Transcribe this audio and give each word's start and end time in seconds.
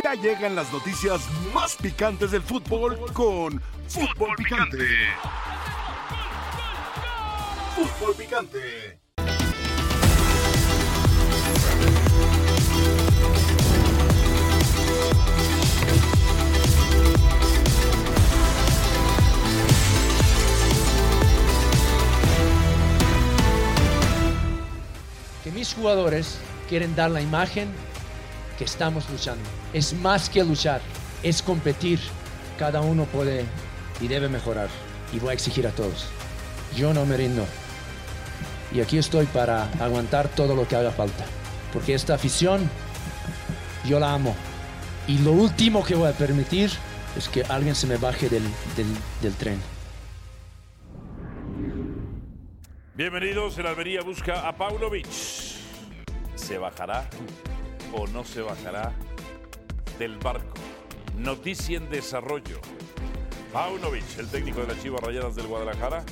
Ya 0.00 0.14
llegan 0.14 0.54
las 0.54 0.72
noticias 0.72 1.20
más 1.52 1.76
picantes 1.76 2.30
del 2.30 2.42
fútbol 2.42 2.98
con 3.12 3.60
Fútbol 3.88 4.34
Picante. 4.36 4.86
Fútbol 7.76 8.14
Picante. 8.14 8.98
que 25.42 25.50
mis 25.50 25.74
jugadores 25.74 26.38
quieren 26.68 26.94
dar 26.94 27.10
la 27.10 27.20
imagen 27.20 27.68
que 28.58 28.64
estamos 28.64 29.08
luchando. 29.10 29.42
Es 29.72 29.92
más 29.92 30.28
que 30.28 30.44
luchar, 30.44 30.80
es 31.22 31.42
competir. 31.42 31.98
Cada 32.58 32.80
uno 32.80 33.04
puede 33.06 33.44
y 34.00 34.08
debe 34.08 34.28
mejorar. 34.28 34.68
Y 35.12 35.18
voy 35.18 35.30
a 35.30 35.32
exigir 35.34 35.66
a 35.66 35.70
todos. 35.70 36.06
Yo 36.76 36.94
no 36.94 37.04
me 37.06 37.16
rindo. 37.16 37.44
Y 38.74 38.80
aquí 38.80 38.98
estoy 38.98 39.26
para 39.26 39.70
aguantar 39.80 40.28
todo 40.28 40.54
lo 40.54 40.66
que 40.66 40.76
haga 40.76 40.90
falta. 40.90 41.24
Porque 41.72 41.94
esta 41.94 42.14
afición, 42.14 42.70
yo 43.84 44.00
la 44.00 44.12
amo. 44.12 44.34
Y 45.06 45.18
lo 45.18 45.32
último 45.32 45.84
que 45.84 45.94
voy 45.94 46.08
a 46.08 46.12
permitir 46.12 46.70
es 47.16 47.28
que 47.28 47.42
alguien 47.44 47.74
se 47.74 47.86
me 47.86 47.96
baje 47.96 48.28
del, 48.28 48.44
del, 49.20 49.34
tren. 49.34 49.60
Bienvenidos, 52.94 53.58
el 53.58 53.66
Almería 53.66 54.00
busca 54.02 54.46
a 54.46 54.56
Paunovic. 54.56 55.06
¿Se 56.34 56.58
bajará 56.58 57.08
o 57.92 58.06
no 58.06 58.24
se 58.24 58.42
bajará 58.42 58.92
del 59.98 60.18
barco? 60.18 60.54
Noticia 61.16 61.76
en 61.76 61.88
desarrollo. 61.90 62.60
Paunovic, 63.52 64.18
el 64.18 64.28
técnico 64.28 64.62
de 64.62 64.68
las 64.68 64.82
Chivas 64.82 65.02
Rayadas 65.02 65.36
del 65.36 65.46
Guadalajara, 65.46 66.04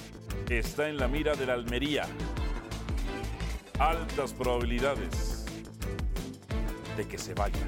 está 0.48 0.89
en 0.89 0.98
la 0.98 1.09
mira 1.09 1.34
del 1.34 1.50
Almería. 1.50 2.06
Altas 3.78 4.34
probabilidades 4.34 5.47
de 6.97 7.09
que 7.09 7.17
se 7.17 7.34
vaya, 7.34 7.61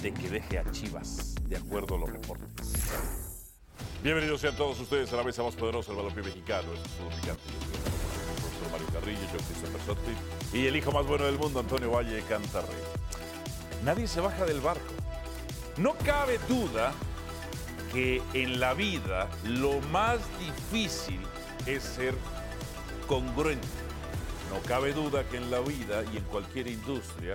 de 0.00 0.14
que 0.14 0.30
deje 0.30 0.58
a 0.58 0.70
Chivas, 0.70 1.34
de 1.42 1.56
acuerdo 1.56 1.96
a 1.96 1.98
los 1.98 2.10
reportes. 2.10 2.72
Bienvenidos 4.02 4.40
sean 4.40 4.56
todos 4.56 4.78
ustedes 4.80 5.12
a 5.12 5.16
la 5.16 5.24
mesa 5.24 5.42
más 5.42 5.54
poderosa 5.54 5.88
del 5.88 5.96
balompié 5.96 6.22
mexicano. 6.22 6.72
Es 6.74 6.80
Fútbol 6.90 7.14
Picante. 7.20 7.93
Carrillo, 8.94 9.20
yo 9.32 9.38
Christopher 9.38 10.14
y 10.52 10.66
el 10.66 10.76
hijo 10.76 10.92
más 10.92 11.04
bueno 11.04 11.24
del 11.24 11.36
mundo, 11.36 11.58
Antonio 11.58 11.90
Valle 11.90 12.22
Cantarrey. 12.28 12.78
Nadie 13.82 14.06
se 14.06 14.20
baja 14.20 14.44
del 14.44 14.60
barco. 14.60 14.94
No 15.76 15.94
cabe 15.94 16.38
duda 16.48 16.92
que 17.92 18.22
en 18.34 18.60
la 18.60 18.72
vida 18.72 19.28
lo 19.42 19.80
más 19.90 20.20
difícil 20.38 21.20
es 21.66 21.82
ser 21.82 22.14
congruente. 23.08 23.66
No 24.52 24.60
cabe 24.62 24.92
duda 24.92 25.24
que 25.24 25.38
en 25.38 25.50
la 25.50 25.58
vida 25.58 26.04
y 26.12 26.18
en 26.18 26.24
cualquier 26.24 26.68
industria 26.68 27.34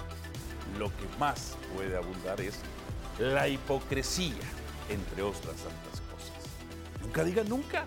lo 0.78 0.88
que 0.88 1.08
más 1.20 1.58
puede 1.76 1.98
abundar 1.98 2.40
es 2.40 2.60
la 3.18 3.50
hipocresía, 3.50 4.46
entre 4.88 5.24
otras 5.24 5.58
tantas 5.58 6.00
cosas. 6.10 7.02
Nunca 7.02 7.26
digan 7.26 7.50
nunca, 7.50 7.86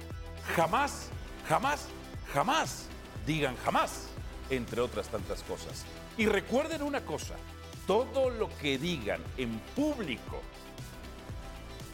jamás, 0.54 1.08
jamás, 1.48 1.86
jamás 2.34 2.88
digan 3.26 3.56
jamás, 3.64 4.08
entre 4.50 4.80
otras 4.80 5.08
tantas 5.08 5.42
cosas. 5.42 5.84
Y 6.16 6.26
recuerden 6.26 6.82
una 6.82 7.04
cosa, 7.04 7.34
todo 7.86 8.30
lo 8.30 8.48
que 8.58 8.78
digan 8.78 9.20
en 9.36 9.58
público 9.74 10.40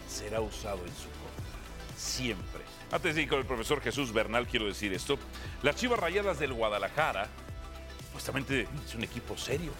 será 0.08 0.40
usado 0.40 0.78
en 0.84 0.94
su 0.94 1.08
contra, 1.08 1.96
siempre. 1.96 2.62
Antes 2.90 3.14
de 3.14 3.22
ir 3.22 3.28
con 3.28 3.38
el 3.38 3.46
profesor 3.46 3.80
Jesús 3.80 4.12
Bernal, 4.12 4.46
quiero 4.46 4.66
decir 4.66 4.92
esto. 4.92 5.18
Las 5.62 5.76
Chivas 5.76 5.98
Rayadas 5.98 6.38
del 6.38 6.54
Guadalajara, 6.54 7.28
justamente 8.12 8.66
es 8.86 8.94
un 8.94 9.04
equipo 9.04 9.36
serio. 9.36 9.72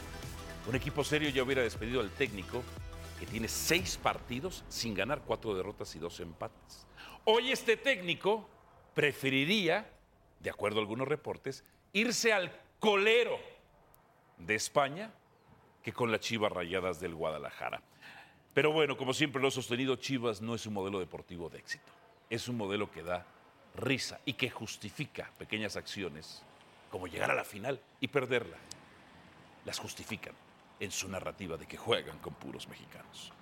Un 0.68 0.74
equipo 0.74 1.02
serio 1.02 1.30
ya 1.30 1.42
hubiera 1.42 1.62
despedido 1.62 2.00
al 2.00 2.10
técnico 2.10 2.62
que 3.18 3.26
tiene 3.26 3.48
seis 3.48 3.98
partidos 4.00 4.64
sin 4.68 4.94
ganar, 4.94 5.22
cuatro 5.26 5.54
derrotas 5.54 5.94
y 5.96 5.98
dos 5.98 6.20
empates. 6.20 6.86
Hoy 7.24 7.50
este 7.50 7.76
técnico 7.76 8.48
preferiría, 8.94 9.90
de 10.40 10.50
acuerdo 10.50 10.78
a 10.78 10.80
algunos 10.82 11.08
reportes, 11.08 11.64
irse 11.92 12.32
al 12.32 12.52
colero 12.78 13.38
de 14.38 14.54
España 14.54 15.12
que 15.82 15.92
con 15.92 16.10
las 16.10 16.20
Chivas 16.20 16.52
Rayadas 16.52 17.00
del 17.00 17.14
Guadalajara. 17.14 17.82
Pero 18.54 18.72
bueno, 18.72 18.96
como 18.96 19.14
siempre 19.14 19.40
lo 19.40 19.48
he 19.48 19.52
sostenido, 19.52 19.96
Chivas 19.96 20.40
no 20.40 20.54
es 20.54 20.66
un 20.66 20.74
modelo 20.74 20.98
deportivo 20.98 21.48
de 21.48 21.58
éxito. 21.58 21.92
Es 22.30 22.48
un 22.48 22.56
modelo 22.56 22.90
que 22.90 23.02
da 23.02 23.26
risa 23.74 24.20
y 24.24 24.34
que 24.34 24.50
justifica 24.50 25.30
pequeñas 25.38 25.76
acciones, 25.76 26.42
como 26.90 27.06
llegar 27.06 27.30
a 27.30 27.34
la 27.34 27.44
final 27.44 27.80
y 28.00 28.08
perderla. 28.08 28.56
Las 29.64 29.78
justifican 29.78 30.34
en 30.80 30.90
su 30.90 31.08
narrativa 31.08 31.56
de 31.56 31.66
que 31.66 31.76
juegan 31.76 32.18
con 32.18 32.34
puros 32.34 32.68
mexicanos. 32.68 33.32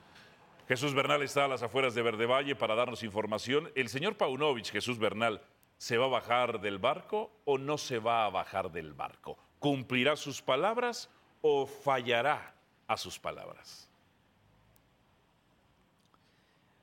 Jesús 0.69 0.95
Bernal 0.95 1.23
está 1.23 1.45
a 1.45 1.49
las 1.49 1.63
afueras 1.63 1.95
de 1.95 2.03
Verde 2.03 2.27
Valle 2.27 2.57
para 2.57 2.75
darnos 2.75 3.03
información. 3.03 3.71
El 3.75 3.89
señor 3.89 4.17
Paunovic, 4.17 4.67
Jesús 4.67 4.99
Bernal, 4.99 5.41
¿se 5.79 5.97
va 5.97 6.07
a 6.07 6.09
bajar 6.09 6.61
del 6.61 6.79
barco 6.79 7.31
o 7.45 7.59
no 7.59 7.79
se 7.79 7.99
va 7.99 8.27
a 8.27 8.31
bajar 8.31 8.71
del 8.71 8.93
barco? 8.93 9.37
¿Cumplirá 9.59 10.17
sus 10.17 10.43
palabras 10.43 11.09
o 11.43 11.67
fallará 11.67 12.55
a 12.87 12.97
sus 12.97 13.19
palabras? 13.19 13.89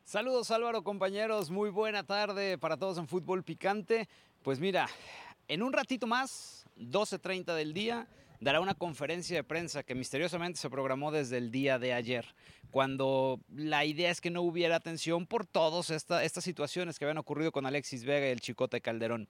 Saludos 0.03 0.51
Álvaro, 0.51 0.83
compañeros, 0.83 1.49
muy 1.49 1.69
buena 1.69 2.03
tarde 2.03 2.57
para 2.57 2.77
todos 2.77 2.97
en 2.97 3.07
Fútbol 3.07 3.43
Picante. 3.43 4.07
Pues 4.43 4.59
mira, 4.59 4.87
en 5.47 5.63
un 5.63 5.73
ratito 5.73 6.05
más, 6.05 6.65
12.30 6.77 7.55
del 7.55 7.73
día, 7.73 8.07
dará 8.43 8.59
una 8.59 8.75
conferencia 8.75 9.37
de 9.37 9.43
prensa 9.43 9.83
que 9.83 9.95
misteriosamente 9.95 10.59
se 10.59 10.69
programó 10.69 11.11
desde 11.11 11.37
el 11.37 11.49
día 11.49 11.79
de 11.79 11.93
ayer, 11.93 12.25
cuando 12.71 13.39
la 13.49 13.85
idea 13.85 14.11
es 14.11 14.19
que 14.19 14.29
no 14.29 14.41
hubiera 14.41 14.75
atención 14.75 15.25
por 15.25 15.45
todas 15.45 15.89
esta, 15.89 16.23
estas 16.23 16.43
situaciones 16.43 16.99
que 16.99 17.05
habían 17.05 17.17
ocurrido 17.17 17.51
con 17.51 17.65
Alexis 17.65 18.03
Vega 18.03 18.27
y 18.27 18.31
el 18.31 18.41
Chicote 18.41 18.81
Calderón. 18.81 19.29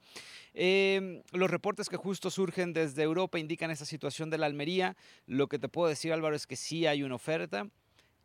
Eh, 0.53 1.21
los 1.31 1.49
reportes 1.49 1.89
que 1.89 1.97
justo 1.97 2.29
surgen 2.29 2.73
desde 2.73 3.03
Europa 3.03 3.39
indican 3.39 3.71
esta 3.71 3.85
situación 3.85 4.29
de 4.29 4.37
la 4.39 4.47
Almería. 4.47 4.97
Lo 5.27 5.47
que 5.47 5.59
te 5.59 5.69
puedo 5.69 5.89
decir 5.89 6.11
Álvaro 6.11 6.35
es 6.35 6.47
que 6.47 6.55
sí 6.55 6.87
hay 6.87 7.03
una 7.03 7.15
oferta 7.15 7.67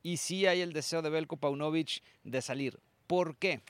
y 0.03 0.16
sí 0.16 0.47
hay 0.47 0.60
el 0.62 0.72
deseo 0.72 1.03
de 1.03 1.10
Belko 1.10 1.37
Paunovic 1.37 2.03
de 2.25 2.41
salir. 2.41 2.78
¿Por 3.06 3.37
qué? 3.37 3.60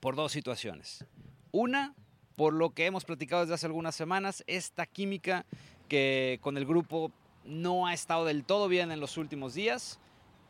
Por 0.00 0.16
dos 0.16 0.32
situaciones. 0.32 1.04
Una, 1.52 1.94
por 2.36 2.52
lo 2.52 2.70
que 2.70 2.86
hemos 2.86 3.04
platicado 3.04 3.42
desde 3.42 3.54
hace 3.54 3.66
algunas 3.66 3.94
semanas, 3.94 4.42
esta 4.46 4.86
química 4.86 5.46
que 5.88 6.38
con 6.42 6.56
el 6.56 6.66
grupo 6.66 7.10
no 7.44 7.86
ha 7.86 7.94
estado 7.94 8.24
del 8.24 8.44
todo 8.44 8.68
bien 8.68 8.90
en 8.90 9.00
los 9.00 9.16
últimos 9.16 9.54
días. 9.54 9.98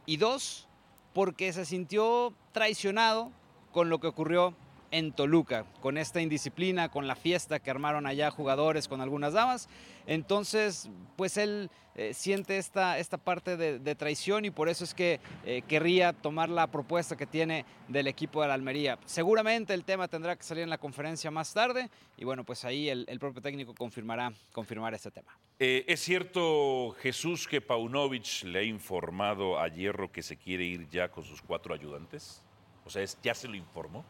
Y 0.06 0.16
dos, 0.16 0.68
porque 1.12 1.52
se 1.52 1.64
sintió 1.64 2.32
traicionado 2.52 3.30
con 3.72 3.88
lo 3.88 4.00
que 4.00 4.06
ocurrió 4.06 4.54
en 4.94 5.12
Toluca, 5.12 5.66
con 5.80 5.98
esta 5.98 6.20
indisciplina, 6.22 6.88
con 6.88 7.08
la 7.08 7.16
fiesta 7.16 7.58
que 7.58 7.70
armaron 7.70 8.06
allá 8.06 8.30
jugadores 8.30 8.86
con 8.86 9.00
algunas 9.00 9.32
damas. 9.32 9.68
Entonces, 10.06 10.88
pues 11.16 11.36
él 11.36 11.68
eh, 11.96 12.14
siente 12.14 12.58
esta, 12.58 12.98
esta 12.98 13.18
parte 13.18 13.56
de, 13.56 13.94
traición 13.96 14.44
y 14.44 14.50
por 14.50 14.68
eso 14.68 14.84
es 14.84 14.94
que 14.94 15.20
eh, 15.44 15.62
querría 15.66 16.12
tomar 16.12 16.48
la 16.48 16.68
propuesta 16.68 17.16
que 17.16 17.26
tiene 17.26 17.64
del 17.88 18.06
equipo 18.06 18.40
de 18.42 18.48
la 18.48 18.54
Almería. 18.54 18.98
Seguramente 19.04 19.74
el 19.74 19.84
tema 19.84 20.06
tendrá 20.06 20.36
que 20.36 20.44
salir 20.44 20.62
en 20.62 20.70
la 20.70 20.78
conferencia 20.78 21.30
más 21.30 21.52
tarde 21.52 21.90
y 22.16 22.24
bueno, 22.24 22.44
pues 22.44 22.64
ahí 22.64 22.88
el, 22.88 23.04
el 23.08 23.18
propio 23.18 23.42
técnico 23.42 23.74
confirmará, 23.74 24.32
confirmará 24.52 24.96
este 24.96 25.10
tema. 25.10 25.36
Eh, 25.58 25.84
¿Es 25.88 26.00
cierto, 26.00 26.94
Jesús, 27.00 27.48
que 27.48 27.60
Paunovic 27.60 28.44
le 28.44 28.60
ha 28.60 28.64
informado 28.64 29.58
a 29.58 29.68
Hierro 29.68 30.12
que 30.12 30.22
se 30.22 30.36
quiere 30.36 30.64
ir 30.64 30.88
ya 30.88 31.08
con 31.10 31.24
sus 31.24 31.42
cuatro 31.42 31.74
ayudantes? 31.74 32.42
O 32.84 32.90
sea, 32.90 33.04
¿ya 33.22 33.34
se 33.34 33.48
lo 33.48 33.54
informó? 33.54 34.04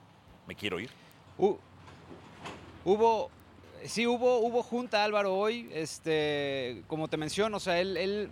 ¿Me 0.46 0.55
quiero 0.55 0.79
ir? 0.79 0.91
Uh, 1.38 1.56
hubo, 2.85 3.31
sí, 3.85 4.06
hubo, 4.06 4.38
hubo 4.38 4.62
junta 4.62 5.05
Álvaro 5.05 5.35
hoy, 5.35 5.69
este, 5.73 6.82
como 6.87 7.08
te 7.08 7.17
menciono, 7.17 7.56
o 7.56 7.61
sea, 7.61 7.81
él, 7.81 7.96
él 7.96 8.31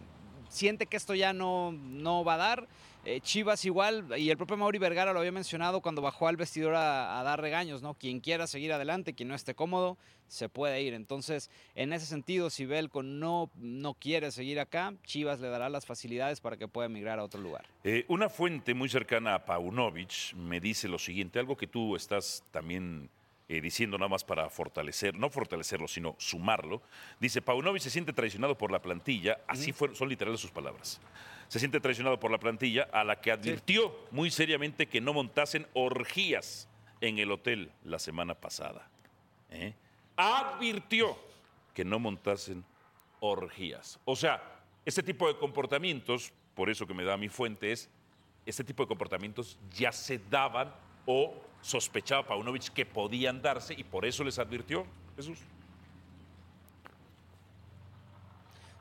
siente 0.48 0.86
que 0.86 0.96
esto 0.96 1.14
ya 1.14 1.32
no, 1.32 1.72
no 1.72 2.24
va 2.24 2.34
a 2.34 2.38
dar. 2.38 2.68
Eh, 3.04 3.20
Chivas 3.20 3.64
igual, 3.64 4.06
y 4.16 4.30
el 4.30 4.36
propio 4.36 4.56
Mauri 4.56 4.78
Vergara 4.78 5.12
lo 5.12 5.18
había 5.18 5.32
mencionado 5.32 5.80
cuando 5.80 6.02
bajó 6.02 6.28
al 6.28 6.36
vestidor 6.36 6.76
a, 6.76 7.18
a, 7.18 7.22
dar 7.24 7.40
regaños, 7.40 7.82
¿no? 7.82 7.94
Quien 7.94 8.20
quiera 8.20 8.46
seguir 8.46 8.72
adelante, 8.72 9.12
quien 9.12 9.28
no 9.28 9.34
esté 9.34 9.54
cómodo, 9.56 9.98
se 10.28 10.48
puede 10.48 10.80
ir. 10.82 10.94
Entonces, 10.94 11.50
en 11.74 11.92
ese 11.92 12.06
sentido, 12.06 12.48
si 12.48 12.64
Belco 12.64 13.02
no, 13.02 13.50
no 13.56 13.94
quiere 13.94 14.30
seguir 14.30 14.60
acá, 14.60 14.94
Chivas 15.04 15.40
le 15.40 15.48
dará 15.48 15.68
las 15.68 15.84
facilidades 15.84 16.40
para 16.40 16.56
que 16.56 16.68
pueda 16.68 16.86
emigrar 16.86 17.18
a 17.18 17.24
otro 17.24 17.40
lugar. 17.40 17.66
Eh, 17.84 18.04
una 18.08 18.28
fuente 18.28 18.72
muy 18.72 18.88
cercana 18.88 19.34
a 19.34 19.44
Paunovic 19.44 20.34
me 20.34 20.60
dice 20.60 20.88
lo 20.88 20.98
siguiente, 20.98 21.38
algo 21.38 21.56
que 21.56 21.66
tú 21.66 21.96
estás 21.96 22.44
también 22.50 23.10
eh, 23.48 23.60
diciendo 23.60 23.98
nada 23.98 24.08
más 24.08 24.24
para 24.24 24.48
fortalecer, 24.48 25.14
no 25.18 25.28
fortalecerlo, 25.28 25.86
sino 25.86 26.14
sumarlo. 26.18 26.80
Dice, 27.20 27.42
Paunovic 27.42 27.82
se 27.82 27.90
siente 27.90 28.14
traicionado 28.14 28.56
por 28.56 28.72
la 28.72 28.80
plantilla, 28.80 29.40
así 29.46 29.72
fueron, 29.72 29.96
son 29.96 30.08
literales 30.08 30.40
sus 30.40 30.50
palabras. 30.50 31.00
Se 31.52 31.58
siente 31.58 31.80
traicionado 31.80 32.18
por 32.18 32.30
la 32.30 32.38
plantilla, 32.38 32.88
a 32.94 33.04
la 33.04 33.20
que 33.20 33.30
advirtió 33.30 33.94
muy 34.10 34.30
seriamente 34.30 34.86
que 34.86 35.02
no 35.02 35.12
montasen 35.12 35.66
orgías 35.74 36.66
en 37.02 37.18
el 37.18 37.30
hotel 37.30 37.70
la 37.84 37.98
semana 37.98 38.34
pasada. 38.34 38.88
¿eh? 39.50 39.74
Advirtió 40.16 41.14
que 41.74 41.84
no 41.84 41.98
montasen 41.98 42.64
orgías. 43.20 44.00
O 44.06 44.16
sea, 44.16 44.42
este 44.86 45.02
tipo 45.02 45.28
de 45.28 45.36
comportamientos, 45.36 46.32
por 46.54 46.70
eso 46.70 46.86
que 46.86 46.94
me 46.94 47.04
da 47.04 47.18
mi 47.18 47.28
fuente, 47.28 47.70
es 47.70 47.90
este 48.46 48.64
tipo 48.64 48.84
de 48.84 48.88
comportamientos 48.88 49.58
ya 49.74 49.92
se 49.92 50.18
daban 50.30 50.74
o 51.04 51.34
sospechaba 51.60 52.26
Paunovic 52.26 52.70
que 52.70 52.86
podían 52.86 53.42
darse 53.42 53.74
y 53.74 53.84
por 53.84 54.06
eso 54.06 54.24
les 54.24 54.38
advirtió 54.38 54.86
Jesús. 55.16 55.38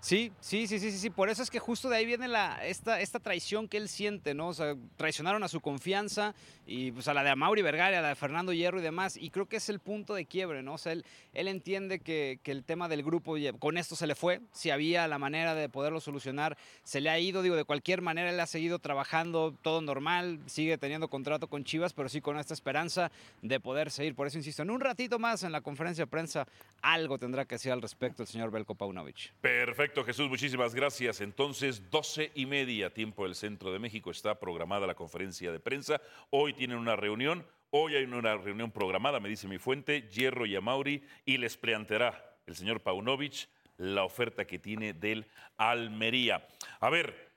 Sí, 0.01 0.31
sí, 0.39 0.65
sí, 0.65 0.79
sí, 0.79 0.91
sí. 0.91 1.11
Por 1.11 1.29
eso 1.29 1.43
es 1.43 1.51
que 1.51 1.59
justo 1.59 1.87
de 1.87 1.97
ahí 1.97 2.07
viene 2.07 2.27
la, 2.27 2.65
esta, 2.65 2.99
esta 2.99 3.19
traición 3.19 3.67
que 3.67 3.77
él 3.77 3.87
siente, 3.87 4.33
¿no? 4.33 4.47
O 4.47 4.53
sea, 4.53 4.75
traicionaron 4.97 5.43
a 5.43 5.47
su 5.47 5.61
confianza 5.61 6.33
y 6.65 6.91
pues 6.91 7.07
a 7.07 7.13
la 7.13 7.23
de 7.23 7.35
Mauri 7.35 7.61
Vergara, 7.61 7.99
a 7.99 8.01
la 8.01 8.07
de 8.09 8.15
Fernando 8.15 8.51
Hierro 8.51 8.79
y 8.79 8.81
demás. 8.81 9.15
Y 9.15 9.29
creo 9.29 9.45
que 9.45 9.57
es 9.57 9.69
el 9.69 9.79
punto 9.79 10.15
de 10.15 10.25
quiebre, 10.25 10.63
¿no? 10.63 10.73
O 10.73 10.77
sea, 10.79 10.93
él, 10.93 11.05
él 11.33 11.47
entiende 11.47 11.99
que, 11.99 12.39
que, 12.41 12.51
el 12.51 12.63
tema 12.63 12.87
del 12.87 13.03
grupo 13.03 13.35
con 13.59 13.77
esto 13.77 13.95
se 13.95 14.07
le 14.07 14.15
fue. 14.15 14.41
Si 14.51 14.71
había 14.71 15.07
la 15.07 15.19
manera 15.19 15.53
de 15.53 15.69
poderlo 15.69 16.01
solucionar, 16.01 16.57
se 16.83 16.99
le 16.99 17.11
ha 17.11 17.19
ido. 17.19 17.43
Digo, 17.43 17.55
de 17.55 17.63
cualquier 17.63 18.01
manera 18.01 18.31
él 18.31 18.39
ha 18.39 18.47
seguido 18.47 18.79
trabajando 18.79 19.55
todo 19.61 19.81
normal, 19.81 20.39
sigue 20.47 20.79
teniendo 20.79 21.09
contrato 21.09 21.47
con 21.47 21.63
Chivas, 21.63 21.93
pero 21.93 22.09
sí 22.09 22.21
con 22.21 22.39
esta 22.39 22.55
esperanza 22.55 23.11
de 23.43 23.59
poder 23.59 23.91
seguir. 23.91 24.15
Por 24.15 24.25
eso 24.25 24.39
insisto, 24.39 24.63
en 24.63 24.71
un 24.71 24.81
ratito 24.81 25.19
más 25.19 25.43
en 25.43 25.51
la 25.51 25.61
conferencia 25.61 26.05
de 26.05 26.07
prensa 26.07 26.47
algo 26.81 27.19
tendrá 27.19 27.45
que 27.45 27.55
decir 27.55 27.71
al 27.71 27.83
respecto 27.83 28.23
el 28.23 28.27
señor 28.27 28.49
Belko 28.49 28.73
Paunovic. 28.73 29.31
Perfecto. 29.41 29.90
Jesús, 29.91 30.29
muchísimas 30.29 30.73
gracias. 30.73 31.19
Entonces, 31.19 31.89
12 31.91 32.31
y 32.33 32.45
media, 32.45 32.93
tiempo 32.93 33.25
del 33.25 33.35
centro 33.35 33.73
de 33.73 33.79
México, 33.79 34.09
está 34.09 34.39
programada 34.39 34.87
la 34.87 34.95
conferencia 34.95 35.51
de 35.51 35.59
prensa. 35.59 36.01
Hoy 36.29 36.53
tienen 36.53 36.77
una 36.77 36.95
reunión, 36.95 37.45
hoy 37.71 37.95
hay 37.95 38.05
una 38.05 38.37
reunión 38.37 38.71
programada, 38.71 39.19
me 39.19 39.27
dice 39.27 39.47
mi 39.47 39.57
fuente, 39.57 40.07
Hierro 40.09 40.45
y 40.45 40.55
Amauri, 40.55 41.03
y 41.25 41.37
les 41.37 41.57
planteará 41.57 42.37
el 42.47 42.55
señor 42.55 42.81
Paunovic 42.81 43.49
la 43.77 44.05
oferta 44.05 44.45
que 44.45 44.59
tiene 44.59 44.93
del 44.93 45.27
Almería. 45.57 46.47
A 46.79 46.89
ver, 46.89 47.33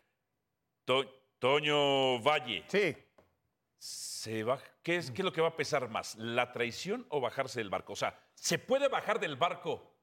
Toño 1.38 2.20
Valle. 2.20 2.64
Sí. 2.68 2.96
Se 3.78 4.44
va, 4.44 4.58
¿qué, 4.82 4.96
es, 4.96 5.10
¿Qué 5.10 5.22
es 5.22 5.24
lo 5.24 5.32
que 5.32 5.40
va 5.40 5.48
a 5.48 5.56
pesar 5.56 5.90
más? 5.90 6.14
¿La 6.14 6.52
traición 6.52 7.04
o 7.08 7.20
bajarse 7.20 7.60
del 7.60 7.68
barco? 7.68 7.94
O 7.94 7.96
sea, 7.96 8.18
¿se 8.34 8.58
puede 8.58 8.88
bajar 8.88 9.18
del 9.18 9.36
barco 9.36 9.93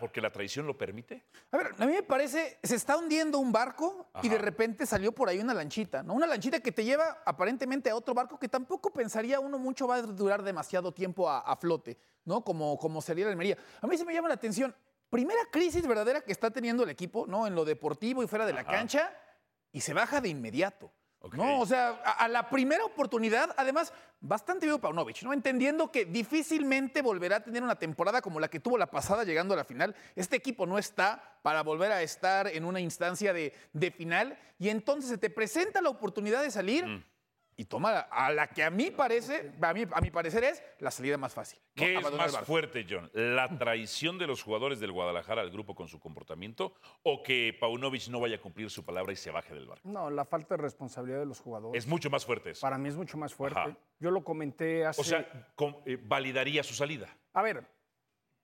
¿Porque 0.00 0.20
la 0.20 0.32
traición 0.32 0.66
lo 0.66 0.76
permite? 0.76 1.24
A 1.52 1.56
ver, 1.56 1.68
a 1.78 1.86
mí 1.86 1.92
me 1.92 2.02
parece, 2.02 2.58
se 2.62 2.74
está 2.74 2.96
hundiendo 2.96 3.38
un 3.38 3.52
barco 3.52 4.10
y 4.22 4.28
de 4.28 4.38
repente 4.38 4.86
salió 4.86 5.12
por 5.12 5.28
ahí 5.28 5.38
una 5.38 5.54
lanchita, 5.54 6.02
¿no? 6.02 6.14
Una 6.14 6.26
lanchita 6.26 6.58
que 6.58 6.72
te 6.72 6.84
lleva 6.84 7.22
aparentemente 7.24 7.88
a 7.88 7.94
otro 7.94 8.12
barco 8.12 8.38
que 8.38 8.48
tampoco 8.48 8.92
pensaría 8.92 9.38
uno 9.38 9.58
mucho 9.58 9.86
va 9.86 9.96
a 9.96 10.02
durar 10.02 10.42
demasiado 10.42 10.92
tiempo 10.92 11.30
a, 11.30 11.56
flote, 11.56 11.96
¿no? 12.24 12.42
Como, 12.42 12.76
como 12.76 13.00
sería 13.00 13.26
la 13.26 13.30
Almería. 13.30 13.56
A 13.80 13.86
mí 13.86 13.96
se 13.96 14.04
me 14.04 14.12
llama 14.12 14.28
la 14.28 14.34
atención, 14.34 14.74
primera 15.08 15.42
crisis 15.52 15.86
verdadera 15.86 16.22
que 16.22 16.32
está 16.32 16.50
teniendo 16.50 16.82
el 16.82 16.90
equipo, 16.90 17.26
¿no? 17.28 17.46
En 17.46 17.54
lo 17.54 17.64
deportivo 17.64 18.24
y 18.24 18.26
fuera 18.26 18.44
de 18.46 18.54
la 18.54 18.64
cancha, 18.64 19.16
y 19.70 19.80
se 19.80 19.94
baja 19.94 20.20
de 20.20 20.28
inmediato. 20.28 20.90
No, 21.32 21.60
o 21.60 21.66
sea, 21.66 21.90
a, 22.04 22.26
la 22.28 22.48
primera 22.50 22.84
oportunidad, 22.84 23.54
además, 23.56 23.92
bastante 24.20 24.66
vivo 24.66 24.78
Paunovic, 24.78 25.22
¿no? 25.22 25.32
Entendiendo 25.32 25.90
que 25.90 26.04
difícilmente 26.04 27.00
volverá 27.00 27.36
a 27.36 27.44
tener 27.44 27.62
una 27.62 27.76
temporada 27.76 28.20
como 28.20 28.40
la 28.40 28.48
que 28.48 28.60
tuvo 28.60 28.76
la 28.76 28.90
pasada 28.90 29.24
llegando 29.24 29.54
a 29.54 29.56
la 29.56 29.64
final. 29.64 29.94
Este 30.16 30.36
equipo 30.36 30.66
no 30.66 30.78
está 30.78 31.38
para 31.42 31.62
volver 31.62 31.92
a 31.92 32.02
estar 32.02 32.48
en 32.48 32.64
una 32.64 32.80
instancia 32.80 33.32
de, 33.32 33.52
final. 33.96 34.36
Y 34.58 34.68
entonces 34.68 35.10
se 35.10 35.18
te 35.18 35.30
presenta 35.30 35.80
la 35.80 35.90
oportunidad 35.90 36.42
de 36.42 36.50
salir. 36.50 36.86
Mm 36.86 37.04
y 37.56 37.64
toma 37.64 37.98
a 37.98 38.32
la 38.32 38.48
que 38.48 38.62
a 38.62 38.70
mí 38.70 38.90
parece, 38.90 39.52
a, 39.60 39.74
mí, 39.74 39.84
a 39.90 40.00
mi 40.00 40.10
parecer 40.10 40.44
es 40.44 40.62
la 40.78 40.90
salida 40.90 41.18
más 41.18 41.34
fácil. 41.34 41.60
¿Qué 41.74 41.96
es 41.96 42.12
más 42.12 42.38
fuerte, 42.40 42.86
John? 42.88 43.10
¿La 43.14 43.48
traición 43.58 44.18
de 44.18 44.26
los 44.26 44.42
jugadores 44.42 44.80
del 44.80 44.92
Guadalajara 44.92 45.42
al 45.42 45.50
grupo 45.50 45.74
con 45.74 45.88
su 45.88 45.98
comportamiento 46.00 46.74
o 47.02 47.22
que 47.22 47.56
Paunovic 47.58 48.08
no 48.08 48.20
vaya 48.20 48.36
a 48.36 48.40
cumplir 48.40 48.70
su 48.70 48.84
palabra 48.84 49.12
y 49.12 49.16
se 49.16 49.30
baje 49.30 49.54
del 49.54 49.66
barco? 49.66 49.88
No, 49.88 50.10
la 50.10 50.24
falta 50.24 50.56
de 50.56 50.62
responsabilidad 50.62 51.20
de 51.20 51.26
los 51.26 51.40
jugadores. 51.40 51.82
Es 51.82 51.88
mucho 51.88 52.10
más 52.10 52.24
fuerte 52.24 52.50
eso. 52.50 52.60
Para 52.60 52.78
mí 52.78 52.88
es 52.88 52.96
mucho 52.96 53.16
más 53.16 53.34
fuerte. 53.34 53.76
Yo 53.98 54.10
lo 54.10 54.24
comenté 54.24 54.84
hace... 54.84 55.00
O 55.00 55.04
sea, 55.04 55.26
eh, 55.86 55.98
¿validaría 56.02 56.62
su 56.62 56.74
salida? 56.74 57.08
A 57.32 57.42
ver, 57.42 57.64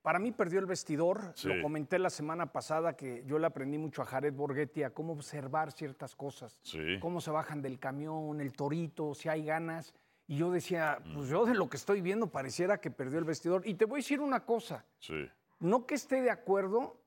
para 0.08 0.20
mí 0.20 0.32
perdió 0.32 0.58
el 0.58 0.64
vestidor. 0.64 1.34
Lo 1.44 1.60
comenté 1.60 1.98
la 1.98 2.08
semana 2.08 2.50
pasada 2.50 2.96
que 2.96 3.22
yo 3.26 3.38
le 3.38 3.46
aprendí 3.46 3.76
mucho 3.76 4.00
a 4.00 4.06
Jared 4.06 4.32
Borghetti 4.32 4.82
a 4.82 4.88
cómo 4.88 5.12
observar 5.12 5.70
ciertas 5.70 6.16
cosas. 6.16 6.58
Cómo 6.98 7.20
se 7.20 7.30
bajan 7.30 7.60
del 7.60 7.78
camión, 7.78 8.40
el 8.40 8.54
torito, 8.54 9.12
si 9.12 9.28
hay 9.28 9.44
ganas. 9.44 9.92
Y 10.26 10.38
yo 10.38 10.50
decía, 10.50 10.98
pues 11.12 11.28
yo 11.28 11.44
de 11.44 11.52
lo 11.52 11.68
que 11.68 11.76
estoy 11.76 12.00
viendo 12.00 12.26
pareciera 12.26 12.80
que 12.80 12.90
perdió 12.90 13.18
el 13.18 13.26
vestidor. 13.26 13.68
Y 13.68 13.74
te 13.74 13.84
voy 13.84 13.98
a 13.98 14.00
decir 14.02 14.22
una 14.22 14.46
cosa. 14.46 14.82
No 15.60 15.84
que 15.84 15.96
esté 15.96 16.22
de 16.22 16.30
acuerdo, 16.30 16.98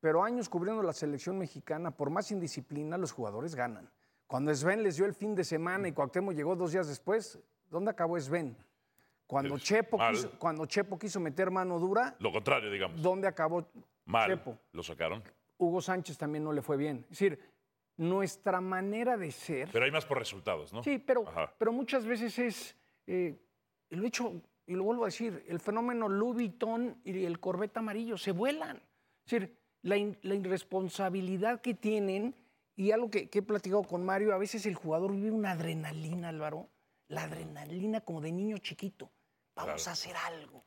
pero 0.00 0.24
años 0.24 0.48
cubriendo 0.48 0.82
la 0.82 0.94
selección 0.94 1.36
mexicana, 1.36 1.90
por 1.90 2.08
más 2.08 2.30
indisciplina, 2.30 2.96
los 2.96 3.12
jugadores 3.12 3.54
ganan. 3.54 3.90
Cuando 4.26 4.54
Sven 4.54 4.82
les 4.82 4.96
dio 4.96 5.04
el 5.04 5.12
fin 5.12 5.34
de 5.34 5.44
semana 5.44 5.88
y 5.88 5.92
Cuauhtémoc 5.92 6.34
llegó 6.34 6.56
dos 6.56 6.72
días 6.72 6.88
después, 6.88 7.38
¿dónde 7.68 7.90
acabó 7.90 8.18
Sven? 8.18 8.56
Cuando 9.26 9.58
Chepo, 9.58 9.98
quiso, 10.10 10.30
cuando 10.38 10.66
Chepo 10.66 10.98
quiso 10.98 11.18
meter 11.18 11.50
mano 11.50 11.78
dura. 11.78 12.14
Lo 12.20 12.30
contrario, 12.30 12.70
digamos. 12.70 13.02
¿Dónde 13.02 13.26
acabó 13.26 13.68
mal, 14.04 14.30
Chepo? 14.30 14.56
Lo 14.72 14.82
sacaron. 14.82 15.22
Hugo 15.58 15.80
Sánchez 15.80 16.16
también 16.16 16.44
no 16.44 16.52
le 16.52 16.62
fue 16.62 16.76
bien. 16.76 16.98
Es 17.04 17.18
decir, 17.18 17.40
nuestra 17.96 18.60
manera 18.60 19.16
de 19.16 19.32
ser. 19.32 19.68
Pero 19.72 19.84
hay 19.84 19.90
más 19.90 20.04
por 20.06 20.18
resultados, 20.18 20.72
¿no? 20.72 20.82
Sí, 20.82 20.98
pero, 20.98 21.24
pero 21.58 21.72
muchas 21.72 22.06
veces 22.06 22.38
es. 22.38 22.76
Eh, 23.06 23.34
lo 23.90 24.04
he 24.04 24.06
hecho, 24.06 24.40
y 24.66 24.74
lo 24.74 24.84
vuelvo 24.84 25.04
a 25.04 25.06
decir, 25.06 25.44
el 25.48 25.58
fenómeno 25.58 26.08
Louis 26.08 26.52
y 27.04 27.24
el 27.24 27.40
Corvette 27.40 27.78
amarillo 27.78 28.16
se 28.18 28.32
vuelan. 28.32 28.76
Es 29.24 29.32
decir, 29.32 29.56
la, 29.82 29.96
irresponsabilidad 29.96 31.60
que 31.60 31.74
tienen 31.74 32.34
y 32.76 32.90
algo 32.92 33.10
que, 33.10 33.28
que 33.28 33.40
he 33.40 33.42
platicado 33.42 33.82
con 33.82 34.04
Mario, 34.04 34.34
a 34.34 34.38
veces 34.38 34.66
el 34.66 34.74
jugador 34.74 35.12
vive 35.12 35.30
una 35.30 35.52
adrenalina, 35.52 36.28
Álvaro 36.28 36.68
la 37.08 37.24
adrenalina 37.24 38.00
como 38.00 38.20
de 38.20 38.32
niño 38.32 38.58
chiquito. 38.58 39.10
Vamos 39.56 39.88
a 39.88 39.92
hacer 39.92 40.14
algo, 40.16 40.64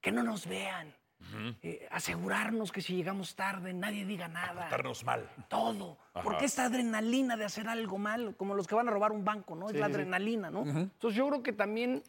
que 0.00 0.10
no 0.10 0.22
nos 0.22 0.46
vean. 0.46 0.94
Eh, 1.62 1.86
asegurarnos 1.90 2.72
que 2.72 2.80
si 2.80 2.96
llegamos 2.96 3.34
tarde 3.36 3.74
nadie 3.74 4.06
diga 4.06 4.26
nada. 4.26 4.64
Estarnos 4.64 5.04
mal. 5.04 5.30
Todo. 5.48 5.98
Porque 6.24 6.46
esta 6.46 6.64
adrenalina 6.64 7.36
de 7.36 7.44
hacer 7.44 7.68
algo 7.68 7.98
mal, 7.98 8.34
como 8.36 8.54
los 8.54 8.66
que 8.66 8.74
van 8.74 8.88
a 8.88 8.90
robar 8.90 9.12
un 9.12 9.22
banco, 9.22 9.54
¿no? 9.54 9.68
Es 9.68 9.76
la 9.76 9.86
adrenalina, 9.86 10.50
¿no? 10.50 10.62
Entonces 10.62 11.16
yo 11.16 11.28
creo 11.28 11.42
que 11.42 11.52
también, 11.52 12.02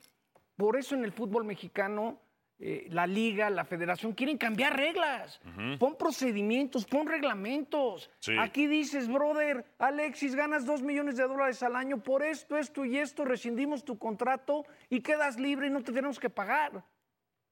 por 0.55 0.77
eso 0.77 0.95
en 0.95 1.03
el 1.03 1.11
fútbol 1.11 1.43
mexicano 1.43 2.20
eh, 2.63 2.85
la 2.91 3.07
liga, 3.07 3.49
la 3.49 3.65
federación, 3.65 4.13
quieren 4.13 4.37
cambiar 4.37 4.77
reglas. 4.77 5.41
Pon 5.79 5.95
procedimientos, 5.97 6.85
pon 6.85 7.07
reglamentos. 7.07 8.11
Aquí 8.39 8.67
dices, 8.67 9.07
brother, 9.07 9.65
Alexis, 9.79 10.35
ganas 10.35 10.63
dos 10.63 10.83
millones 10.83 11.17
de 11.17 11.23
dólares 11.23 11.63
al 11.63 11.75
año 11.75 12.03
por 12.03 12.21
esto, 12.21 12.57
esto 12.57 12.85
y 12.85 12.99
esto, 12.99 13.25
rescindimos 13.25 13.83
tu 13.83 13.97
contrato 13.97 14.63
y 14.89 15.01
quedas 15.01 15.39
libre 15.39 15.67
y 15.67 15.69
no 15.71 15.81
te 15.81 15.91
tenemos 15.91 16.19
que 16.19 16.29
pagar. 16.29 16.85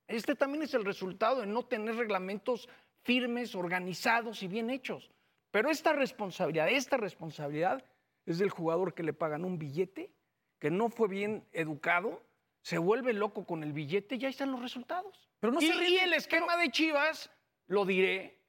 Este 0.07 0.35
también 0.35 0.61
es 0.61 0.75
el 0.75 0.85
resultado 0.85 1.41
de 1.41 1.47
no 1.47 1.65
tener 1.65 1.95
reglamentos 1.95 2.69
firmes, 3.01 3.55
organizados 3.55 4.43
y 4.43 4.47
bien 4.47 4.69
hechos. 4.69 5.09
Pero 5.49 5.71
esta 5.71 5.91
responsabilidad, 5.91 6.69
esta 6.69 6.97
responsabilidad 6.97 7.83
es 8.27 8.37
del 8.37 8.51
jugador 8.51 8.93
que 8.93 9.01
le 9.01 9.13
pagan 9.13 9.43
un 9.43 9.57
billete, 9.57 10.11
que 10.59 10.69
no 10.69 10.89
fue 10.89 11.07
bien 11.07 11.47
educado, 11.51 12.21
se 12.69 12.77
vuelve 12.77 13.13
loco 13.13 13.47
con 13.47 13.63
el 13.63 13.73
billete 13.73 14.13
y 14.17 14.25
ahí 14.25 14.29
están 14.29 14.51
los 14.51 14.61
resultados. 14.61 15.27
Pero 15.39 15.51
no 15.51 15.59
y, 15.59 15.65
y 15.65 15.97
el 15.97 16.13
esquema 16.13 16.55
de 16.55 16.69
Chivas, 16.69 17.31
lo 17.65 17.83
diré, 17.83 18.43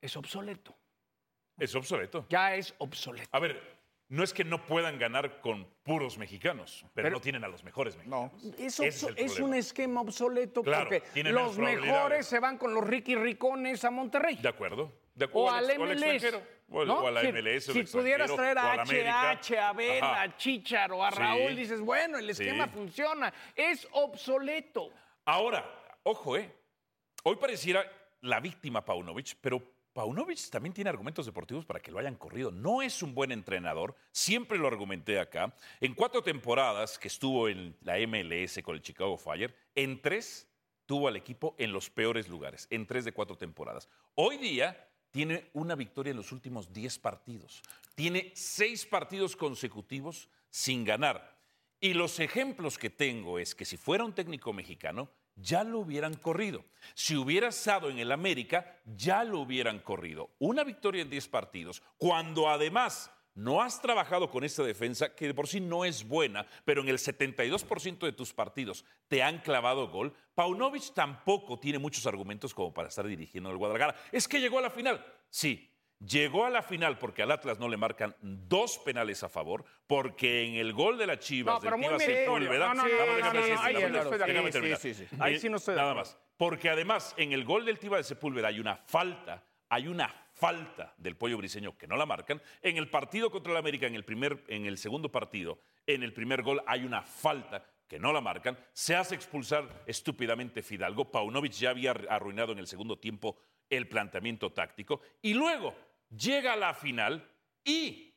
es 0.00 0.16
obsoleto. 0.16 0.78
Es 1.58 1.74
obsoleto. 1.74 2.24
Ya 2.28 2.54
es 2.54 2.72
obsoleto. 2.78 3.28
A 3.32 3.40
ver, 3.40 3.81
no 4.12 4.22
es 4.22 4.34
que 4.34 4.44
no 4.44 4.66
puedan 4.66 4.98
ganar 4.98 5.40
con 5.40 5.66
puros 5.82 6.18
mexicanos, 6.18 6.84
pero, 6.92 7.08
no 7.08 7.18
tienen 7.18 7.44
a 7.44 7.48
los 7.48 7.64
mejores 7.64 7.96
mexicanos. 7.96 8.30
No. 8.44 8.52
es, 8.58 9.40
un 9.40 9.54
esquema 9.54 10.02
obsoleto 10.02 10.62
porque 10.62 11.02
los 11.14 11.56
mejores 11.56 12.26
se 12.26 12.38
van 12.38 12.58
con 12.58 12.74
los 12.74 12.86
Ricky 12.86 13.14
Ricones 13.14 13.82
a 13.86 13.90
Monterrey. 13.90 14.36
De 14.36 14.50
acuerdo. 14.50 14.92
De 15.14 15.24
acuerdo. 15.24 15.48
O 15.48 15.50
al 15.50 15.64
MLS. 15.78 16.24
O, 16.68 16.84
¿no? 16.84 17.06
a 17.06 17.10
la 17.10 17.22
MLS. 17.22 17.64
Si, 17.64 17.84
pudieras 17.84 18.34
traer 18.34 18.58
a 18.58 18.84
HH, 18.84 19.58
a 19.58 19.72
Ben, 19.72 20.04
a 20.04 20.36
Chicharo, 20.36 21.02
a 21.02 21.10
Raúl, 21.10 21.56
dices, 21.56 21.80
bueno, 21.80 22.18
el 22.18 22.28
esquema 22.28 22.68
funciona. 22.68 23.32
Es 23.56 23.88
obsoleto. 23.92 24.90
Ahora, 25.24 25.64
ojo, 26.02 26.36
¿eh? 26.36 26.54
Hoy 27.24 27.36
pareciera 27.36 27.82
la 28.20 28.40
víctima 28.40 28.84
Paunovic, 28.84 29.36
pero 29.40 29.71
Paunovic 29.92 30.48
también 30.48 30.72
tiene 30.72 30.90
argumentos 30.90 31.26
deportivos 31.26 31.64
para 31.64 31.80
que 31.80 31.90
lo 31.90 31.98
hayan 31.98 32.16
corrido. 32.16 32.50
No 32.50 32.82
es 32.82 33.02
un 33.02 33.14
buen 33.14 33.30
entrenador, 33.30 33.94
siempre 34.10 34.58
lo 34.58 34.66
argumenté 34.66 35.20
acá. 35.20 35.54
En 35.80 35.94
cuatro 35.94 36.22
temporadas 36.22 36.98
que 36.98 37.08
estuvo 37.08 37.48
en 37.48 37.76
la 37.82 37.98
MLS 38.06 38.62
con 38.62 38.74
el 38.74 38.82
Chicago 38.82 39.18
Fire, 39.18 39.54
en 39.74 40.00
tres 40.00 40.48
tuvo 40.86 41.08
al 41.08 41.16
equipo 41.16 41.54
en 41.58 41.72
los 41.72 41.90
peores 41.90 42.28
lugares, 42.28 42.66
en 42.70 42.86
tres 42.86 43.04
de 43.04 43.12
cuatro 43.12 43.36
temporadas. 43.36 43.88
Hoy 44.14 44.38
día 44.38 44.88
tiene 45.10 45.50
una 45.52 45.74
victoria 45.74 46.10
en 46.10 46.16
los 46.16 46.32
últimos 46.32 46.72
10 46.72 46.98
partidos. 46.98 47.62
Tiene 47.94 48.32
seis 48.34 48.86
partidos 48.86 49.36
consecutivos 49.36 50.28
sin 50.50 50.84
ganar. 50.84 51.38
Y 51.80 51.94
los 51.94 52.18
ejemplos 52.18 52.78
que 52.78 52.90
tengo 52.90 53.38
es 53.38 53.54
que 53.54 53.64
si 53.64 53.76
fuera 53.76 54.04
un 54.04 54.14
técnico 54.14 54.52
mexicano, 54.52 55.10
ya 55.36 55.64
lo 55.64 55.80
hubieran 55.80 56.14
corrido. 56.14 56.64
Si 56.94 57.16
hubiera 57.16 57.48
estado 57.48 57.90
en 57.90 57.98
el 57.98 58.12
América, 58.12 58.80
ya 58.96 59.24
lo 59.24 59.40
hubieran 59.40 59.78
corrido. 59.80 60.30
Una 60.38 60.64
victoria 60.64 61.02
en 61.02 61.10
10 61.10 61.28
partidos, 61.28 61.82
cuando 61.98 62.48
además 62.48 63.10
no 63.34 63.62
has 63.62 63.80
trabajado 63.80 64.30
con 64.30 64.44
esta 64.44 64.62
defensa, 64.62 65.14
que 65.14 65.26
de 65.26 65.34
por 65.34 65.48
sí 65.48 65.60
no 65.60 65.84
es 65.84 66.06
buena, 66.06 66.46
pero 66.64 66.82
en 66.82 66.88
el 66.88 66.98
72% 66.98 67.98
de 68.00 68.12
tus 68.12 68.32
partidos 68.32 68.84
te 69.08 69.22
han 69.22 69.38
clavado 69.38 69.88
gol, 69.88 70.12
Paunovic 70.34 70.92
tampoco 70.92 71.58
tiene 71.58 71.78
muchos 71.78 72.06
argumentos 72.06 72.52
como 72.52 72.74
para 72.74 72.88
estar 72.88 73.06
dirigiendo 73.06 73.50
el 73.50 73.56
Guadalajara. 73.56 73.96
Es 74.10 74.28
que 74.28 74.40
llegó 74.40 74.58
a 74.58 74.62
la 74.62 74.70
final. 74.70 75.04
Sí, 75.30 75.71
Llegó 76.06 76.44
a 76.44 76.50
la 76.50 76.62
final 76.62 76.98
porque 76.98 77.22
al 77.22 77.30
Atlas 77.30 77.58
no 77.60 77.68
le 77.68 77.76
marcan 77.76 78.14
dos 78.20 78.78
penales 78.78 79.22
a 79.22 79.28
favor, 79.28 79.64
porque 79.86 80.42
en 80.44 80.54
el 80.56 80.72
gol 80.72 80.98
de 80.98 81.06
la 81.06 81.18
Chivas 81.18 81.54
No, 81.54 81.60
pero 81.60 81.76
del 81.76 81.80
muy 81.90 81.98
meritorio. 81.98 82.48
Sepúlveda- 82.50 82.74
No, 82.74 82.74
no, 82.74 82.82
ahí 85.20 85.38
sí 85.38 85.48
no 85.48 85.56
estoy 85.58 85.76
Nada 85.76 85.94
más. 85.94 86.18
Porque 86.36 86.68
además 86.70 87.14
en 87.16 87.32
el 87.32 87.44
gol 87.44 87.64
del 87.64 87.78
Tiva 87.78 87.98
de 87.98 88.04
Sepúlveda 88.04 88.48
hay 88.48 88.58
una 88.58 88.76
falta, 88.76 89.44
hay 89.68 89.86
una 89.86 90.08
falta 90.32 90.92
del 90.96 91.16
pollo 91.16 91.36
briseño 91.36 91.76
que 91.78 91.86
no 91.86 91.96
la 91.96 92.04
marcan. 92.06 92.42
En 92.62 92.78
el 92.78 92.88
partido 92.90 93.30
contra 93.30 93.52
el 93.52 93.58
América, 93.58 93.86
en 93.86 93.94
el, 93.94 94.04
primer, 94.04 94.42
en 94.48 94.66
el 94.66 94.78
segundo 94.78 95.12
partido, 95.12 95.60
en 95.86 96.02
el 96.02 96.12
primer 96.12 96.42
gol 96.42 96.62
hay 96.66 96.84
una 96.84 97.02
falta 97.02 97.64
que 97.86 98.00
no 98.00 98.12
la 98.12 98.20
marcan. 98.20 98.58
Se 98.72 98.96
hace 98.96 99.14
expulsar 99.14 99.84
estúpidamente 99.86 100.62
Fidalgo. 100.62 101.12
Paunovic 101.12 101.52
ya 101.52 101.70
había 101.70 101.92
arruinado 101.92 102.50
en 102.52 102.58
el 102.58 102.66
segundo 102.66 102.98
tiempo 102.98 103.36
el 103.70 103.86
planteamiento 103.86 104.50
táctico. 104.50 105.00
Y 105.20 105.34
luego 105.34 105.74
llega 106.16 106.52
a 106.52 106.56
la 106.56 106.74
final 106.74 107.28
y, 107.64 108.14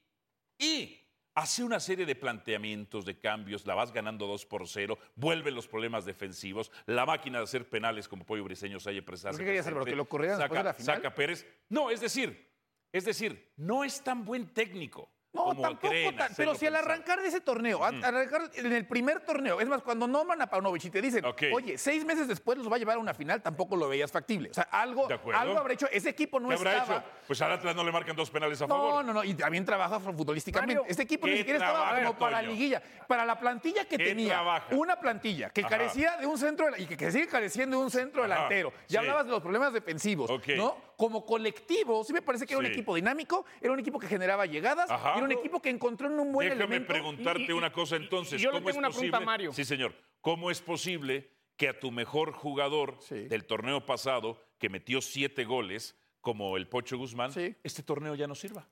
y 0.58 1.06
hace 1.34 1.64
una 1.64 1.80
serie 1.80 2.06
de 2.06 2.16
planteamientos, 2.16 3.06
de 3.06 3.20
cambios, 3.20 3.66
la 3.66 3.75
vas 3.75 3.92
ganando 3.92 4.25
2 4.28 4.46
por 4.46 4.68
0, 4.68 4.98
vuelven 5.16 5.54
los 5.54 5.68
problemas 5.68 6.06
defensivos, 6.06 6.72
la 6.86 7.06
máquina 7.06 7.40
de 7.40 7.44
hacer 7.44 7.70
penales 7.70 8.08
como 8.08 8.25
Pollo 8.25 8.44
Briseño 8.44 8.80
presado. 9.06 9.32
¿Por 9.34 9.40
qué 9.40 9.46
querías 9.46 9.66
hacerlo? 9.66 9.86
¿Que 9.86 9.96
lo 9.96 10.06
corrieran 10.06 10.40
después 10.40 10.60
de 10.60 10.64
la 10.64 10.74
final? 10.74 10.96
Saca 10.96 11.14
Pérez. 11.14 11.46
No, 11.70 11.92
es 11.92 12.02
decir, 12.02 12.52
es 12.92 13.06
decir, 13.06 13.54
no 13.58 13.84
es 13.84 14.04
tan 14.04 14.24
buen 14.24 14.54
técnico. 14.54 15.12
No, 15.36 15.44
como 15.44 15.62
tampoco 15.62 15.89
creen 15.89 16.15
tan- 16.15 16.32
hacerlo 16.32 16.51
Pero 16.54 16.56
si 16.60 16.65
al 16.68 16.75
arrancar 16.77 17.22
de 17.22 17.27
ese 17.27 17.42
torneo, 17.42 17.84
a- 17.84 17.89
arrancar 17.89 18.50
en 18.56 18.72
el 18.74 18.88
primer 18.88 19.20
torneo, 19.20 19.60
es 19.60 19.68
más, 19.68 19.82
cuando 19.84 20.08
nombran 20.08 20.42
a 20.42 20.48
Paunovic 20.48 20.86
y 20.86 20.89
te 20.89 21.01
dicen, 21.01 21.24
oye, 21.54 21.77
seis 21.77 22.06
meses 22.06 22.27
después 22.27 22.58
los 22.58 22.72
va 22.72 22.77
a 22.77 22.80
llevar 22.80 22.96
a 22.96 23.00
una 23.00 23.13
final, 23.13 23.42
tampoco 23.42 23.75
lo 23.75 23.89
veías 23.89 24.12
factible. 24.12 24.50
O 24.50 24.54
sea, 24.54 24.63
algo, 24.72 25.08
algo 25.34 25.60
habrá 25.60 25.74
hecho. 25.74 25.88
Ese 25.92 26.10
equipo 26.10 26.39
no 26.39 26.48
¿Qué 26.50 26.56
habrá 26.56 26.77
estaba. 26.77 27.00
hecho? 27.00 27.06
Pues 27.27 27.42
al 27.42 27.51
Atlas 27.51 27.75
no 27.75 27.84
le 27.84 27.92
marcan 27.92 28.15
dos 28.15 28.30
penales 28.32 28.62
a 28.62 28.68
No, 28.68 28.75
favor. 28.75 29.06
no, 29.06 29.13
no, 29.13 29.24
y 29.24 29.34
también 29.34 29.65
trabaja 29.65 30.00
futbolísticamente. 30.00 30.75
Mario, 30.75 30.89
este 30.89 31.04
equipo 31.04 31.27
ni 31.27 31.34
¿qué 31.34 31.38
siquiera 31.39 31.60
estaba 31.60 32.00
como 32.00 32.18
para 32.18 32.38
Toño? 32.39 32.50
liguilla. 32.51 32.82
Para 33.08 33.25
la 33.25 33.38
plantilla 33.39 33.86
que 33.86 33.98
¿Qué 33.98 34.06
tenía, 34.06 34.34
trabaja? 34.36 34.68
una 34.72 34.96
plantilla 35.00 35.50
que 35.50 35.62
Ajá. 35.62 35.70
carecía 35.70 36.18
de 36.18 36.25
un 36.25 36.38
centro 36.38 36.68
y 36.77 36.86
que, 36.86 37.12
sigue 37.12 37.27
careciendo 37.27 37.77
de 37.77 37.84
un 37.84 37.92
centro 37.92 38.24
Ajá, 38.24 38.34
delantero. 38.34 38.72
sí. 38.88 38.94
Ya 38.94 39.00
hablabas 39.01 39.25
de 39.25 39.32
los 39.32 39.42
problemas 39.42 39.74
defensivos. 39.74 40.30
¿no? 40.56 40.77
Como 40.98 41.25
colectivo, 41.25 42.04
sí 42.04 42.14
me 42.14 42.22
parece 42.22 42.46
que 42.46 42.54
era 42.54 42.60
un 42.60 42.66
Sí. 42.68 42.72
equipo 42.72 42.96
dinámico, 42.96 43.46
era 43.62 43.74
un 43.74 43.80
equipo 43.80 44.00
que 44.00 44.08
generaba 44.08 44.46
llegadas, 44.46 44.90
Ajá. 44.90 45.16
era 45.16 45.24
un 45.25 45.32
equipo 45.32 45.62
que 45.62 45.70
encontró 45.70 46.08
en 46.08 46.20
un 46.20 46.32
buen 46.32 46.48
Déjame 46.50 46.64
elemento. 46.64 46.94
preguntarte 46.94 47.42
Y- 47.44 47.48
y- 47.50 47.52
una 47.52 47.72
cosa 47.72 47.96
entonces. 47.98 48.40
y 48.40 48.44
yo 48.44 48.52
le 48.52 48.58
¿Cómo 48.60 48.68
tengo 48.68 48.70
es 48.72 48.78
una 48.78 48.90
pregunta 48.90 49.18
a 49.18 49.20
posible- 49.20 49.25
Mario. 49.25 49.54
Sí, 49.54 49.66
señor. 49.66 49.94
¿Cómo 50.22 50.50
es 50.52 50.62
posible 50.62 51.30
que 51.58 51.70
a 51.70 51.80
tu 51.80 51.92
mejor 51.92 52.32
jugador 52.32 52.98
Sí. 53.00 53.28
del 53.28 53.46
torneo 53.46 53.86
pasado, 53.86 54.42
que 54.58 54.70
metió 54.70 55.02
siete 55.02 55.44
goles, 55.46 55.96
como 56.22 56.58
el 56.58 56.68
Pocho 56.68 56.98
Guzmán, 56.98 57.32
Sí. 57.32 57.56
este 57.64 57.84
torneo 57.84 58.16
ya 58.16 58.28
no 58.28 58.36
sirva? 58.36 58.68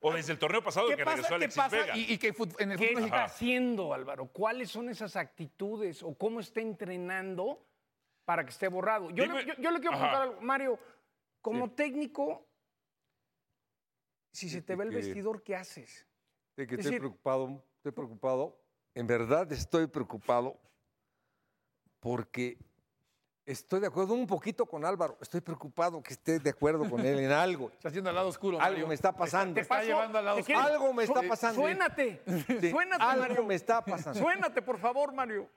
O 0.00 0.12
desde 0.12 0.32
el 0.32 0.38
torneo 0.38 0.62
pasado 0.62 0.88
¿Qué 0.88 0.96
que 0.96 1.04
pasa? 1.04 1.16
regresó 1.16 1.28
¿Qué 1.30 1.34
Alexis 1.34 1.62
pasa? 1.62 1.76
Vega. 1.76 1.96
Y, 1.96 2.12
y 2.12 2.18
que 2.18 2.28
en 2.60 2.70
el 2.72 2.78
¿Qué 2.78 2.88
fútbol 2.88 3.04
está 3.04 3.24
haciendo, 3.24 3.92
Álvaro? 3.94 4.26
¿Cuáles 4.26 4.70
son 4.70 4.88
esas 4.88 5.16
actitudes 5.16 6.02
o 6.04 6.14
cómo 6.16 6.38
está 6.38 6.60
entrenando 6.60 7.64
para 8.24 8.44
que 8.44 8.50
esté 8.50 8.68
borrado? 8.68 9.10
Yo, 9.10 9.24
Dime- 9.24 9.42
le, 9.42 9.46
yo- 9.48 9.54
yo 9.58 9.70
le 9.72 9.80
quiero 9.80 9.96
Ajá. 9.96 10.04
preguntar 10.10 10.22
algo. 10.22 10.40
Mario, 10.42 10.78
como 11.50 11.70
técnico, 11.72 12.46
si 14.32 14.48
se 14.48 14.62
te 14.62 14.76
ve 14.76 14.84
el 14.84 14.90
que- 14.90 14.96
vestidor, 14.96 15.42
¿qué 15.42 15.56
haces? 15.56 16.06
De 16.56 16.66
que 16.66 16.74
Es 16.74 16.80
estoy 16.80 16.92
decir- 16.92 17.00
preocupado, 17.00 17.64
estoy 17.76 17.92
preocupado. 17.92 18.60
En 18.94 19.06
verdad 19.06 19.50
estoy 19.52 19.86
preocupado 19.86 20.58
porque 22.00 22.58
estoy 23.46 23.80
de 23.80 23.86
acuerdo 23.86 24.14
un 24.14 24.26
poquito 24.26 24.66
con 24.66 24.84
Álvaro. 24.84 25.16
Estoy 25.20 25.40
preocupado 25.40 26.02
que 26.02 26.12
esté 26.14 26.38
de 26.38 26.50
acuerdo 26.50 26.88
con 26.90 27.00
él 27.04 27.18
en 27.20 27.30
algo. 27.30 27.70
Está 27.72 27.88
haciendo 27.88 28.10
al 28.10 28.16
lado 28.16 28.28
oscuro. 28.28 28.58
Algo 28.60 28.72
Mario. 28.72 28.86
me 28.88 28.94
está 28.94 29.12
pasando. 29.12 29.54
Te 29.54 29.60
está 29.60 29.82
llevando 29.84 30.18
al 30.18 30.24
lado 30.24 30.36
¿Te 30.36 30.42
oscuro. 30.42 30.58
Algo 30.60 30.92
me 30.92 31.04
está 31.04 31.22
pasando. 31.22 31.60
Suénate. 31.62 32.22
Sí, 32.26 32.70
Suénate, 32.70 33.02
algo 33.04 33.20
Mario. 33.28 33.44
me 33.44 33.54
está 33.54 33.84
pasando. 33.84 34.18
Suénate, 34.20 34.62
por 34.62 34.78
favor, 34.78 35.12
Mario. 35.12 35.48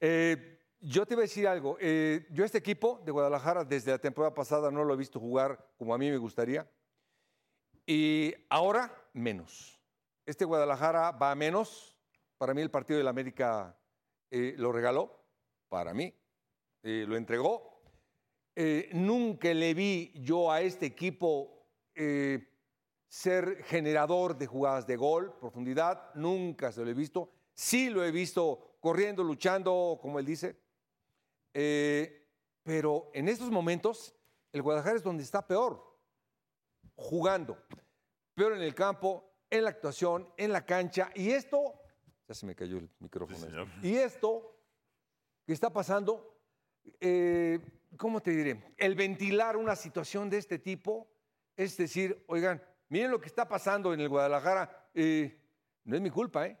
Eh, 0.00 0.55
yo 0.86 1.04
te 1.04 1.14
iba 1.14 1.22
a 1.22 1.24
decir 1.24 1.48
algo. 1.48 1.76
Eh, 1.80 2.26
yo 2.30 2.44
este 2.44 2.58
equipo 2.58 3.02
de 3.04 3.10
Guadalajara 3.10 3.64
desde 3.64 3.90
la 3.90 3.98
temporada 3.98 4.32
pasada 4.32 4.70
no 4.70 4.84
lo 4.84 4.94
he 4.94 4.96
visto 4.96 5.18
jugar 5.18 5.72
como 5.76 5.92
a 5.92 5.98
mí 5.98 6.08
me 6.08 6.16
gustaría. 6.16 6.70
Y 7.84 8.32
ahora 8.48 8.92
menos. 9.12 9.80
Este 10.24 10.44
Guadalajara 10.44 11.10
va 11.10 11.32
a 11.32 11.34
menos. 11.34 11.98
Para 12.38 12.54
mí 12.54 12.62
el 12.62 12.70
partido 12.70 12.98
de 12.98 13.04
la 13.04 13.10
América 13.10 13.76
eh, 14.30 14.54
lo 14.58 14.70
regaló. 14.70 15.24
Para 15.68 15.92
mí. 15.92 16.14
Eh, 16.84 17.04
lo 17.08 17.16
entregó. 17.16 17.82
Eh, 18.54 18.88
nunca 18.92 19.52
le 19.52 19.74
vi 19.74 20.12
yo 20.14 20.52
a 20.52 20.60
este 20.60 20.86
equipo 20.86 21.52
ser 23.08 23.64
generador 23.64 24.36
de 24.36 24.46
jugadas 24.46 24.86
de 24.86 24.96
gol, 24.96 25.34
profundidad. 25.40 26.14
Nunca 26.14 26.70
se 26.70 26.84
lo 26.84 26.90
he 26.90 26.94
visto. 26.94 27.32
Sí 27.54 27.90
lo 27.90 28.04
he 28.04 28.12
visto 28.12 28.76
corriendo, 28.80 29.24
luchando, 29.24 29.98
como 30.00 30.20
él 30.20 30.26
dice. 30.26 30.65
Eh, 31.58 32.28
pero 32.62 33.10
en 33.14 33.30
estos 33.30 33.50
momentos, 33.50 34.14
el 34.52 34.60
Guadalajara 34.60 34.96
es 34.96 35.02
donde 35.02 35.22
está 35.22 35.46
peor. 35.46 35.82
Jugando. 36.94 37.56
Peor 38.34 38.52
en 38.52 38.62
el 38.62 38.74
campo, 38.74 39.32
en 39.48 39.64
la 39.64 39.70
actuación, 39.70 40.28
en 40.36 40.52
la 40.52 40.66
cancha. 40.66 41.10
Y 41.14 41.30
esto. 41.30 41.80
Ya 42.28 42.34
se 42.34 42.44
me 42.44 42.54
cayó 42.54 42.76
el 42.76 42.90
micrófono. 42.98 43.38
Sí, 43.38 43.46
este. 43.46 43.88
Y 43.88 43.96
esto 43.96 44.60
que 45.46 45.54
está 45.54 45.72
pasando, 45.72 46.38
eh, 47.00 47.58
¿cómo 47.96 48.20
te 48.20 48.32
diré? 48.32 48.74
El 48.76 48.94
ventilar 48.94 49.56
una 49.56 49.76
situación 49.76 50.28
de 50.28 50.36
este 50.36 50.58
tipo, 50.58 51.08
es 51.56 51.74
decir, 51.78 52.22
oigan, 52.26 52.62
miren 52.90 53.12
lo 53.12 53.20
que 53.20 53.28
está 53.28 53.48
pasando 53.48 53.94
en 53.94 54.00
el 54.00 54.10
Guadalajara, 54.10 54.90
eh, 54.92 55.40
no 55.84 55.96
es 55.96 56.02
mi 56.02 56.10
culpa, 56.10 56.48
¿eh? 56.48 56.58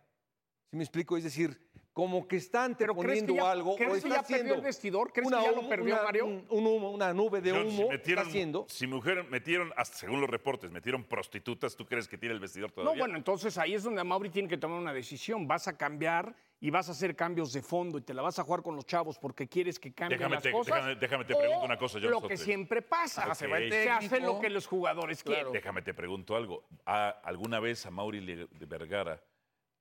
Si 0.70 0.76
me 0.76 0.84
explico? 0.84 1.18
Es 1.18 1.24
decir, 1.24 1.65
como 1.96 2.28
que 2.28 2.36
están 2.36 2.74
¿Pero 2.74 2.94
crees 2.94 3.22
que 3.24 3.34
ya- 3.34 3.50
algo 3.50 3.74
crees 3.74 3.88
o 3.88 3.92
que 3.94 3.98
está 4.00 4.08
ya 4.10 4.14
perdió 4.20 4.34
haciendo 4.36 4.54
el 4.56 4.60
vestidor? 4.60 5.12
¿Crees 5.14 5.28
una 5.28 5.38
que 5.38 5.44
ya 5.46 5.52
lo 5.52 5.66
perdió, 5.66 5.94
una- 5.94 6.02
Mario? 6.02 6.26
un- 6.26 6.46
un 6.50 6.66
humo, 6.66 6.90
una 6.90 7.14
nube 7.14 7.40
de 7.40 7.52
humo 7.54 7.70
si 7.70 7.84
metieron, 7.88 8.18
está 8.24 8.28
haciendo. 8.28 8.66
si 8.68 8.86
mujer 8.86 9.24
metieron, 9.30 9.72
hasta 9.78 9.96
según 9.96 10.20
los 10.20 10.28
reportes, 10.28 10.70
metieron 10.70 11.04
prostitutas, 11.04 11.74
¿tú 11.74 11.86
crees 11.86 12.06
que 12.06 12.18
tiene 12.18 12.34
el 12.34 12.40
vestidor 12.40 12.70
todavía? 12.70 12.92
No, 12.92 12.98
bueno, 13.00 13.16
entonces 13.16 13.56
ahí 13.56 13.72
es 13.72 13.82
donde 13.82 14.04
Mauri 14.04 14.28
tiene 14.28 14.46
que 14.46 14.58
tomar 14.58 14.78
una 14.78 14.92
decisión. 14.92 15.48
Vas 15.48 15.68
a 15.68 15.78
cambiar 15.78 16.36
y 16.60 16.68
vas 16.68 16.90
a 16.90 16.92
hacer 16.92 17.16
cambios 17.16 17.54
de 17.54 17.62
fondo 17.62 17.96
y 17.96 18.02
te 18.02 18.12
la 18.12 18.20
vas 18.20 18.38
a 18.38 18.42
jugar 18.44 18.62
con 18.62 18.76
los 18.76 18.84
chavos 18.84 19.18
porque 19.18 19.48
quieres 19.48 19.78
que 19.80 19.94
cambien 19.94 20.18
Déjame 20.18 20.34
las 20.34 20.42
te- 20.42 20.52
cosas. 20.52 20.74
déjame- 20.76 20.96
déjame 20.96 21.24
te 21.24 21.34
pregunto 21.34 21.64
una 21.64 21.78
cosa, 21.78 21.98
John 21.98 22.10
Lo 22.10 22.28
que 22.28 22.36
siempre 22.36 22.82
pasa. 22.82 23.26
Ok. 23.26 23.34
Se, 23.36 23.70
Se 23.70 23.88
hace 23.90 24.20
lo 24.20 24.38
que 24.38 24.50
los 24.50 24.66
jugadores 24.66 25.22
quieren. 25.22 25.50
Déjame 25.50 25.80
te 25.80 25.94
pregunto 25.94 26.36
algo. 26.36 26.62
¿A- 26.84 27.08
¿Alguna 27.24 27.58
vez 27.58 27.86
a 27.86 27.90
Mauri 27.90 28.46
Vergara 28.50 29.18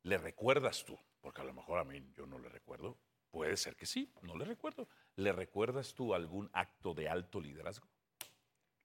le 0.06 0.18
recuerdas 0.18 0.84
tú? 0.86 0.98
Porque 1.20 1.42
a 1.42 1.44
lo 1.44 1.54
mejor 1.54 1.80
a 1.80 1.84
mí 1.84 2.02
yo 2.16 2.26
no 2.28 2.38
le 2.40 2.48
recuerdo. 2.50 2.98
Puede 3.32 3.58
ser 3.58 3.76
que 3.76 3.86
sí, 3.86 4.14
no 4.22 4.38
le 4.38 4.46
recuerdo. 4.46 4.88
¿Le 5.16 5.32
recuerdas 5.34 5.94
tú 5.94 6.14
algún 6.14 6.50
acto 6.54 6.94
de 6.94 7.10
alto 7.10 7.42
liderazgo? 7.42 7.88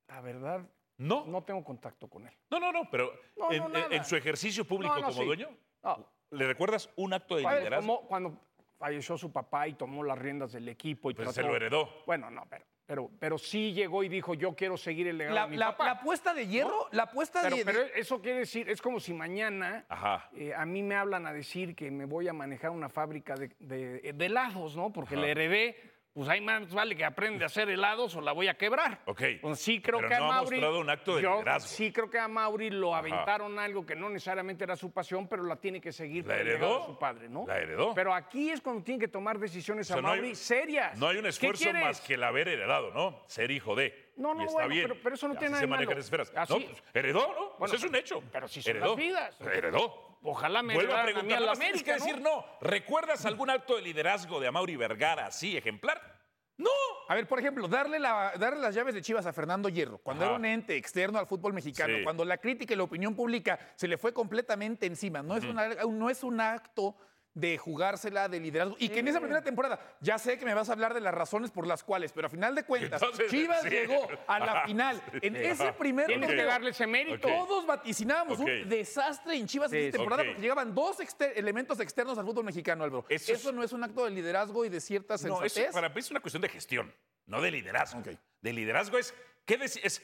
La 0.09 0.21
verdad, 0.21 0.69
No. 0.97 1.25
no 1.27 1.45
tengo 1.45 1.63
contacto 1.63 2.09
con 2.09 2.27
él. 2.27 2.35
No, 2.51 2.59
no, 2.59 2.73
no, 2.73 2.89
pero 2.91 3.13
No, 3.37 3.51
en, 3.53 4.05
su 4.05 4.17
ejercicio 4.17 4.65
público 4.65 4.95
No, 4.97 5.03
como 5.03 5.13
sí. 5.13 5.25
dueño, 5.25 5.49
No. 5.83 6.05
¿le 6.31 6.47
recuerdas 6.47 6.91
un 6.97 7.13
acto 7.13 7.37
de 7.37 7.43
liderazgo? 7.43 7.97
Como 7.99 8.09
cuando 8.09 8.41
falleció 8.79 9.17
su 9.19 9.31
papá 9.31 9.69
y 9.69 9.75
tomó 9.75 10.03
las 10.03 10.19
riendas 10.19 10.53
del 10.53 10.69
equipo 10.69 11.11
y 11.11 11.15
Pues 11.15 11.27
trató- 11.29 11.35
se 11.35 11.43
lo 11.43 11.55
heredó. 11.55 11.89
Bueno, 12.07 12.31
no, 12.31 12.45
pero, 12.49 12.65
pero, 12.91 13.09
pero 13.21 13.39
sí 13.39 13.73
llegó 13.73 14.03
y 14.03 14.09
dijo, 14.09 14.35
yo 14.35 14.53
quiero 14.57 14.77
seguir 14.77 15.07
el 15.07 15.17
legado 15.19 15.37
La, 15.37 15.45
de 15.45 15.51
mi 15.53 15.57
la- 15.57 15.67
papá. 15.71 15.85
la 15.85 15.91
apuesta 15.93 16.35
de 16.35 16.49
hierro, 16.49 16.89
la 16.91 17.05
apuesta 17.05 17.39
Pero, 17.41 17.55
de, 17.55 17.65
pero 17.65 17.83
eso 17.95 18.21
quiere 18.21 18.41
decir, 18.41 18.69
es 18.69 18.83
como 18.83 18.99
si 18.99 19.15
mañana 19.15 19.85
Ajá. 19.89 20.29
eh, 20.35 20.53
a 20.57 20.67
mí 20.67 20.83
me 20.83 20.97
hablan 20.97 21.25
a 21.25 21.33
decir 21.33 21.77
que 21.77 21.89
me 21.93 22.05
voy 22.05 22.27
a 22.27 22.33
manejar 22.33 22.73
una 22.73 22.89
fábrica 22.89 23.37
de, 23.37 23.53
de- 23.61 24.13
de 24.13 24.27
helados, 24.27 24.75
¿no? 24.77 24.93
Porque 24.93 25.15
Ajá. 25.15 25.23
le 25.25 25.31
heredé 25.31 25.90
pues 26.13 26.29
ahí 26.29 26.41
más 26.41 26.73
vale 26.75 26.97
que 26.97 27.05
aprende 27.05 27.45
a 27.45 27.47
hacer 27.47 27.69
helados 27.71 28.17
o 28.17 28.21
la 28.21 28.33
voy 28.33 28.49
a 28.49 28.55
quebrar. 28.55 29.01
Ok, 29.07 29.23
Pues 29.41 29.61
sí 29.61 29.81
creo 29.81 29.99
pero 29.99 30.09
que 30.09 30.15
a 30.15 30.19
no 30.19 30.25
ha 30.33 30.35
Mauri. 30.37 30.51
mostrado 30.57 30.81
un 30.81 30.91
acto 30.91 31.17
de 31.17 31.23
yo. 31.23 31.43
Sí 31.61 31.93
creo 31.93 32.11
que 32.11 32.19
a 32.19 32.27
Mauri 32.29 32.71
lo 32.71 32.95
aventaron 32.95 33.59
algo 33.59 33.87
que 33.87 33.95
no 33.95 34.09
necesariamente 34.11 34.65
era 34.65 34.75
su 34.77 34.93
pasión, 34.93 35.29
pero 35.29 35.45
la 35.45 35.57
tiene 35.57 35.81
que 35.81 35.93
seguir 35.93 36.27
¿La 36.27 36.37
heredó? 36.39 36.85
su 36.87 36.99
padre, 36.99 37.29
¿no? 37.29 37.45
¿La 37.47 37.59
heredó? 37.59 37.95
Pero 37.95 38.13
aquí 38.13 38.51
es 38.51 38.61
cuando 38.61 38.83
tiene 38.83 38.99
que 39.01 39.09
tomar 39.09 39.39
decisiones 39.39 39.87
O 39.91 39.95
sea, 39.95 39.99
a 39.99 40.03
no 40.03 40.09
hay- 40.11 40.21
Mauri 40.21 40.35
serias. 40.35 40.99
No 40.99 41.07
hay 41.09 41.17
un 41.19 41.23
¿Qué 41.23 41.29
esfuerzo 41.29 41.73
más 41.73 42.01
que 42.01 42.15
el 42.15 42.25
haber 42.25 42.49
heredado, 42.49 42.91
¿no? 42.93 43.23
Ser 43.27 43.51
hijo 43.51 43.75
de. 43.77 44.11
No, 44.17 44.35
no, 44.35 44.45
bueno, 44.47 44.69
bien. 44.69 44.89
pero- 44.89 45.01
pero 45.03 45.15
eso 45.15 45.29
no 45.29 45.35
tiene 45.35 45.51
nada 45.51 45.61
se 45.61 45.67
de 45.67 45.71
manejan 45.71 45.91
malo. 45.93 46.01
esferas. 46.01 46.33
Así- 46.37 46.53
No, 46.53 46.61
pues, 46.67 46.83
heredó, 46.93 47.21
¿no? 47.29 47.49
Pues 47.57 47.71
Bueno, 47.71 47.75
es 47.77 47.85
un 47.85 47.95
hecho. 47.97 48.23
pero 48.33 48.49
sí 48.49 48.61
son 48.61 48.71
heredó. 48.71 48.87
las 48.89 48.97
vidas. 48.97 49.41
Heredó. 49.41 50.10
Ojalá 50.23 50.63
me 50.63 50.75
Vuelvo 50.75 50.93
a 50.93 51.03
heredaran 51.03 51.19
a 51.19 51.23
mí 51.23 51.29
preguntar, 51.29 51.43
a 51.43 51.47
la 51.47 51.53
América, 51.53 51.95
decir 51.95 52.21
no. 52.21 52.45
¿Recuerdas 52.61 53.25
algún 53.25 53.49
acto 53.51 53.77
de 53.77 53.83
liderazgo 53.83 54.39
de 54.39 54.49
Amaury 54.49 54.77
Vergara 54.77 55.27
así, 55.27 55.57
ejemplar? 55.57 56.21
No. 56.59 56.69
A 57.09 57.15
ver, 57.15 57.27
por 57.27 57.39
ejemplo, 57.39 57.67
darle, 57.69 57.99
la- 57.99 58.33
darle 58.39 58.61
las 58.61 58.75
llaves 58.75 58.95
de 58.95 59.01
Chivas 59.01 59.25
a 59.25 59.33
Fernando 59.33 59.71
Hierro, 59.71 59.97
cuando 59.99 60.25
Ajá. 60.25 60.33
era 60.33 60.39
un 60.39 60.45
ente 60.45 60.77
externo 60.77 61.19
al 61.19 61.27
fútbol 61.27 61.55
mexicano, 61.55 61.97
Sí. 61.97 62.05
cuando 62.05 62.23
la 62.27 62.37
crítica 62.37 62.75
y 62.75 62.77
la 62.77 62.83
opinión 62.83 63.17
pública 63.17 63.59
se 63.77 63.89
le 63.89 63.97
fue 63.97 64.13
completamente 64.13 64.85
encima. 64.85 65.23
No, 65.23 65.37
es, 65.39 65.45
una- 65.45 65.69
no 65.69 66.11
es 66.11 66.23
un 66.23 66.39
acto 66.39 66.97
de 67.35 67.59
jugársela 67.59 68.29
de 68.29 68.41
liderazgo. 68.41 68.77
Y 68.79 68.89
que 68.89 68.99
en 69.01 69.09
esa 69.09 69.21
primera 69.21 69.43
temporada, 69.43 69.79
ya 70.01 70.19
sé 70.19 70.37
que 70.39 70.45
me 70.45 70.53
vas 70.55 70.69
a 70.69 70.73
hablar 70.73 70.95
de 70.95 71.01
las 71.01 71.15
razones 71.15 71.51
por 71.51 71.67
las 71.67 71.85
cuales, 71.85 72.13
pero 72.13 72.27
a 72.27 72.31
final 72.31 72.55
de 72.55 72.65
cuentas, 72.65 73.01
Entonces, 73.01 73.31
Chivas 73.31 73.63
sí. 73.63 73.71
llegó 73.71 74.09
a 74.27 74.39
la 74.41 74.53
Ajá, 74.53 74.67
final. 74.67 75.03
En 75.23 75.37
ese 75.37 75.63
Ajá. 75.69 75.77
primer 75.77 76.07
Tienes 76.07 76.31
que 76.31 76.43
darle 76.45 76.71
ese 76.71 76.87
mérito. 76.87 77.29
Todos 77.29 77.67
vaticinábamos 77.67 78.39
un 78.41 78.69
desastre 78.69 79.37
en 79.37 79.47
Chivas 79.47 79.73
en 79.73 79.79
Sí, 79.81 79.85
esta 79.87 79.99
temporada 79.99 80.25
porque 80.25 80.41
llegaban 80.41 80.75
dos 80.75 80.99
exter- 81.01 81.33
elementos 81.37 81.79
externos 81.81 82.19
al 82.19 82.25
fútbol 82.25 82.45
mexicano, 82.45 82.83
Álvaro. 82.85 83.07
Eso 83.09 83.33
Eso, 83.33 83.51
es- 83.51 83.55
no 83.55 83.63
es 83.63 83.73
un 83.73 83.85
acto 83.85 84.05
de 84.05 84.11
liderazgo 84.11 84.65
y 84.65 84.69
de 84.69 84.81
cierta 84.81 85.15
No, 85.15 85.19
sensatez. 85.19 85.57
eso 85.57 85.73
para 85.73 85.89
mí 85.89 86.01
es 86.01 86.11
una 86.11 86.21
cuestión 86.21 86.43
de 86.43 86.49
gestión, 86.49 86.93
no 87.27 87.41
de 87.41 87.51
liderazgo. 87.53 88.03
De 88.41 88.53
liderazgo 88.53 88.99
es, 88.99 89.15
¿qué 89.45 89.55
es? 89.63 90.03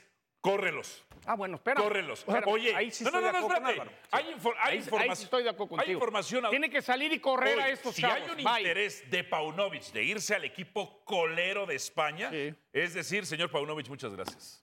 Córrelos. 0.51 1.05
Ah, 1.25 1.35
bueno, 1.35 1.57
espera. 1.57 1.83
Córrelos. 1.83 2.21
Espérame, 2.21 2.45
Oye, 2.49 2.75
ahí 2.75 2.91
sí 2.93 3.03
no, 3.03 3.11
no, 3.11 3.21
no, 3.21 3.33
no, 3.33 3.41
con 3.49 3.53
espérate. 3.57 3.91
Hay, 4.13 4.25
infor- 4.33 4.55
hay 4.59 4.61
Ahí- 4.61 4.71
ahí 4.73 4.79
información. 4.79 5.17
sí 5.17 5.25
estoy 5.25 5.43
de 5.43 5.51
acuerdo 5.51 5.75
Hay 5.75 5.79
contigo. 5.79 5.99
información. 5.99 6.51
Tiene 6.51 6.71
que 6.71 6.83
salir 6.83 7.13
y 7.13 7.19
correr 7.19 7.59
a 7.61 7.69
estos 7.69 7.95
si 7.97 8.03
chavos. 8.03 8.17
hay 8.19 8.31
un 8.31 8.37
Bye. 8.45 8.61
interés 8.61 9.11
de 9.11 9.25
Paunovic 9.25 9.83
de 9.93 10.05
irse 10.05 10.35
al 10.37 10.45
equipo 10.45 11.05
colero 11.05 11.67
de 11.67 11.75
España, 11.75 12.31
Sí. 12.31 12.55
es 12.73 12.95
decir, 12.95 13.27
señor 13.27 13.51
Paunovic, 13.51 13.89
muchas 13.89 14.13
gracias. 14.15 14.63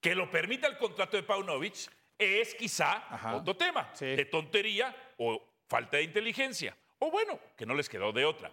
Que 0.00 0.14
lo 0.14 0.30
permita 0.30 0.66
el 0.68 0.76
contrato 0.78 1.16
de 1.16 1.22
Paunovic 1.22 1.74
es 2.18 2.54
quizá 2.54 3.04
Ajá. 3.08 3.36
otro 3.36 3.56
tema 3.56 3.90
Sí. 3.94 4.06
de 4.06 4.24
tontería 4.26 4.94
o 5.18 5.42
falta 5.68 5.96
de 5.96 6.04
inteligencia. 6.04 6.76
O 7.00 7.10
bueno, 7.10 7.38
que 7.56 7.66
no 7.66 7.74
les 7.74 7.88
quedó 7.88 8.12
de 8.12 8.24
otra. 8.24 8.52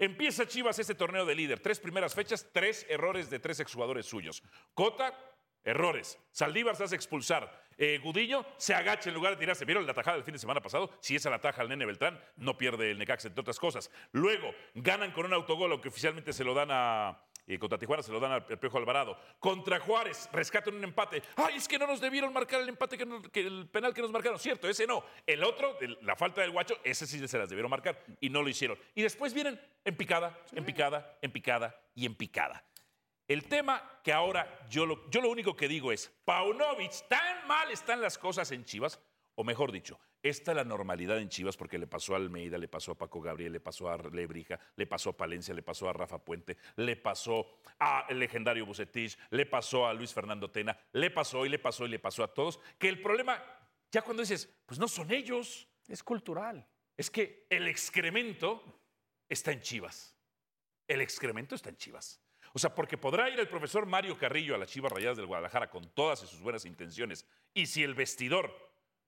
Empieza 0.00 0.46
Chivas 0.46 0.78
este 0.78 0.94
torneo 0.94 1.26
de 1.26 1.34
líder. 1.34 1.58
Tres 1.58 1.80
primeras 1.80 2.14
fechas, 2.14 2.46
tres 2.52 2.86
errores 2.88 3.28
de 3.30 3.40
tres 3.40 3.58
exjugadores 3.58 4.06
suyos. 4.06 4.44
Cota, 4.72 5.12
errores. 5.64 6.18
Saldívar 6.32 6.76
se 6.76 6.84
hace 6.84 6.94
expulsar. 6.96 7.66
Eh, 7.80 7.98
Gudiño 8.02 8.44
se 8.56 8.74
agacha 8.74 9.08
en 9.08 9.14
lugar 9.14 9.34
de 9.34 9.38
tirarse. 9.40 9.64
¿Vieron 9.64 9.86
la 9.86 9.94
tajada 9.94 10.16
del 10.16 10.24
fin 10.24 10.32
de 10.32 10.38
semana 10.40 10.60
pasado? 10.60 10.90
Si 11.00 11.14
esa 11.14 11.30
la 11.30 11.40
taja 11.40 11.62
al 11.62 11.68
nene 11.68 11.86
Beltrán, 11.86 12.20
no 12.36 12.58
pierde 12.58 12.90
el 12.90 12.98
Necaxa, 12.98 13.28
entre 13.28 13.40
otras 13.42 13.58
cosas. 13.60 13.90
Luego, 14.12 14.52
ganan 14.74 15.12
con 15.12 15.26
un 15.26 15.32
autogol, 15.32 15.70
aunque 15.70 15.88
oficialmente 15.88 16.32
se 16.32 16.42
lo 16.42 16.54
dan 16.54 16.70
a. 16.72 17.22
eh, 17.46 17.56
contra 17.58 17.78
Tijuana 17.78 18.02
se 18.02 18.10
lo 18.10 18.18
dan 18.18 18.32
al 18.32 18.44
Pejo 18.44 18.78
Alvarado. 18.78 19.16
Contra 19.38 19.78
Juárez, 19.78 20.28
rescatan 20.32 20.74
un 20.74 20.82
empate. 20.82 21.22
¡Ay, 21.36 21.54
es 21.56 21.68
que 21.68 21.78
no 21.78 21.86
nos 21.86 22.00
debieron 22.00 22.32
marcar 22.32 22.60
el 22.60 22.68
empate, 22.68 22.98
que, 22.98 23.06
que 23.32 23.40
el 23.46 23.68
penal 23.68 23.94
que 23.94 24.02
nos 24.02 24.10
marcaron! 24.10 24.40
Cierto, 24.40 24.68
ese 24.68 24.84
no. 24.84 25.04
El 25.24 25.44
otro, 25.44 25.78
el- 25.80 25.98
la 26.02 26.16
falta 26.16 26.40
del 26.40 26.50
guacho, 26.50 26.76
ese 26.82 27.06
sí 27.06 27.26
se 27.28 27.38
las 27.38 27.48
debieron 27.48 27.70
marcar 27.70 28.02
y 28.20 28.28
no 28.28 28.42
lo 28.42 28.48
hicieron. 28.48 28.76
Y 28.96 29.02
después 29.02 29.32
vienen 29.34 29.58
en 29.84 29.96
picada, 29.96 30.36
en 30.52 30.64
picada, 30.64 31.16
en 31.22 31.30
picada 31.30 31.80
y 31.94 32.06
en 32.06 32.16
picada. 32.16 32.64
El 33.28 33.44
tema 33.44 34.00
que 34.02 34.12
ahora 34.12 34.66
yo 34.70 34.86
lo, 34.86 35.08
yo 35.10 35.20
lo 35.20 35.30
único 35.30 35.54
que 35.54 35.68
digo 35.68 35.92
es, 35.92 36.10
Paunovic, 36.24 37.06
tan 37.08 37.46
mal 37.46 37.70
están 37.70 38.00
las 38.00 38.16
cosas 38.16 38.50
en 38.52 38.64
Chivas, 38.64 38.98
o 39.34 39.44
mejor 39.44 39.70
dicho, 39.70 40.00
esta 40.22 40.50
es 40.50 40.56
la 40.56 40.64
normalidad 40.64 41.18
en 41.18 41.28
Chivas 41.28 41.56
porque 41.56 41.78
le 41.78 41.86
pasó 41.86 42.14
a 42.14 42.16
Almeida, 42.16 42.58
le 42.58 42.66
pasó 42.66 42.92
a 42.92 42.94
Paco 42.98 43.20
Gabriel, 43.20 43.52
le 43.52 43.60
pasó 43.60 43.88
a 43.88 43.96
Lebrija, 43.98 44.58
le 44.76 44.86
pasó 44.86 45.10
a 45.10 45.16
Palencia, 45.16 45.54
le 45.54 45.62
pasó 45.62 45.88
a 45.88 45.92
Rafa 45.92 46.24
Puente, 46.24 46.56
le 46.76 46.96
pasó 46.96 47.60
al 47.78 48.18
legendario 48.18 48.66
Bucetich, 48.66 49.16
le 49.30 49.46
pasó 49.46 49.86
a 49.86 49.94
Luis 49.94 50.12
Fernando 50.12 50.50
Tena, 50.50 50.76
le 50.92 51.10
pasó 51.10 51.46
y 51.46 51.50
le 51.50 51.58
pasó 51.58 51.86
y 51.86 51.90
le 51.90 51.98
pasó 52.00 52.24
a 52.24 52.34
todos, 52.34 52.58
que 52.78 52.88
el 52.88 53.00
problema, 53.00 53.40
ya 53.92 54.02
cuando 54.02 54.22
dices, 54.22 54.52
pues 54.66 54.80
no 54.80 54.88
son 54.88 55.12
ellos, 55.12 55.68
Es 55.86 56.02
cultural. 56.02 56.66
es 56.96 57.10
que 57.10 57.46
el 57.48 57.68
excremento 57.68 58.82
está 59.28 59.52
en 59.52 59.60
Chivas. 59.60 60.16
El 60.86 61.00
excremento 61.00 61.54
está 61.54 61.68
en 61.68 61.76
Chivas. 61.76 62.20
O 62.58 62.60
sea, 62.60 62.74
porque 62.74 62.98
podrá 62.98 63.30
ir 63.30 63.38
el 63.38 63.46
profesor 63.46 63.86
Mario 63.86 64.18
Carrillo 64.18 64.56
a 64.56 64.58
las 64.58 64.68
Chivas 64.68 64.90
Rayadas 64.90 65.16
del 65.16 65.26
Guadalajara 65.26 65.70
con 65.70 65.84
todas 65.90 66.18
sus 66.18 66.40
buenas 66.40 66.64
intenciones. 66.64 67.24
Y 67.54 67.66
si 67.66 67.84
el 67.84 67.94
vestidor, 67.94 68.52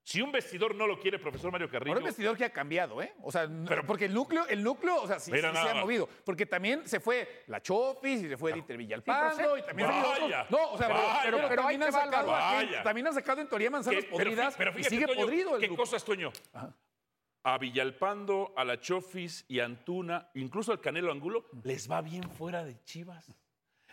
si 0.05 0.23
un 0.23 0.31
vestidor 0.31 0.77
no 0.77 0.87
lo 0.87 1.01
quiere, 1.01 1.19
profesor 1.19 1.51
Mario 1.51 1.69
Carrillo. 1.69 1.95
Ahora 1.95 1.99
el 2.01 2.07
vestidor 2.07 2.37
que 2.37 2.45
ha 2.45 2.53
cambiado, 2.53 3.03
¿eh? 3.03 3.13
O 3.23 3.33
sea, 3.33 3.49
Pero- 3.67 3.85
porque 3.85 4.05
el 4.05 4.15
núcleo, 4.15 4.47
el 4.47 4.63
núcleo, 4.63 5.03
o 5.03 5.07
sea, 5.09 5.19
sí, 5.19 5.33
se 5.33 5.45
ha 5.47 5.75
movido. 5.75 6.09
Porque 6.25 6.47
también 6.47 6.87
se 6.87 7.01
fue 7.01 7.43
la 7.49 7.61
Chofis 7.61 8.23
y 8.23 8.29
se 8.29 8.37
fue 8.37 8.53
Dieter 8.53 8.77
Villalpando 8.77 9.59
y 9.59 9.63
también 9.63 9.89
Vaya. 9.89 10.47
No, 10.49 10.71
o 10.71 10.79
sea, 10.79 10.87
pero- 10.87 11.01
vaya. 11.01 11.21
pero, 11.25 11.39
también, 11.57 11.83
han 11.83 11.93
sacado, 11.93 12.17
Álvaro. 12.33 12.33
a 12.37 12.51
gente- 12.61 12.67
Vaya. 12.73 12.83
también 12.85 13.07
han 13.09 13.15
sacado 13.15 13.41
en 13.41 13.49
teoría 13.49 13.71
manzanas 13.71 14.05
¿Qué- 14.05 14.11
pero, 14.11 14.17
podridas 14.17 14.55
pero 14.57 14.71
y 14.71 14.75
fíjate, 14.75 14.95
sigue 14.95 15.07
Toño, 15.07 15.21
podrido 15.21 15.55
el 15.57 15.61
¿Qué 15.61 15.67
grupo. 15.67 15.83
cosas, 15.83 16.05
Toño? 16.05 16.31
A 17.43 17.57
Villalpando, 17.57 18.53
a 18.55 18.65
la 18.65 18.79
Chofis 18.79 19.47
y 19.49 19.61
a 19.61 19.65
Antuna, 19.65 20.31
incluso 20.35 20.73
al 20.73 20.81
Canelo 20.81 21.11
Angulo, 21.11 21.47
les 21.63 21.91
va 21.91 22.03
bien 22.03 22.23
fuera 22.31 22.65
de 22.65 22.83
Chivas. 22.85 23.33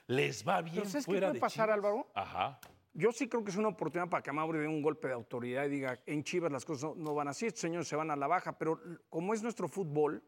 Les 0.08 0.48
va 0.48 0.62
bien 0.62 0.76
Pero 0.78 0.90
¿sabes 0.90 1.06
qué 1.06 1.12
fuera 1.12 1.28
puede 1.28 1.34
de 1.36 1.40
pasar, 1.40 1.66
Chivas. 1.68 1.76
Álvaro? 1.78 2.12
Ajá. 2.16 2.60
Yo 2.94 3.12
sí 3.12 3.28
creo 3.28 3.44
que 3.44 3.52
es 3.52 3.58
una 3.58 3.68
oportunidad 3.68 4.10
para 4.10 4.24
que 4.24 4.32
Mauri 4.32 4.60
dé 4.60 4.68
un 4.68 4.82
golpe 4.82 5.08
de 5.10 5.14
autoridad 5.14 5.66
y 5.66 5.70
diga, 5.70 6.00
en 6.06 6.24
Chivas 6.24 6.52
las 6.52 6.66
cosas 6.66 6.96
no, 6.96 7.04
no 7.04 7.14
van 7.14 7.28
así, 7.28 7.46
estos 7.46 7.62
señores 7.62 7.88
se 7.88 7.96
van 7.96 8.10
a 8.10 8.16
la 8.16 8.26
baja, 8.28 8.58
pero 8.58 8.80
como 9.10 9.34
es 9.34 9.44
nuestro 9.44 9.68
fútbol, 9.68 10.24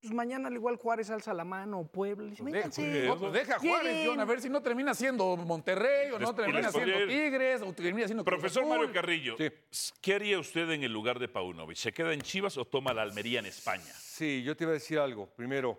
pues 0.00 0.12
mañana 0.12 0.48
al 0.48 0.54
igual 0.54 0.76
Juárez 0.76 1.08
alza 1.10 1.32
la 1.32 1.44
mano, 1.44 1.78
o 1.78 1.86
Puebla, 1.86 2.28
dice, 2.30 2.42
Deja, 2.42 2.68
pues 3.16 3.32
deja 3.32 3.54
a 3.54 3.58
Juárez. 3.60 4.04
John, 4.06 4.18
a 4.20 4.24
ver 4.24 4.40
si 4.42 4.50
no 4.50 4.60
termina 4.60 4.92
siendo 4.94 5.36
Monterrey 5.36 6.10
o 6.10 6.18
no 6.18 6.26
Les- 6.26 6.34
termina 6.36 6.60
les 6.60 6.72
siendo. 6.72 7.06
Tigres 7.06 7.62
o 7.62 7.72
termina 7.72 8.06
siendo 8.08 8.24
Profesor. 8.24 8.66
Mario 8.66 8.92
Carrillo, 8.92 9.36
Sí. 9.38 9.92
¿qué 10.02 10.14
haría 10.14 10.38
usted 10.40 10.68
en 10.70 10.82
el 10.82 10.92
lugar 10.92 11.18
de 11.20 11.28
Paunovic? 11.28 11.76
¿Se 11.78 11.92
queda 11.92 12.12
en 12.12 12.20
Chivas 12.20 12.58
o 12.58 12.64
toma 12.66 12.92
la 12.92 13.02
Almería 13.02 13.38
en 13.38 13.46
España? 13.46 13.84
Sí, 13.84 14.42
yo 14.42 14.54
te 14.56 14.64
iba 14.64 14.72
a 14.72 14.74
decir 14.74 14.98
algo. 14.98 15.28
Primero, 15.34 15.78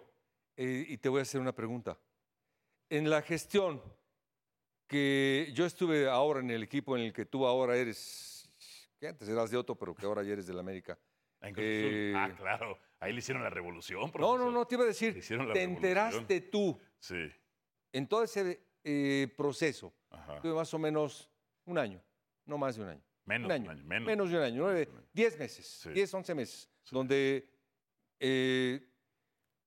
eh, 0.56 0.86
y 0.88 0.98
te 0.98 1.10
voy 1.10 1.20
a 1.20 1.24
hacer 1.24 1.42
una 1.42 1.52
pregunta. 1.54 2.00
En 2.94 3.10
la 3.10 3.24
gestión 3.24 3.82
que 4.88 5.50
yo 5.56 5.66
estuve 5.66 6.08
ahora 6.08 6.42
en 6.42 6.52
el 6.52 6.62
equipo 6.62 6.96
en 6.96 7.04
el 7.06 7.12
que 7.14 7.26
tú 7.26 7.48
ahora 7.48 7.76
eres, 7.76 8.48
que 9.00 9.08
antes 9.08 9.28
eras 9.28 9.50
de 9.50 9.58
otro, 9.58 9.76
pero 9.76 9.96
que 9.96 10.06
ahora 10.06 10.22
ya 10.22 10.34
eres 10.34 10.46
del 10.46 10.60
América. 10.60 10.96
Cruz 11.40 11.54
Azul. 11.54 11.64
Eh, 11.64 12.14
Ah, 12.16 12.32
claro. 12.38 12.78
Ahí 13.00 13.12
le 13.12 13.18
hicieron 13.20 13.42
la 13.44 13.50
revolución, 13.50 14.00
No, 14.00 14.12
profesor. 14.12 14.40
no, 14.40 14.52
no, 14.52 14.66
te 14.68 14.76
iba 14.76 14.84
a 14.84 14.88
decir, 14.88 15.16
la 15.16 15.22
te 15.24 15.34
revolución. 15.36 15.58
enteraste 15.74 16.42
tú 16.42 16.80
Sí. 17.00 17.16
en 17.92 18.08
todo 18.08 18.24
ese 18.24 18.64
eh, 18.84 19.28
proceso. 19.36 19.92
Ajá. 20.12 20.40
Tuve 20.40 20.54
más 20.54 20.72
o 20.74 20.78
menos 20.78 21.32
un 21.66 21.80
año, 21.80 22.00
no 22.46 22.60
más 22.60 22.76
de 22.76 22.84
un 22.84 22.90
año. 22.90 23.04
Menos 23.26 23.46
un 23.48 23.52
año, 23.54 23.64
un 23.72 23.72
año, 23.72 23.84
menos. 23.86 24.30
de 24.30 24.38
un 24.38 24.44
año, 24.44 24.62
nueve, 24.66 24.88
diez 25.12 25.38
meses, 25.40 25.66
Sí. 25.66 25.90
diez, 25.90 26.14
once 26.14 26.36
meses, 26.36 26.70
Sí. 26.84 26.94
donde 26.96 27.50
eh, 28.20 28.93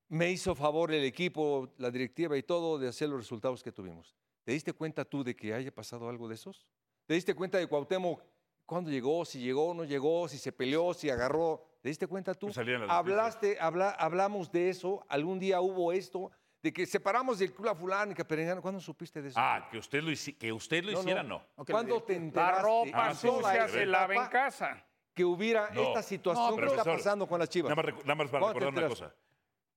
me 0.09 0.31
hizo 0.31 0.55
favor 0.55 0.93
el 0.93 1.05
equipo, 1.05 1.69
la 1.79 1.91
directiva 1.91 2.37
y 2.37 2.43
todo 2.43 2.79
de 2.79 2.89
hacer 2.89 3.09
los 3.09 3.19
resultados 3.19 3.63
que 3.63 3.73
tuvimos. 3.73 4.15
¿Te 4.45 4.53
diste 4.53 4.73
cuenta 4.73 5.05
tú 5.05 5.25
de 5.25 5.35
que 5.35 5.53
haya 5.53 5.73
pasado 5.75 6.09
algo 6.09 6.29
de 6.29 6.35
esos? 6.37 6.67
¿Te 7.07 7.15
diste 7.15 7.35
cuenta 7.35 7.59
de 7.59 7.67
Cuauhtémoc 7.67 8.23
cuándo 8.65 8.91
llegó, 8.91 9.25
si 9.25 9.41
llegó, 9.41 9.75
no 9.75 9.85
llegó, 9.85 10.29
si 10.29 10.39
se 10.39 10.53
peleó, 10.53 10.95
si 10.95 11.11
agarró? 11.11 11.65
¿Te 11.83 11.89
diste 11.89 12.07
cuenta 12.07 12.35
tú? 12.35 12.51
Hablaste, 12.89 13.59
habla- 13.61 13.91
hablamos 13.91 14.51
de 14.53 14.71
eso, 14.71 15.05
algún 15.09 15.39
día 15.39 15.61
hubo 15.61 15.93
esto, 15.93 16.31
de 16.63 16.73
que 16.73 16.87
separamos 16.87 17.39
del 17.39 17.53
club 17.53 17.69
a 17.69 17.75
fulano 17.75 18.13
y 18.13 18.15
que 18.15 18.23
a 18.23 18.27
Perengano. 18.27 18.63
¿Cuándo 18.63 18.81
supiste 18.81 19.23
de 19.23 19.29
eso? 19.29 19.39
Ah, 19.41 19.69
que 19.71 19.79
usted 19.79 20.03
lo, 20.03 20.11
que 20.39 20.53
usted 20.53 20.83
lo 20.85 20.93
No, 20.93 21.01
hiciera, 21.01 21.23
no. 21.23 21.45
no. 21.57 21.65
¿Cuándo 21.65 22.03
te 22.03 22.15
La 22.15 22.19
enteraste 22.19 22.63
ropa 22.63 22.91
Ah, 23.09 23.15
sucia 23.15 23.69
se 23.69 23.87
lava 23.87 24.15
en 24.15 24.27
casa. 24.29 24.85
que 25.15 25.25
hubiera 25.25 25.71
No. 25.71 25.81
esta 25.83 26.03
situación 26.03 26.51
No, 26.51 26.57
que 26.57 26.67
está 26.67 26.85
pasando 26.85 27.27
con 27.27 27.39
las 27.39 27.49
Chivas? 27.49 27.71
Nada 27.75 27.83
más, 27.93 28.01
nada 28.05 28.15
más 28.17 28.29
para 28.31 28.41
¿Cuándo 28.41 28.59
te 28.59 28.65
recordar 28.67 28.85
una 28.85 28.89
cosa. 28.89 29.15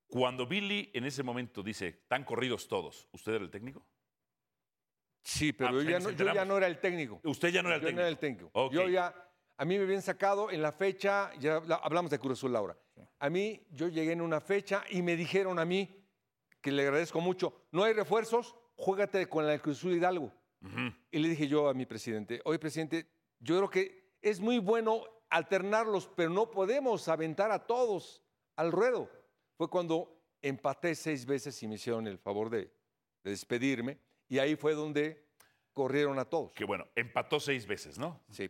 Cuando 0.10 0.45
Billy 0.48 0.89
en 0.93 1.06
ese 1.06 1.22
momento 1.24 1.62
dice, 1.63 2.04
tan 2.08 2.24
corridos 2.24 2.67
todos, 2.67 3.08
¿usted 3.12 3.34
era 3.36 3.43
el 3.43 3.52
técnico? 3.52 3.86
Sí, 5.22 5.54
pero 5.54 5.69
Ah, 5.69 5.72
yo, 5.74 5.78
pues 5.78 5.88
ya 5.89 6.00
no, 6.00 6.10
yo 6.12 6.34
ya 6.34 6.45
no 6.45 6.58
era 6.58 6.67
el 6.67 6.80
técnico. 6.80 7.22
Usted 7.24 7.50
ya 7.50 7.62
no 7.62 7.69
era 7.69 7.76
el 7.76 7.82
yo 7.82 7.88
técnico. 7.88 8.02
no 8.02 8.02
era 8.02 8.10
el 8.10 8.17
técnico. 8.17 8.69
Yo 8.72 8.88
ya, 8.88 9.13
a 9.58 9.65
mí 9.65 9.78
me 9.78 9.84
habían 9.84 10.02
sacado 10.02 10.50
en 10.50 10.62
la 10.62 10.72
fecha, 10.72 11.32
ya 11.39 11.58
habla- 11.58 11.76
hablamos 11.84 12.10
de 12.12 12.17
Cruz 12.19 12.39
Azul, 12.39 12.54
Laura. 12.54 12.78
A 13.19 13.30
mí, 13.30 13.65
yo 13.72 13.88
llegué 13.88 14.13
en 14.13 14.22
una 14.22 14.41
fecha 14.41 14.84
y 14.89 15.02
me 15.02 15.15
dijeron 15.15 15.60
a 15.60 15.65
mí, 15.65 15.95
que 16.62 16.72
le 16.72 16.82
agradezco 16.84 17.22
mucho, 17.22 17.67
no 17.72 17.84
hay 17.84 17.93
refuerzos, 17.93 18.56
juégate 18.76 19.28
con 19.30 19.45
la 19.45 19.58
Cruz 19.60 19.78
Azul 19.78 19.93
Hidalgo. 19.93 20.34
Y 21.12 21.19
le 21.19 21.30
dije 21.30 21.48
yo 21.48 21.69
a 21.69 21.74
mi 21.74 21.86
presidente, 21.86 22.41
oye, 22.43 22.60
presidente, 22.60 23.08
yo 23.39 23.58
creo 23.58 23.69
que 23.69 24.15
es 24.22 24.39
muy 24.41 24.60
bueno 24.60 25.04
alternarlos, 25.30 26.10
pero 26.15 26.30
no 26.32 26.50
podemos 26.52 27.08
aventar 27.08 27.52
a 27.52 27.65
todos 27.67 28.22
al 28.58 28.72
ruedo. 28.72 29.10
Fue 29.60 29.69
cuando 29.69 30.24
empaté 30.41 30.95
seis 30.95 31.26
veces 31.26 31.62
y 31.62 31.67
me 31.67 31.76
hicieron 31.76 32.08
el 32.08 32.17
favor 32.17 32.50
de, 32.50 32.72
de 33.26 33.32
despedirme. 33.32 34.00
Y 34.30 34.39
ahí 34.39 34.56
fue 34.56 34.74
donde 34.74 35.28
corrieron 35.74 36.17
a 36.17 36.24
todos. 36.24 36.54
Que 36.54 36.63
bueno, 36.63 36.88
empató 36.95 37.41
seis 37.41 37.67
veces, 37.67 38.00
¿no? 38.00 38.24
Sí. 38.30 38.50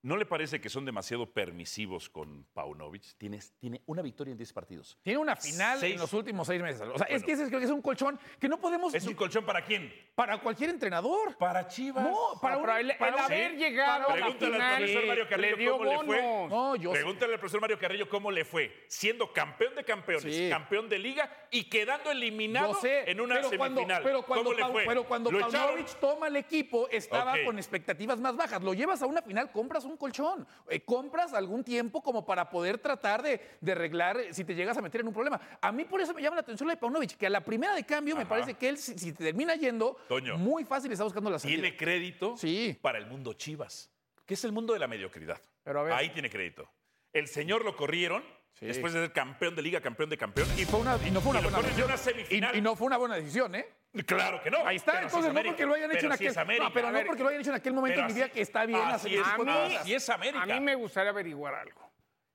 ¿No 0.00 0.16
le 0.16 0.26
parece 0.26 0.60
que 0.60 0.68
son 0.68 0.84
demasiado 0.84 1.32
permisivos 1.32 2.08
con 2.08 2.44
Paunovic? 2.54 3.02
Tienes, 3.18 3.52
tiene 3.58 3.82
una 3.86 4.00
victoria 4.00 4.30
en 4.30 4.38
10 4.38 4.52
partidos. 4.52 4.96
Tiene 5.02 5.18
una 5.18 5.34
final 5.34 5.80
Seis. 5.80 5.94
en 5.94 6.00
los 6.00 6.12
últimos 6.12 6.46
seis 6.46 6.62
meses. 6.62 6.82
O 6.82 6.96
sea, 6.96 7.08
es 7.08 7.24
que 7.24 7.32
ese 7.32 7.48
creo 7.48 7.58
que 7.58 7.64
es 7.66 7.72
un 7.72 7.82
colchón 7.82 8.18
que 8.38 8.48
no 8.48 8.60
podemos. 8.60 8.94
¿Es 8.94 9.04
un 9.06 9.14
colchón 9.14 9.44
para 9.44 9.64
quién? 9.64 9.92
Para 10.14 10.38
cualquier 10.38 10.70
entrenador. 10.70 11.36
Para 11.36 11.66
Chivas. 11.66 12.04
No, 12.04 12.38
para 12.40 12.54
Ah, 12.54 12.58
un- 12.58 12.64
pero 12.64 12.76
el, 12.78 12.96
para 12.96 13.08
el 13.10 13.14
un- 13.16 13.20
haber 13.22 13.56
llegado 13.56 14.08
a 14.08 14.16
la 14.16 14.22
Pregúntale 14.26 14.46
al 14.56 14.60
final 14.62 14.76
profesor 14.78 15.06
Mario 15.06 15.28
Carrillo 15.28 15.50
le 15.50 15.56
dio 15.62 15.72
cómo 15.78 15.84
le 15.90 15.96
fue. 16.06 16.20
bonos. 16.22 16.50
No, 16.50 16.76
yo 16.76 16.90
sé. 16.92 16.98
Pregúntale 17.00 17.32
al 17.34 17.40
profesor 17.40 17.60
Mario 17.60 17.78
Carrillo 17.80 18.08
cómo 18.08 18.30
le 18.30 18.44
fue, 18.44 18.84
siendo 18.88 19.32
campeón 19.32 19.74
de 19.74 19.84
campeones, 19.84 20.22
Sí. 20.34 20.48
campeón 20.48 20.88
de 20.88 20.98
liga 21.00 21.28
y 21.50 21.64
quedando 21.68 22.12
eliminado 22.12 22.74
sé, 22.74 23.10
en 23.10 23.20
una 23.20 23.34
pero 23.34 23.50
cuando, 23.58 23.80
semifinal. 23.80 24.02
pero 24.04 24.22
cuando, 24.22 24.44
¿Cómo 24.54 24.56
le 24.66 24.72
fue? 24.72 24.84
pero 24.86 25.04
cuando. 25.04 25.30
Paunovic 25.30 25.98
toma 25.98 26.28
el 26.28 26.36
equipo, 26.36 26.88
estaba 26.88 27.34
con 27.44 27.58
expectativas 27.58 28.20
más 28.20 28.36
bajas. 28.36 28.62
Lo 28.62 28.74
llevas 28.74 29.02
a 29.02 29.06
una 29.06 29.22
final, 29.22 29.50
compras 29.50 29.84
un 29.88 29.96
colchón. 29.96 30.46
Eh, 30.68 30.80
compras 30.84 31.32
algún 31.34 31.64
tiempo 31.64 32.02
como 32.02 32.24
para 32.24 32.48
poder 32.50 32.78
tratar 32.78 33.22
de, 33.22 33.40
de 33.60 33.72
arreglar 33.72 34.18
eh, 34.18 34.34
si 34.34 34.44
te 34.44 34.54
llegas 34.54 34.76
a 34.76 34.82
meter 34.82 35.00
en 35.00 35.08
un 35.08 35.14
problema. 35.14 35.40
A 35.60 35.72
mí 35.72 35.84
por 35.84 36.00
eso 36.00 36.14
me 36.14 36.22
llama 36.22 36.36
la 36.36 36.42
atención 36.42 36.66
la 36.66 36.74
de 36.74 36.80
Paunovic, 36.80 37.16
que 37.16 37.26
a 37.26 37.30
la 37.30 37.44
primera 37.44 37.74
de 37.74 37.84
cambio 37.84 38.16
me 38.16 38.26
parece 38.26 38.54
que 38.54 38.68
él, 38.68 38.78
si, 38.78 38.98
si 38.98 39.12
termina 39.12 39.54
yendo, 39.56 39.96
Toño. 40.08 40.36
muy 40.38 40.64
fácil 40.64 40.90
está 40.92 41.04
buscando 41.04 41.30
la 41.30 41.38
salida. 41.38 41.60
Tiene 41.62 41.76
crédito 41.76 42.36
Sí. 42.36 42.76
para 42.80 42.98
el 42.98 43.06
mundo 43.06 43.32
Chivas, 43.34 43.90
que 44.26 44.34
es 44.34 44.44
el 44.44 44.52
mundo 44.52 44.72
de 44.72 44.78
la 44.78 44.86
mediocridad. 44.88 45.40
Pero 45.64 45.80
a 45.80 45.82
ver. 45.82 45.92
Ahí 45.92 46.10
tiene 46.10 46.30
crédito. 46.30 46.68
El 47.12 47.26
señor 47.28 47.64
lo 47.64 47.74
corrieron 47.76 48.22
Sí. 48.54 48.66
después 48.66 48.92
de 48.92 49.00
ser 49.02 49.12
campeón 49.12 49.54
de 49.54 49.62
liga, 49.62 49.80
campeón 49.80 50.10
de 50.10 50.18
campeones. 50.18 50.58
Y, 50.58 50.64
fue 50.64 50.80
una, 50.80 50.98
y 51.06 51.10
no 51.12 51.20
fue 51.20 51.30
una 51.30 51.40
Y 51.40 51.42
buena 51.44 51.58
decisión. 51.62 51.90
una. 51.90 52.52
Y, 52.54 52.58
y 52.58 52.60
no 52.60 52.74
fue 52.74 52.86
una 52.88 52.96
buena 52.96 53.14
decisión, 53.14 53.54
¿eh? 53.54 53.66
Claro 54.04 54.42
que 54.42 54.50
no. 54.50 54.66
Ahí 54.66 54.76
está, 54.76 54.92
pero 54.92 55.04
entonces 55.06 55.28
es 55.28 55.34
no 55.34 55.42
porque 55.42 55.64
lo 55.66 55.74
hayan 55.74 55.90
hecho 55.90 55.96
Pero 56.00 56.06
en 56.08 56.12
aquel 56.12 56.26
es 56.26 56.36
no, 56.60 56.72
pero 56.72 56.90
no 56.90 57.00
porque 57.06 57.22
lo 57.22 57.28
hayan 57.28 57.40
hecho 57.40 57.50
en 57.50 57.56
aquel 57.56 57.72
momento 57.72 58.00
en 58.00 58.06
mi 58.08 58.12
vida 58.12 58.28
que 58.28 58.40
está 58.40 58.66
bien 58.66 58.80
hacer 58.80 58.94
así 58.94 59.14
ese 59.14 59.20
es, 59.22 59.30
tipo 59.30 59.44
de 59.44 59.50
a 59.50 59.68
mí- 59.68 59.76
así 59.76 59.94
es 59.94 60.10
América. 60.10 60.42
A 60.42 60.46
mí 60.46 60.60
me 60.60 60.74
gustaría 60.74 61.10
averiguar 61.10 61.54
algo. 61.54 61.88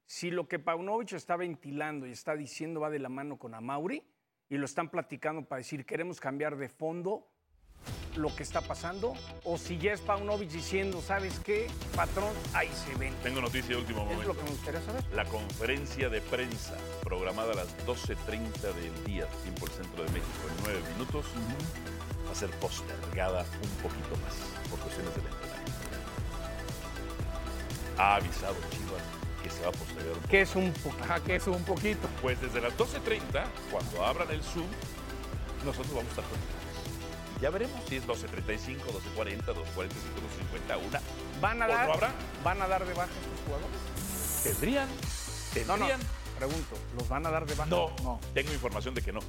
Si 0.06 0.32
lo 0.32 0.48
que 0.48 0.60
Paunovic 0.60 1.14
está 1.14 1.36
ventilando 1.36 2.08
y 2.08 2.12
está 2.12 2.36
diciendo 2.36 2.80
va 2.80 2.90
de 2.90 3.00
la 3.00 3.10
mano 3.10 3.38
con 3.38 3.54
Amauri 3.54 4.04
y 4.50 4.58
lo 4.58 4.66
están 4.66 4.90
platicando 4.90 5.46
para 5.48 5.58
decir 5.60 5.86
queremos 5.86 6.20
cambiar 6.20 6.56
de 6.58 6.70
fondo 6.70 7.28
lo 8.16 8.36
que 8.36 8.44
está 8.44 8.62
pasando, 8.62 9.14
o 9.44 9.58
si 9.58 9.78
ya 9.78 9.94
es 9.94 10.02
Paunovic 10.02 10.50
diciendo, 10.50 11.02
¿sabes 11.06 11.40
qué, 11.44 11.68
patrón? 11.96 12.34
Ahí 12.54 12.70
se 12.86 12.96
ven. 12.98 13.14
Tengo 13.24 13.42
noticia 13.42 13.70
de 13.70 13.78
último 13.78 14.02
Es 14.04 14.08
lo 14.10 14.14
momento. 14.14 14.36
que 14.38 14.44
me 14.44 14.50
gustaría 14.52 14.82
saber. 14.82 15.04
La 15.14 15.26
conferencia 15.26 16.10
de 16.10 16.22
prensa 16.22 16.76
programada 17.04 17.54
a 17.54 17.56
las 17.56 17.78
12.30 17.86 18.74
del 18.74 19.04
día, 19.06 19.28
tiempo 19.44 19.66
del 19.66 19.76
centro 19.76 20.04
de 20.04 20.10
México, 20.12 20.48
en 20.58 20.64
nueve 20.64 20.80
minutos, 20.94 21.26
va 22.28 22.32
a 22.32 22.36
ser 22.36 22.50
postergada 22.60 23.42
un 23.42 23.70
poquito 23.82 24.16
más 24.24 24.34
por 24.70 24.80
cuestiones 24.80 25.14
del 25.16 25.26
entrenamiento. 25.26 25.74
Ha 27.98 28.16
avisado 28.16 28.56
Chivas 28.72 29.04
que 29.44 29.50
se 29.50 29.62
va 29.62 29.70
a 29.70 29.72
postergar 29.72 30.14
un. 30.18 30.24
Que 30.24 30.42
es 30.42 30.56
un. 30.56 30.74
Ajá, 31.04 31.22
es 31.28 31.48
un 31.48 31.64
poquito. 31.64 32.08
Pues 32.22 32.40
desde 32.42 32.62
las 32.62 32.74
12.30, 32.78 33.44
cuando 33.72 34.06
abran 34.06 34.30
el 34.32 34.42
Zoom, 34.42 34.66
nosotros 35.66 35.94
vamos 35.94 36.18
a 36.18 36.22
estar. 36.22 36.63
Ya 37.44 37.50
veremos 37.50 37.78
si 37.90 37.98
es 37.98 38.08
12.35, 38.08 38.78
12.40, 39.18 39.44
2.45, 39.44 39.56
2.50, 39.76 40.88
una. 40.88 41.02
¿Van 41.42 41.62
a 41.62 41.66
¿O 41.66 41.68
dar, 41.68 41.88
no 41.88 41.94
habrá? 41.96 42.12
¿Van 42.42 42.62
a 42.62 42.68
dar 42.70 42.86
de 42.86 42.94
baja 42.94 43.10
estos 43.12 43.46
jugadores? 43.46 44.44
¿Tendrían? 44.44 44.88
No, 45.68 45.76
no. 45.76 45.86
¿Tendrían? 45.88 46.00
Pregunto, 46.38 46.78
¿los 46.98 47.10
van 47.10 47.26
a 47.26 47.32
dar 47.32 47.46
de 47.46 47.54
baja? 47.56 47.70
No, 47.70 48.22
tengo 48.34 48.54
información 48.54 48.96
de 48.96 49.02
que 49.02 49.12
no, 49.12 49.20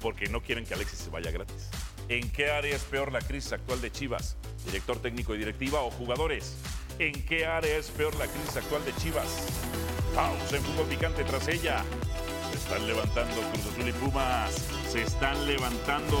porque 0.00 0.28
no 0.28 0.40
quieren 0.40 0.64
que 0.64 0.74
Alexis 0.74 1.00
se 1.00 1.10
vaya 1.10 1.32
gratis. 1.32 1.68
¿En 2.08 2.30
qué 2.30 2.48
área 2.48 2.76
es 2.76 2.82
peor 2.84 3.10
la 3.10 3.18
crisis 3.18 3.54
actual 3.54 3.80
de 3.80 3.90
Chivas? 3.90 4.36
¿Director 4.66 5.02
técnico 5.02 5.34
y 5.34 5.38
directiva 5.38 5.80
o 5.80 5.90
jugadores? 5.90 6.54
¿En 7.00 7.26
qué 7.26 7.44
área 7.44 7.76
es 7.76 7.90
peor 7.90 8.14
la 8.14 8.28
crisis 8.28 8.56
actual 8.56 8.84
de 8.84 8.94
Chivas? 8.98 9.48
Pausa 10.14 10.58
en 10.58 10.62
fútbol 10.62 10.86
picante 10.86 11.24
tras 11.24 11.48
ella. 11.48 11.82
Se 12.52 12.56
están 12.56 12.86
levantando 12.86 13.34
Cruz 13.50 13.66
Azul 13.66 13.88
y 13.88 13.92
Pumas. 13.94 14.64
Se 14.92 15.02
están 15.02 15.44
levantando. 15.44 16.20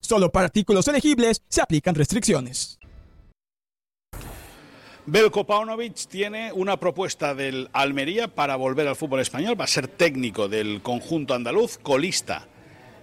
Solo 0.00 0.30
para 0.30 0.46
artículos 0.46 0.86
elegibles 0.88 1.42
se 1.48 1.60
aplican 1.60 1.94
restricciones. 1.94 2.78
Belko 5.08 5.46
Paunovic 5.46 6.08
tiene 6.08 6.52
una 6.52 6.78
propuesta 6.78 7.32
del 7.32 7.68
Almería 7.72 8.26
para 8.26 8.56
volver 8.56 8.88
al 8.88 8.96
fútbol 8.96 9.20
español. 9.20 9.58
Va 9.58 9.62
a 9.62 9.68
ser 9.68 9.86
técnico 9.86 10.48
del 10.48 10.82
conjunto 10.82 11.32
andaluz, 11.32 11.78
colista 11.78 12.48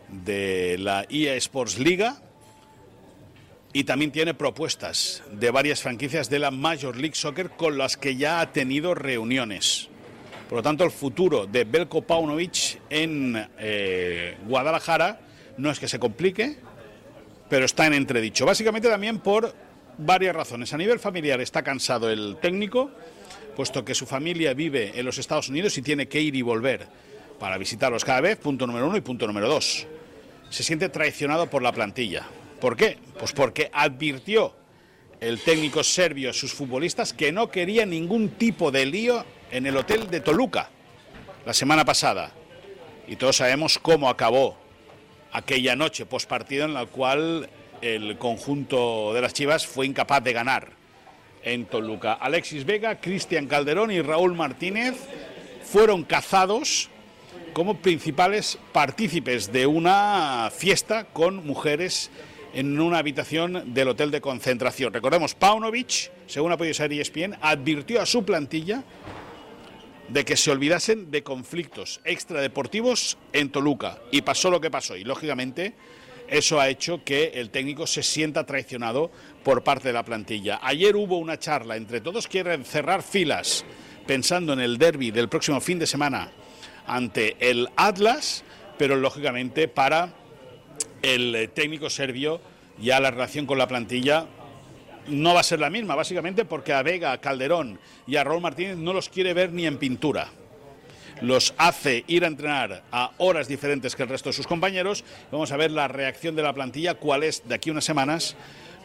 de 0.10 0.77
la 0.79 1.06
EA 1.10 1.36
Sports 1.36 1.79
Liga. 1.79 2.21
Y 3.71 3.86
también 3.86 4.12
tiene 4.12 4.34
propuestas 4.34 5.23
de 5.32 5.49
varias 5.49 5.82
franquicias 5.82 6.29
de 6.29 6.39
la 6.39 6.51
Major 6.51 6.97
League 6.97 7.15
Soccer 7.15 7.51
con 7.51 7.77
las 7.77 7.95
que 7.95 8.17
ya 8.17 8.41
ha 8.41 8.51
tenido 8.51 8.93
reuniones. 8.95 9.88
Por 10.49 10.58
lo 10.58 10.62
tanto, 10.63 10.84
el 10.84 10.91
futuro 10.91 11.47
de 11.47 11.63
Belko 11.63 12.01
Paunovic 12.01 12.82
en 12.89 13.47
eh, 13.58 14.38
Guadalajara 14.45 15.21
no 15.58 15.71
es 15.71 15.79
que 15.79 15.88
se 15.88 15.99
complique, 15.99 16.58
pero 17.49 17.65
está 17.65 17.88
en 17.88 17.93
entredicho. 17.93 18.45
Básicamente 18.45 18.89
también 18.89 19.19
por 19.19 19.53
varias 19.97 20.36
razones. 20.36 20.73
A 20.73 20.77
nivel 20.77 20.99
familiar 20.99 21.39
está 21.41 21.62
cansado 21.62 22.10
el 22.10 22.38
técnico, 22.41 22.91
puesto 23.56 23.86
que 23.86 23.95
su 23.95 24.06
familia 24.06 24.53
vive 24.53 24.91
en 24.95 25.06
los 25.06 25.17
Estados 25.17 25.49
Unidos 25.49 25.77
y 25.77 25.82
tiene 25.82 26.08
que 26.08 26.21
ir 26.21 26.36
y 26.36 26.41
volver 26.41 26.88
para 27.39 27.58
visitarlos 27.58 28.06
cada 28.06 28.21
vez, 28.21 28.38
punto 28.38 28.65
número 28.65 28.88
uno 28.88 28.97
y 28.97 29.01
punto 29.01 29.27
número 29.27 29.47
dos. 29.47 29.86
Se 30.49 30.63
siente 30.63 30.89
traicionado 30.89 31.49
por 31.49 31.62
la 31.62 31.71
plantilla. 31.71 32.25
¿Por 32.60 32.75
qué? 32.75 32.97
Pues 33.19 33.34
porque 33.34 33.69
advirtió 33.73 34.56
el 35.19 35.39
técnico 35.39 35.84
serbio 35.84 36.29
a 36.29 36.34
sus 36.34 36.53
futbolistas 36.53 37.13
que 37.13 37.32
no 37.32 37.49
quería 37.49 37.86
ningún 37.86 38.29
tipo 38.29 38.71
de 38.71 38.86
lío 38.86 39.25
en 39.51 39.65
el 39.65 39.77
hotel 39.77 40.10
de 40.10 40.19
Toluca 40.19 40.69
la 41.45 41.53
semana 41.53 41.86
pasada. 41.86 42.32
Y 43.08 43.15
todos 43.15 43.38
sabemos 43.38 43.77
cómo 43.79 44.10
acabó 44.10 44.58
aquella 45.34 45.76
noche 45.76 46.06
postpartido 46.06 46.65
en 46.65 46.74
la 46.74 46.86
cual 46.86 47.50
el 47.82 48.17
conjunto 48.17 49.13
de 49.13 49.22
las 49.22 49.34
Chivas 49.34 49.67
fue 49.67 49.86
incapaz 49.86 50.24
de 50.24 50.32
ganar 50.32 50.69
en 51.43 51.65
Toluca. 51.65 52.13
Alexis 52.13 52.65
Vega, 52.65 53.02
Cristian 53.02 53.48
Calderón 53.48 53.91
y 53.91 54.02
Raúl 54.02 54.34
Martínez 54.36 54.96
fueron 55.63 56.04
cazados 56.04 56.89
como 57.52 57.78
principales 57.78 58.58
partícipes 58.72 59.52
de 59.52 59.67
una 59.67 60.50
fiesta 60.56 61.06
con 61.06 61.46
mujeres 61.46 62.10
en 62.54 62.80
una 62.80 63.00
habitación 63.00 63.74
del 63.74 63.89
hotel 63.89 64.12
de 64.12 64.22
concentración. 64.22 64.93
Recordemos, 64.93 65.34
Paunovic, 65.36 66.12
según 66.28 66.56
podido 66.56 66.74
ser 66.74 66.93
ESPN, 66.93 67.36
advirtió 67.41 68.02
a 68.02 68.06
su 68.06 68.24
plantilla 68.24 68.84
de 70.13 70.26
que 70.26 70.38
se 70.38 70.52
olvidasen 70.52 71.10
de 71.10 71.23
conflictos 71.23 71.99
extradeportivos 72.06 73.17
en 73.34 73.49
Toluca. 73.49 73.97
Y 74.12 74.21
pasó 74.21 74.52
lo 74.52 74.62
que 74.62 74.69
pasó. 74.69 74.95
Y 74.95 75.04
lógicamente 75.04 75.73
eso 76.28 76.60
ha 76.60 76.69
hecho 76.69 77.04
que 77.04 77.32
el 77.34 77.49
técnico 77.49 77.88
se 77.88 78.04
sienta 78.04 78.45
traicionado 78.45 79.12
por 79.43 79.63
parte 79.63 79.88
de 79.88 79.93
la 79.95 80.06
plantilla. 80.06 80.60
Ayer 80.62 80.95
hubo 80.95 81.17
una 81.17 81.39
charla 81.39 81.78
entre 81.78 81.99
todos, 81.99 82.28
quieren 82.28 82.63
cerrar 82.63 83.02
filas 83.02 83.65
pensando 84.06 84.54
en 84.54 84.60
el 84.60 84.78
derby 84.78 85.10
del 85.10 85.30
próximo 85.30 85.60
fin 85.60 85.80
de 85.80 85.88
semana 85.88 86.32
ante 86.86 87.36
el 87.39 87.69
Atlas, 87.76 88.43
pero 88.78 88.95
lógicamente 88.95 89.67
para 89.67 90.13
el 91.02 91.49
técnico 91.56 91.89
serbio 91.89 92.39
ya 92.80 92.99
la 92.99 93.10
relación 93.10 93.47
con 93.47 93.58
la 93.58 93.67
plantilla 93.67 94.28
no 95.08 95.34
va 95.34 95.42
a 95.42 95.44
ser 95.44 95.60
la 95.60 95.70
misma, 95.70 95.96
básicamente 95.96 96.46
porque 96.46 96.74
a 96.74 96.82
Vega, 96.84 97.12
a 97.12 97.22
Calderón 97.22 97.80
y 98.08 98.16
a 98.16 98.24
Raúl 98.24 98.42
Martínez 98.42 98.78
no 98.78 98.94
los 98.94 99.10
quiere 99.10 99.34
ver 99.34 99.52
ni 99.52 99.66
en 99.66 99.78
pintura. 99.78 100.30
Los 101.22 101.54
hace 101.58 102.04
ir 102.08 102.24
a 102.24 102.28
entrenar 102.28 102.84
a 102.92 103.12
horas 103.18 103.48
diferentes 103.48 103.96
que 103.96 104.04
el 104.04 104.10
resto 104.10 104.30
de 104.30 104.34
sus 104.34 104.48
compañeros. 104.48 105.04
Vamos 105.32 105.52
a 105.52 105.58
ver 105.58 105.72
la 105.72 105.88
reacción 105.88 106.36
de 106.36 106.44
la 106.44 106.54
plantilla, 106.54 106.96
cuál 106.96 107.24
es 107.24 107.48
de 107.48 107.56
aquí 107.56 107.70
unas 107.70 107.86
semanas, 107.86 108.36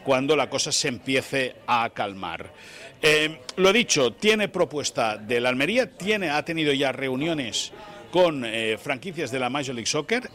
cuando 0.05 0.37
la 0.37 0.49
cosa 0.49 0.71
se 0.71 0.89
empiece 0.89 1.57
a 1.67 1.91
calmar. 1.91 2.53
Eh, 3.03 3.41
lo 3.57 3.73
dicho, 3.73 4.13
tiene 4.13 4.49
propuesta 4.49 5.17
de 5.17 5.41
la 5.41 5.49
Almería, 5.49 5.91
tiene, 5.91 6.31
ha 6.31 6.45
tenido 6.45 6.73
ya 6.73 6.93
reuniones 6.93 7.73
con 8.11 8.45
eh, 8.45 8.79
franquicias 8.83 9.31
de 9.31 9.39
la 9.39 9.51
Major 9.51 9.75
League 9.75 9.87
Soccer. 9.87 10.31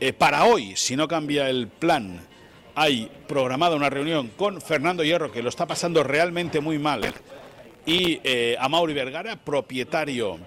Eh, 0.00 0.12
para 0.12 0.44
hoy, 0.44 0.76
si 0.76 0.96
no 0.96 1.08
cambia 1.08 1.48
el 1.48 1.68
plan, 1.68 2.20
hay 2.80 3.10
programada 3.28 3.76
una 3.76 3.90
reunión 3.90 4.28
con 4.38 4.62
Fernando 4.62 5.04
Hierro, 5.04 5.30
que 5.30 5.42
lo 5.42 5.50
está 5.50 5.66
pasando 5.66 6.02
realmente 6.02 6.60
muy 6.60 6.78
mal, 6.78 7.02
y 7.84 8.20
eh, 8.24 8.56
a 8.58 8.70
Mauri 8.70 8.94
Vergara, 8.94 9.36
propietario 9.36 10.38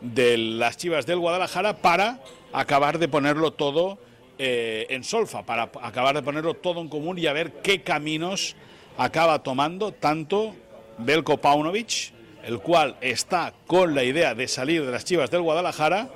de 0.00 0.38
las 0.38 0.76
Chivas 0.76 1.04
del 1.04 1.18
Guadalajara, 1.18 1.78
para 1.78 2.20
acabar 2.52 3.00
de 3.00 3.08
ponerlo 3.08 3.54
todo 3.54 3.98
eh, 4.38 4.86
en 4.88 5.02
solfa, 5.02 5.42
para 5.42 5.64
acabar 5.82 6.14
de 6.14 6.22
ponerlo 6.22 6.54
todo 6.54 6.80
en 6.80 6.88
común 6.88 7.18
y 7.18 7.26
a 7.26 7.32
ver 7.32 7.54
qué 7.54 7.82
caminos 7.82 8.54
acaba 8.96 9.42
tomando 9.42 9.90
tanto 9.90 10.54
Belko 10.98 11.38
Paunovic, 11.38 12.12
el 12.44 12.60
cual 12.60 12.98
está 13.00 13.52
con 13.66 13.96
la 13.96 14.04
idea 14.04 14.36
de 14.36 14.46
salir 14.46 14.86
de 14.86 14.92
las 14.92 15.04
Chivas 15.04 15.32
del 15.32 15.42
Guadalajara, 15.42 16.08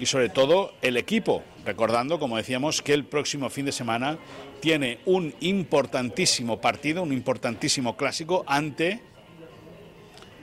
y 0.00 0.06
sobre 0.06 0.30
todo 0.30 0.72
el 0.80 0.96
equipo, 0.96 1.44
recordando, 1.64 2.18
como 2.18 2.38
decíamos, 2.38 2.80
que 2.80 2.94
el 2.94 3.04
próximo 3.04 3.50
fin 3.50 3.66
de 3.66 3.72
semana 3.72 4.18
tiene 4.60 4.98
un 5.04 5.34
importantísimo 5.40 6.58
partido, 6.60 7.02
un 7.02 7.12
importantísimo 7.12 7.96
clásico 7.98 8.42
ante 8.46 9.02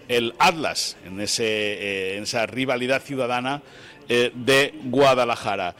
el 0.07 0.35
Atlas, 0.37 0.95
en, 1.05 1.19
ese, 1.19 1.43
eh, 1.43 2.17
en 2.17 2.23
esa 2.23 2.45
rivalidad 2.45 3.01
ciudadana 3.01 3.63
eh, 4.07 4.31
de 4.35 4.75
Guadalajara. 4.85 5.75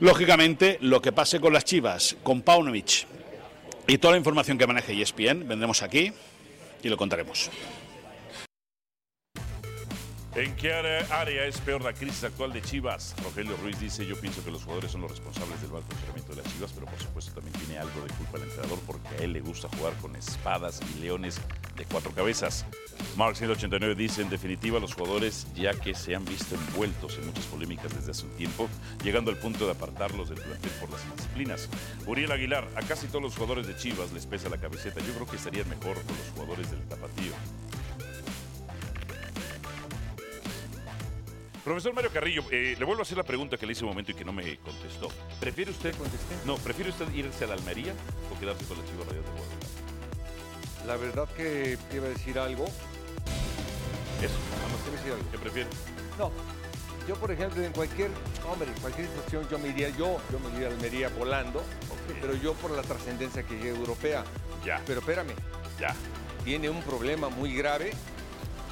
Lógicamente, 0.00 0.78
lo 0.80 1.00
que 1.00 1.12
pase 1.12 1.40
con 1.40 1.52
las 1.52 1.64
Chivas, 1.64 2.16
con 2.24 2.42
Paunovic 2.42 3.06
y 3.86 3.98
toda 3.98 4.12
la 4.12 4.18
información 4.18 4.58
que 4.58 4.66
maneje 4.66 5.00
ESPN, 5.00 5.46
vendremos 5.46 5.82
aquí 5.82 6.12
y 6.82 6.88
lo 6.88 6.96
contaremos. 6.96 7.48
¿En 10.38 10.54
qué 10.54 10.72
área, 10.72 11.46
es 11.46 11.58
peor 11.58 11.82
la 11.82 11.92
crisis 11.92 12.22
actual 12.22 12.52
de 12.52 12.62
Chivas? 12.62 13.12
Rogelio 13.24 13.56
Ruiz 13.56 13.80
dice, 13.80 14.06
yo 14.06 14.14
pienso 14.20 14.44
que 14.44 14.52
los 14.52 14.62
jugadores 14.62 14.92
son 14.92 15.00
los 15.00 15.10
responsables 15.10 15.60
del 15.60 15.72
mal 15.72 15.82
funcionamiento 15.82 16.32
de 16.32 16.42
las 16.42 16.52
Chivas, 16.52 16.70
pero 16.72 16.86
por 16.86 17.00
supuesto 17.00 17.32
también 17.32 17.54
tiene 17.58 17.76
algo 17.76 18.00
de 18.02 18.14
culpa 18.14 18.38
el 18.38 18.44
entrenador 18.44 18.78
porque 18.86 19.08
a 19.08 19.16
él 19.16 19.32
le 19.32 19.40
gusta 19.40 19.68
jugar 19.76 19.94
con 19.94 20.14
espadas 20.14 20.80
y 20.94 21.00
leones 21.00 21.40
de 21.76 21.84
cuatro 21.86 22.12
cabezas. 22.12 22.66
Mark 23.16 23.34
189 23.34 23.96
dice, 23.96 24.22
en 24.22 24.30
definitiva, 24.30 24.78
los 24.78 24.94
jugadores 24.94 25.48
ya 25.56 25.72
que 25.72 25.92
se 25.92 26.14
han 26.14 26.24
visto 26.24 26.54
envueltos 26.54 27.18
en 27.18 27.26
muchas 27.26 27.46
polémicas 27.46 27.92
desde 27.92 28.12
hace 28.12 28.24
un 28.24 28.36
tiempo, 28.36 28.68
llegando 29.02 29.32
al 29.32 29.38
punto 29.38 29.64
de 29.64 29.72
apartarlos 29.72 30.28
del 30.28 30.40
plantel 30.40 30.70
por 30.78 30.88
las 30.90 31.04
indisciplinas. 31.04 31.68
Uriel 32.06 32.30
Aguilar, 32.30 32.68
a 32.76 32.82
casi 32.82 33.08
todos 33.08 33.22
los 33.22 33.34
jugadores 33.34 33.66
de 33.66 33.76
Chivas 33.76 34.12
les 34.12 34.24
pesa 34.24 34.48
la 34.48 34.58
camiseta. 34.58 35.00
Yo 35.00 35.14
creo 35.14 35.26
que 35.26 35.34
estarían 35.34 35.68
mejor 35.68 36.00
con 36.02 36.16
los 36.16 36.28
jugadores 36.32 36.70
del 36.70 36.86
Tapatío. 36.86 37.32
Profesor 41.68 41.92
Mario 41.92 42.10
Carrillo, 42.10 42.44
eh, 42.50 42.76
le 42.78 42.84
vuelvo 42.86 43.02
a 43.02 43.04
hacer 43.04 43.18
la 43.18 43.24
pregunta 43.24 43.58
que 43.58 43.66
le 43.66 43.72
hice 43.72 43.84
un 43.84 43.90
momento 43.90 44.12
y 44.12 44.14
que 44.14 44.24
no 44.24 44.32
me 44.32 44.56
contestó. 44.56 45.10
¿Prefiere 45.38 45.70
usted, 45.70 45.94
no, 46.46 46.56
¿prefiere 46.56 46.88
usted 46.88 47.12
irse 47.12 47.44
a 47.44 47.48
la 47.48 47.54
Almería 47.56 47.92
o 48.34 48.40
quedarse 48.40 48.64
con 48.64 48.78
la 48.78 48.84
Chivas 48.86 49.06
Rayas 49.06 49.22
de 49.22 49.30
Guadalajara? 49.32 50.86
La 50.86 50.96
verdad 50.96 51.28
que 51.36 51.76
te 51.90 51.96
iba 51.96 52.06
a 52.06 52.08
decir 52.08 52.38
algo. 52.38 52.64
Eso, 52.64 54.38
nada 54.56 54.68
más. 54.72 54.80
Te 54.82 54.88
iba 54.88 54.94
a 54.94 54.96
decir 54.96 55.12
algo. 55.12 55.30
¿Qué 55.30 55.38
prefiere? 55.38 55.68
No, 56.18 56.32
yo 57.06 57.16
por 57.16 57.30
ejemplo 57.32 57.62
en 57.62 57.72
cualquier, 57.74 58.10
hombre, 58.50 58.68
en 58.74 58.80
cualquier 58.80 59.06
situación 59.06 59.46
yo 59.50 59.58
me 59.58 59.68
iría, 59.68 59.90
yo, 59.90 60.18
yo 60.32 60.40
me 60.40 60.48
iría 60.56 60.68
a 60.68 60.70
Almería 60.70 61.08
volando, 61.10 61.62
pero 62.22 62.34
yo 62.34 62.54
por 62.54 62.70
la 62.70 62.80
trascendencia 62.80 63.42
que 63.42 63.56
llegue 63.56 63.76
europea. 63.76 64.24
Ya, 64.64 64.80
Pero 64.86 65.00
espérame, 65.00 65.34
ya. 65.78 65.94
tiene 66.46 66.70
un 66.70 66.82
problema 66.82 67.28
muy 67.28 67.54
grave 67.54 67.92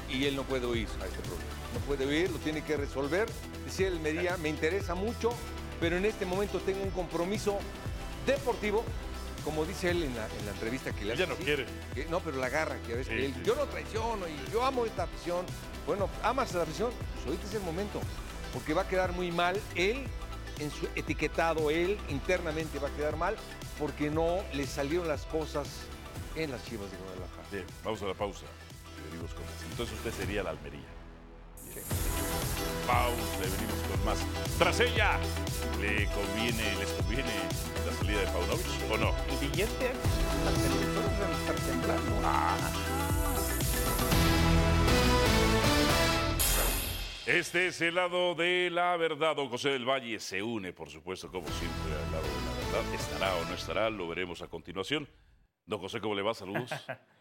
y 0.09 0.25
él 0.25 0.35
no 0.35 0.41
puede 0.41 0.65
huir 0.65 0.87
a 0.99 1.05
ese 1.05 1.19
problema. 1.19 1.56
No 1.77 1.85
puede 1.85 2.07
huir, 2.07 2.31
lo 2.31 2.39
tiene 2.39 2.63
que 2.63 2.75
resolver. 2.75 3.27
Decía 3.63 3.87
Almería, 3.87 4.35
me 4.37 4.49
interesa 4.49 4.95
mucho, 4.95 5.31
pero 5.79 5.95
en 5.97 6.05
este 6.05 6.25
momento 6.25 6.59
tengo 6.59 6.81
un 6.83 6.89
compromiso 6.89 7.59
deportivo, 8.25 8.83
como 9.43 9.63
dice 9.63 9.91
él 9.91 10.01
en 10.03 10.15
la, 10.15 10.25
en 10.39 10.45
la 10.45 10.51
entrevista 10.53 10.91
que 10.91 11.05
le 11.05 11.13
hace. 11.13 11.23
Ella 11.23 11.31
no 11.33 11.37
quiere. 11.37 11.65
que- 11.93 12.05
no, 12.05 12.19
pero 12.19 12.37
la 12.37 12.47
agarra, 12.47 12.77
que 12.87 12.93
a 12.93 12.95
veces 12.95 13.13
Sí, 13.13 13.19
que 13.19 13.25
él, 13.27 13.33
sí. 13.35 13.41
yo 13.45 13.55
no 13.55 13.65
traiciono 13.65 14.27
y 14.27 14.51
yo 14.51 14.65
amo 14.65 14.85
esta 14.87 15.03
afición. 15.03 15.45
Bueno, 15.85 16.09
amas 16.23 16.51
la 16.55 16.63
afición, 16.63 16.91
pues 17.13 17.25
ahorita 17.27 17.45
es 17.47 17.53
el 17.53 17.61
momento, 17.61 18.01
porque 18.53 18.73
va 18.73 18.81
a 18.81 18.87
quedar 18.87 19.13
muy 19.13 19.31
mal 19.31 19.61
él, 19.75 20.03
en 20.59 20.71
su 20.71 20.87
etiquetado 20.95 21.69
él, 21.69 21.99
internamente 22.09 22.79
va 22.79 22.87
a 22.87 22.91
quedar 22.95 23.17
mal, 23.17 23.35
porque 23.77 24.09
no 24.09 24.39
le 24.53 24.65
salieron 24.65 25.07
las 25.07 25.25
cosas 25.27 25.67
en 26.35 26.49
las 26.51 26.65
chivas 26.65 26.89
de 26.89 26.97
Guadalajara. 26.97 27.43
Bien, 27.51 27.65
vamos 27.83 28.01
a 28.01 28.05
la 28.07 28.13
pausa. 28.15 28.45
Entonces 29.71 29.95
usted 29.95 30.11
sería 30.11 30.41
la 30.41 30.49
Almería. 30.49 30.81
Pausa 32.87 33.37
y 33.39 33.51
venimos 33.51 33.79
con 33.89 34.05
más. 34.05 34.25
Tras 34.57 34.79
ella, 34.79 35.19
¿le 35.81 36.05
conviene, 36.05 36.75
les 36.79 36.89
conviene 36.93 37.33
la 37.85 37.93
salida 37.93 38.19
de 38.21 38.27
Paunovic 38.27 38.91
o 38.91 38.97
no? 38.97 39.13
El 39.29 39.49
billete, 39.49 39.91
las 40.45 40.53
televisoras 40.53 41.19
deben 41.19 41.35
estar 41.35 41.55
temblando. 41.55 42.17
Este 47.25 47.67
es 47.67 47.81
el 47.81 47.95
lado 47.95 48.35
de 48.35 48.69
la 48.71 48.95
verdad. 48.95 49.35
Don 49.35 49.49
José 49.49 49.69
del 49.71 49.83
Valle 49.83 50.17
se 50.21 50.41
une, 50.41 50.71
por 50.71 50.89
supuesto, 50.89 51.29
como 51.29 51.45
siempre, 51.47 51.91
al 51.93 52.11
lado 52.13 52.23
de 52.23 52.71
la 52.71 52.79
verdad. 52.79 52.93
¿Estará 52.95 53.35
o 53.35 53.45
no 53.45 53.53
estará? 53.53 53.89
Lo 53.89 54.07
veremos 54.07 54.41
a 54.41 54.47
continuación. 54.47 55.09
Don 55.65 55.81
José, 55.81 55.99
¿cómo 55.99 56.15
le 56.15 56.21
va? 56.21 56.33
Saludos. 56.33 56.71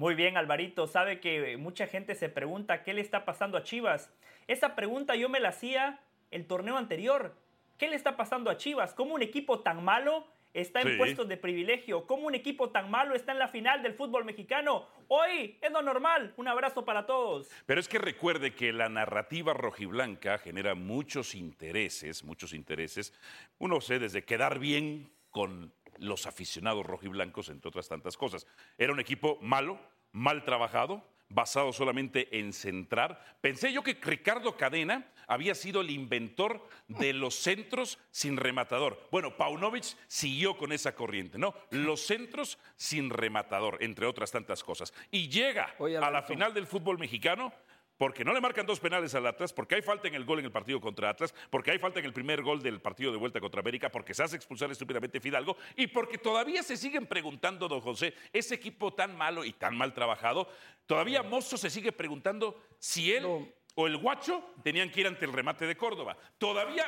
Muy 0.00 0.14
bien, 0.14 0.38
Alvarito. 0.38 0.86
Sabe 0.86 1.20
que 1.20 1.58
mucha 1.58 1.86
gente 1.86 2.14
se 2.14 2.30
pregunta 2.30 2.82
qué 2.82 2.94
le 2.94 3.02
está 3.02 3.26
pasando 3.26 3.58
a 3.58 3.62
Chivas. 3.64 4.10
Esa 4.46 4.74
pregunta 4.74 5.14
yo 5.14 5.28
me 5.28 5.40
la 5.40 5.50
hacía 5.50 6.00
el 6.30 6.46
torneo 6.46 6.78
anterior. 6.78 7.36
¿Qué 7.76 7.86
le 7.86 7.96
está 7.96 8.16
pasando 8.16 8.48
a 8.50 8.56
Chivas? 8.56 8.94
¿Cómo 8.94 9.14
un 9.14 9.20
equipo 9.20 9.60
tan 9.60 9.84
malo 9.84 10.26
está 10.54 10.80
en 10.80 10.92
Sí. 10.92 10.96
puestos 10.96 11.28
de 11.28 11.36
privilegio? 11.36 12.06
¿Cómo 12.06 12.28
un 12.28 12.34
equipo 12.34 12.70
tan 12.70 12.90
malo 12.90 13.14
está 13.14 13.32
en 13.32 13.38
la 13.40 13.48
final 13.48 13.82
del 13.82 13.92
fútbol 13.92 14.24
mexicano? 14.24 14.86
Hoy 15.08 15.58
es 15.60 15.70
lo 15.70 15.82
normal. 15.82 16.32
Un 16.38 16.48
abrazo 16.48 16.82
para 16.86 17.04
todos. 17.04 17.50
Pero 17.66 17.78
es 17.78 17.86
que 17.86 17.98
recuerde 17.98 18.54
que 18.54 18.72
la 18.72 18.88
narrativa 18.88 19.52
rojiblanca 19.52 20.38
genera 20.38 20.74
muchos 20.74 21.34
intereses, 21.34 22.24
muchos 22.24 22.54
intereses. 22.54 23.12
Uno 23.58 23.82
sé, 23.82 23.98
desde 23.98 24.24
quedar 24.24 24.60
bien 24.60 25.10
con 25.28 25.74
los 26.00 26.26
aficionados 26.26 26.84
rojiblancos, 26.84 27.48
entre 27.48 27.68
otras 27.68 27.88
tantas 27.88 28.16
cosas. 28.16 28.46
Era 28.76 28.92
un 28.92 29.00
equipo 29.00 29.38
malo, 29.40 29.78
mal 30.12 30.44
trabajado, 30.44 31.04
basado 31.28 31.72
solamente 31.72 32.38
en 32.38 32.52
centrar. 32.52 33.36
Pensé 33.40 33.72
yo 33.72 33.82
que 33.82 33.94
Ricardo 33.94 34.56
Cadena 34.56 35.06
había 35.28 35.54
sido 35.54 35.80
el 35.80 35.90
inventor 35.90 36.68
de 36.88 37.12
los 37.12 37.36
centros 37.36 37.98
sin 38.10 38.36
rematador. 38.36 39.08
Bueno, 39.12 39.36
Paunovic 39.36 39.96
siguió 40.08 40.56
con 40.56 40.72
esa 40.72 40.94
corriente, 40.94 41.38
¿no? 41.38 41.54
Los 41.70 42.00
centros 42.00 42.58
sin 42.74 43.10
rematador, 43.10 43.78
entre 43.80 44.06
otras 44.06 44.32
tantas 44.32 44.64
cosas. 44.64 44.92
Y 45.12 45.28
llega 45.28 45.74
Oye, 45.78 45.96
a 45.96 46.10
la 46.10 46.22
final 46.22 46.52
del 46.52 46.66
fútbol 46.66 46.98
mexicano 46.98 47.52
porque 48.00 48.24
no 48.24 48.32
le 48.32 48.40
marcan 48.40 48.64
dos 48.64 48.80
penales 48.80 49.14
al 49.14 49.26
Atlas, 49.26 49.52
porque 49.52 49.74
hay 49.74 49.82
falta 49.82 50.08
en 50.08 50.14
el 50.14 50.24
gol 50.24 50.38
en 50.38 50.46
el 50.46 50.50
partido 50.50 50.80
contra 50.80 51.10
Atlas, 51.10 51.34
porque 51.50 51.70
hay 51.72 51.78
falta 51.78 51.98
en 51.98 52.06
el 52.06 52.14
primer 52.14 52.40
gol 52.40 52.62
del 52.62 52.80
partido 52.80 53.12
de 53.12 53.18
vuelta 53.18 53.40
contra 53.40 53.60
América, 53.60 53.90
porque 53.90 54.14
se 54.14 54.22
hace 54.22 54.36
expulsar 54.36 54.70
estúpidamente 54.70 55.20
Fidalgo 55.20 55.58
y 55.76 55.86
porque 55.86 56.16
todavía 56.16 56.62
se 56.62 56.78
siguen 56.78 57.04
preguntando, 57.04 57.68
don 57.68 57.82
José, 57.82 58.14
ese 58.32 58.54
equipo 58.54 58.94
tan 58.94 59.18
malo 59.18 59.44
y 59.44 59.52
tan 59.52 59.76
mal 59.76 59.92
trabajado, 59.92 60.48
todavía 60.86 61.22
Mozo 61.22 61.58
se 61.58 61.68
sigue 61.68 61.92
preguntando 61.92 62.58
si 62.78 63.12
él 63.12 63.22
No. 63.24 63.46
o 63.74 63.86
el 63.86 63.98
Guacho 63.98 64.42
tenían 64.62 64.88
que 64.90 65.02
ir 65.02 65.06
ante 65.06 65.26
el 65.26 65.32
remate 65.34 65.66
de 65.66 65.76
Córdoba. 65.76 66.16
Todavía 66.38 66.86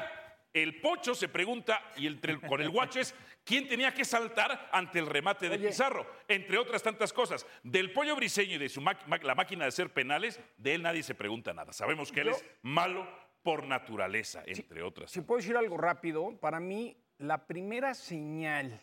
el 0.52 0.80
Pocho 0.80 1.14
se 1.14 1.28
pregunta, 1.28 1.80
y 1.96 2.06
el, 2.06 2.20
con 2.46 2.60
el 2.60 2.68
Guacho 2.70 3.00
es, 3.00 3.14
¿quién 3.44 3.68
tenía 3.68 3.92
que 3.94 4.04
saltar 4.04 4.68
ante 4.72 4.98
el 4.98 5.06
remate 5.06 5.48
de 5.48 5.56
Oye. 5.56 5.68
Pizarro? 5.68 6.06
Entre 6.28 6.58
otras 6.58 6.82
tantas 6.82 7.12
cosas. 7.12 7.46
Del 7.62 7.92
Pollo 7.92 8.14
Briseño 8.16 8.56
y 8.56 8.58
de 8.58 8.68
su 8.68 8.80
la 8.82 9.34
máquina 9.34 9.64
de 9.64 9.68
hacer 9.68 9.92
penales, 9.92 10.40
de 10.58 10.74
él 10.74 10.82
nadie 10.82 11.02
se 11.02 11.14
pregunta 11.14 11.52
nada. 11.54 11.72
Sabemos 11.72 12.12
que 12.12 12.20
él 12.20 12.26
Yo- 12.26 12.32
es 12.32 12.44
malo 12.62 13.08
por 13.42 13.66
naturaleza, 13.66 14.42
entre 14.46 14.82
otras. 14.82 15.10
Si 15.10 15.20
puedo 15.22 15.38
decir 15.40 15.56
algo 15.56 15.76
rápido, 15.78 16.38
para 16.38 16.60
mí 16.60 16.96
la 17.18 17.46
primera 17.46 17.94
señal 17.94 18.80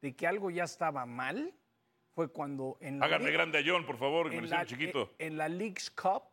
de 0.00 0.16
que 0.16 0.26
algo 0.26 0.50
ya 0.50 0.64
estaba 0.64 1.06
mal 1.06 1.54
fue 2.14 2.28
cuando 2.32 2.78
en 2.80 2.98
la, 2.98 3.06
Háganme 3.06 3.30
grande 3.30 3.58
a 3.58 3.62
John, 3.64 3.86
por 3.86 3.96
favor, 3.98 4.28
que 4.28 4.36
me 4.36 4.44
en 4.44 4.50
lo 4.50 4.56
la, 4.56 4.66
chiquito. 4.66 5.14
en 5.18 5.36
la 5.36 5.48
League's 5.48 5.90
Cup 5.90 6.31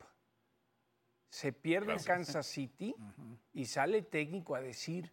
se 1.29 1.53
pierde 1.53 1.91
en 1.91 1.97
Gracias. 1.97 2.17
Kansas 2.17 2.47
City 2.47 2.95
y 3.53 3.65
sale 3.65 4.01
técnico 4.01 4.55
a 4.55 4.61
decir, 4.61 5.11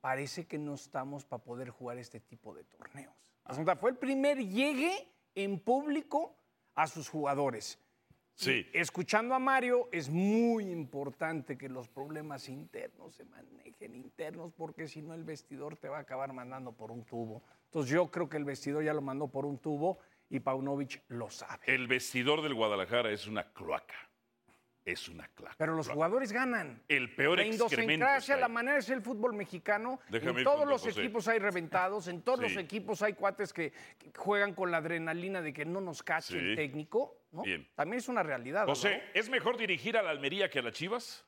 parece 0.00 0.46
que 0.46 0.58
no 0.58 0.74
estamos 0.74 1.24
para 1.24 1.42
poder 1.42 1.70
jugar 1.70 1.98
este 1.98 2.20
tipo 2.20 2.54
de 2.54 2.64
torneos. 2.64 3.14
Sea, 3.50 3.76
fue 3.76 3.90
el 3.90 3.96
primer 3.96 4.38
llegue 4.38 5.08
en 5.34 5.58
público 5.58 6.36
a 6.74 6.86
sus 6.86 7.08
jugadores. 7.08 7.78
Sí. 8.34 8.66
Y 8.72 8.78
escuchando 8.78 9.34
a 9.34 9.38
Mario, 9.38 9.88
es 9.92 10.08
muy 10.08 10.70
importante 10.70 11.58
que 11.58 11.68
los 11.68 11.88
problemas 11.88 12.48
internos 12.48 13.14
se 13.14 13.24
manejen 13.24 13.94
internos, 13.94 14.52
porque 14.52 14.88
si 14.88 15.02
no 15.02 15.14
el 15.14 15.24
vestidor 15.24 15.76
te 15.76 15.88
va 15.88 15.98
a 15.98 16.00
acabar 16.00 16.32
mandando 16.32 16.72
por 16.72 16.90
un 16.90 17.04
tubo. 17.04 17.42
Entonces 17.66 17.92
yo 17.92 18.10
creo 18.10 18.28
que 18.28 18.36
el 18.36 18.44
vestidor 18.44 18.84
ya 18.84 18.94
lo 18.94 19.02
mandó 19.02 19.28
por 19.28 19.44
un 19.44 19.58
tubo 19.58 19.98
y 20.30 20.40
Paunovic 20.40 21.02
lo 21.08 21.30
sabe. 21.30 21.62
El 21.66 21.86
vestidor 21.88 22.42
del 22.42 22.54
Guadalajara 22.54 23.10
es 23.10 23.26
una 23.26 23.52
cloaca. 23.52 23.94
Es 24.84 25.08
una 25.08 25.28
cloaca. 25.28 25.54
Pero 25.58 25.74
los 25.74 25.88
jugadores 25.88 26.32
ganan. 26.32 26.82
El 26.88 27.14
peor 27.14 27.38
La 27.38 27.44
excremento. 27.44 27.76
idiosincrasia, 27.76 28.36
la 28.36 28.48
manera 28.48 28.76
de 28.76 28.82
ser 28.82 28.96
el 28.96 29.02
fútbol 29.02 29.32
mexicano. 29.32 30.00
Déjame 30.08 30.40
en 30.40 30.44
todos 30.44 30.66
los 30.66 30.82
José. 30.82 31.00
equipos 31.00 31.28
hay 31.28 31.38
reventados, 31.38 32.08
en 32.08 32.22
todos 32.22 32.40
Sí. 32.40 32.44
los 32.54 32.56
equipos 32.64 33.00
hay 33.02 33.12
cuates 33.12 33.52
que, 33.52 33.72
juegan 34.16 34.54
con 34.54 34.72
la 34.72 34.78
adrenalina 34.78 35.40
de 35.40 35.52
que 35.52 35.64
no 35.64 35.80
nos 35.80 36.02
cache 36.02 36.32
Sí. 36.32 36.38
el 36.38 36.56
técnico. 36.56 37.16
¿no? 37.30 37.42
Bien. 37.42 37.68
También 37.76 37.98
es 37.98 38.08
una 38.08 38.22
realidad. 38.24 38.66
José, 38.66 38.94
Álvaro. 38.94 39.10
¿es 39.14 39.28
mejor 39.30 39.56
dirigir 39.56 39.96
a 39.96 40.02
la 40.02 40.10
Almería 40.10 40.50
que 40.50 40.58
a 40.58 40.62
las 40.62 40.74
Chivas? 40.74 41.24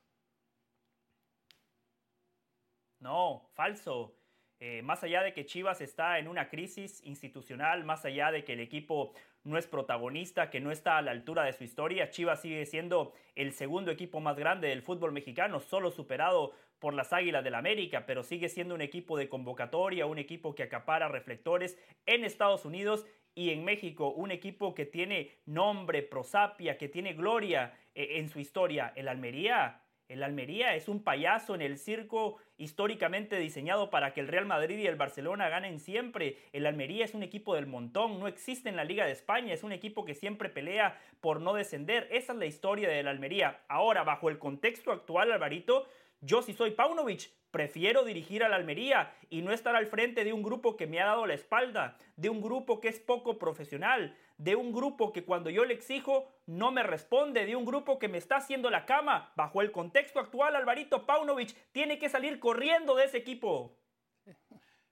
No, 2.99 3.51
falso. 3.55 4.17
Eh, 4.61 4.83
más 4.83 5.03
allá 5.05 5.23
de 5.23 5.33
que 5.33 5.45
Chivas 5.47 5.81
está 5.81 6.19
en 6.19 6.27
una 6.29 6.49
crisis 6.49 7.03
institucional, 7.05 7.85
más 7.85 8.05
allá 8.05 8.31
de 8.31 8.45
que 8.45 8.55
el 8.55 8.61
equipo 8.61 9.13
no 9.45 9.59
es 9.59 9.67
protagonista, 9.67 10.51
que 10.51 10.61
no 10.61 10.71
está 10.73 10.99
a 10.99 11.03
la 11.03 11.11
altura 11.11 11.45
de 11.45 11.53
su 11.53 11.65
historia, 11.65 12.11
Chivas 12.11 12.41
sigue 12.41 12.65
siendo 12.67 13.13
el 13.35 13.53
segundo 13.53 13.91
equipo 13.91 14.21
más 14.21 14.37
grande 14.37 14.69
del 14.69 14.83
fútbol 14.83 15.13
mexicano, 15.13 15.61
solo 15.61 15.91
superado 15.91 16.53
por 16.79 16.95
las 16.95 17.13
Águilas 17.13 17.45
del 17.45 17.55
América, 17.55 18.05
pero 18.07 18.23
sigue 18.23 18.49
siendo 18.49 18.75
un 18.75 18.81
equipo 18.81 19.17
de 19.17 19.29
convocatoria, 19.29 20.07
un 20.07 20.19
equipo 20.19 20.55
que 20.55 20.65
acapara 20.65 21.09
reflectores 21.09 21.79
en 22.07 22.25
Estados 22.25 22.65
Unidos 22.65 23.07
y 23.35 23.51
en 23.51 23.65
México, 23.65 24.11
un 24.11 24.31
equipo 24.31 24.75
que 24.75 24.87
tiene 24.87 25.33
nombre, 25.47 26.03
prosapia, 26.03 26.79
que 26.79 26.89
tiene 26.89 27.15
gloria 27.15 27.75
eh, 27.95 28.19
en 28.19 28.29
su 28.29 28.39
historia. 28.39 28.93
El 28.97 29.09
Almería 29.09 29.81
el 30.09 30.23
Almería 30.23 30.75
es 30.75 30.89
un 30.89 31.03
payaso 31.03 31.55
en 31.55 31.63
el 31.63 31.79
circo 31.79 32.37
históricamente 32.59 33.39
diseñado 33.39 33.91
para 33.91 34.13
que 34.13 34.21
el 34.21 34.29
Real 34.29 34.45
Madrid 34.45 34.79
y 34.79 34.87
el 34.87 34.97
Barcelona 34.97 35.49
ganen 35.49 35.81
siempre. 35.81 36.39
El 36.53 36.67
Almería 36.67 37.05
es 37.05 37.15
un 37.15 37.23
equipo 37.23 37.55
del 37.55 37.67
montón, 37.67 38.21
no 38.21 38.29
existe 38.29 38.69
en 38.69 38.77
la 38.77 38.85
Liga 38.85 39.07
de 39.07 39.13
España, 39.13 39.55
es 39.55 39.63
un 39.63 39.73
equipo 39.73 40.05
que 40.05 40.15
siempre 40.15 40.51
pelea 40.51 41.01
por 41.21 41.41
no 41.41 41.55
descender. 41.55 42.07
Esa 42.11 42.33
es 42.33 42.39
la 42.39 42.47
historia 42.47 42.89
del 42.89 43.09
Almería. 43.09 43.61
Ahora, 43.69 44.05
bajo 44.05 44.29
el 44.29 44.39
contexto 44.39 44.93
actual, 44.93 45.33
Alvarito, 45.33 45.87
yo 46.21 46.43
si 46.43 46.53
soy 46.53 46.73
Paunovic, 46.73 47.31
prefiero 47.51 48.05
dirigir 48.05 48.45
al 48.45 48.53
Almería 48.53 49.15
y 49.31 49.43
no 49.43 49.53
estar 49.53 49.77
al 49.77 49.87
frente 49.87 50.25
de 50.25 50.33
un 50.33 50.43
grupo 50.43 50.77
que 50.77 50.87
me 50.87 51.01
ha 51.01 51.07
dado 51.07 51.27
la 51.27 51.35
espalda, 51.35 51.97
de 52.17 52.29
un 52.29 52.41
grupo 52.41 52.81
que 52.81 52.89
es 52.89 52.99
poco 52.99 53.39
profesional, 53.39 54.17
de 54.37 54.57
un 54.57 54.73
grupo 54.73 55.13
que 55.13 55.25
cuando 55.25 55.51
yo 55.51 55.65
le 55.65 55.75
exijo 55.75 56.29
no 56.47 56.73
me 56.73 56.83
responde, 56.83 57.47
de 57.47 57.57
un 57.57 57.65
grupo 57.65 57.99
que 57.99 58.09
me 58.09 58.19
está 58.19 58.37
haciendo 58.37 58.71
la 58.71 58.85
cama. 58.85 59.33
Bajo 59.37 59.63
el 59.63 59.73
contexto 59.73 60.21
actual, 60.21 60.57
Alvarito 60.57 61.07
Paunovic 61.07 61.55
tiene 61.73 61.99
que 61.99 62.09
salir 62.09 62.39
corriendo 62.41 62.95
de 62.95 63.05
ese 63.05 63.19
equipo. 63.19 63.79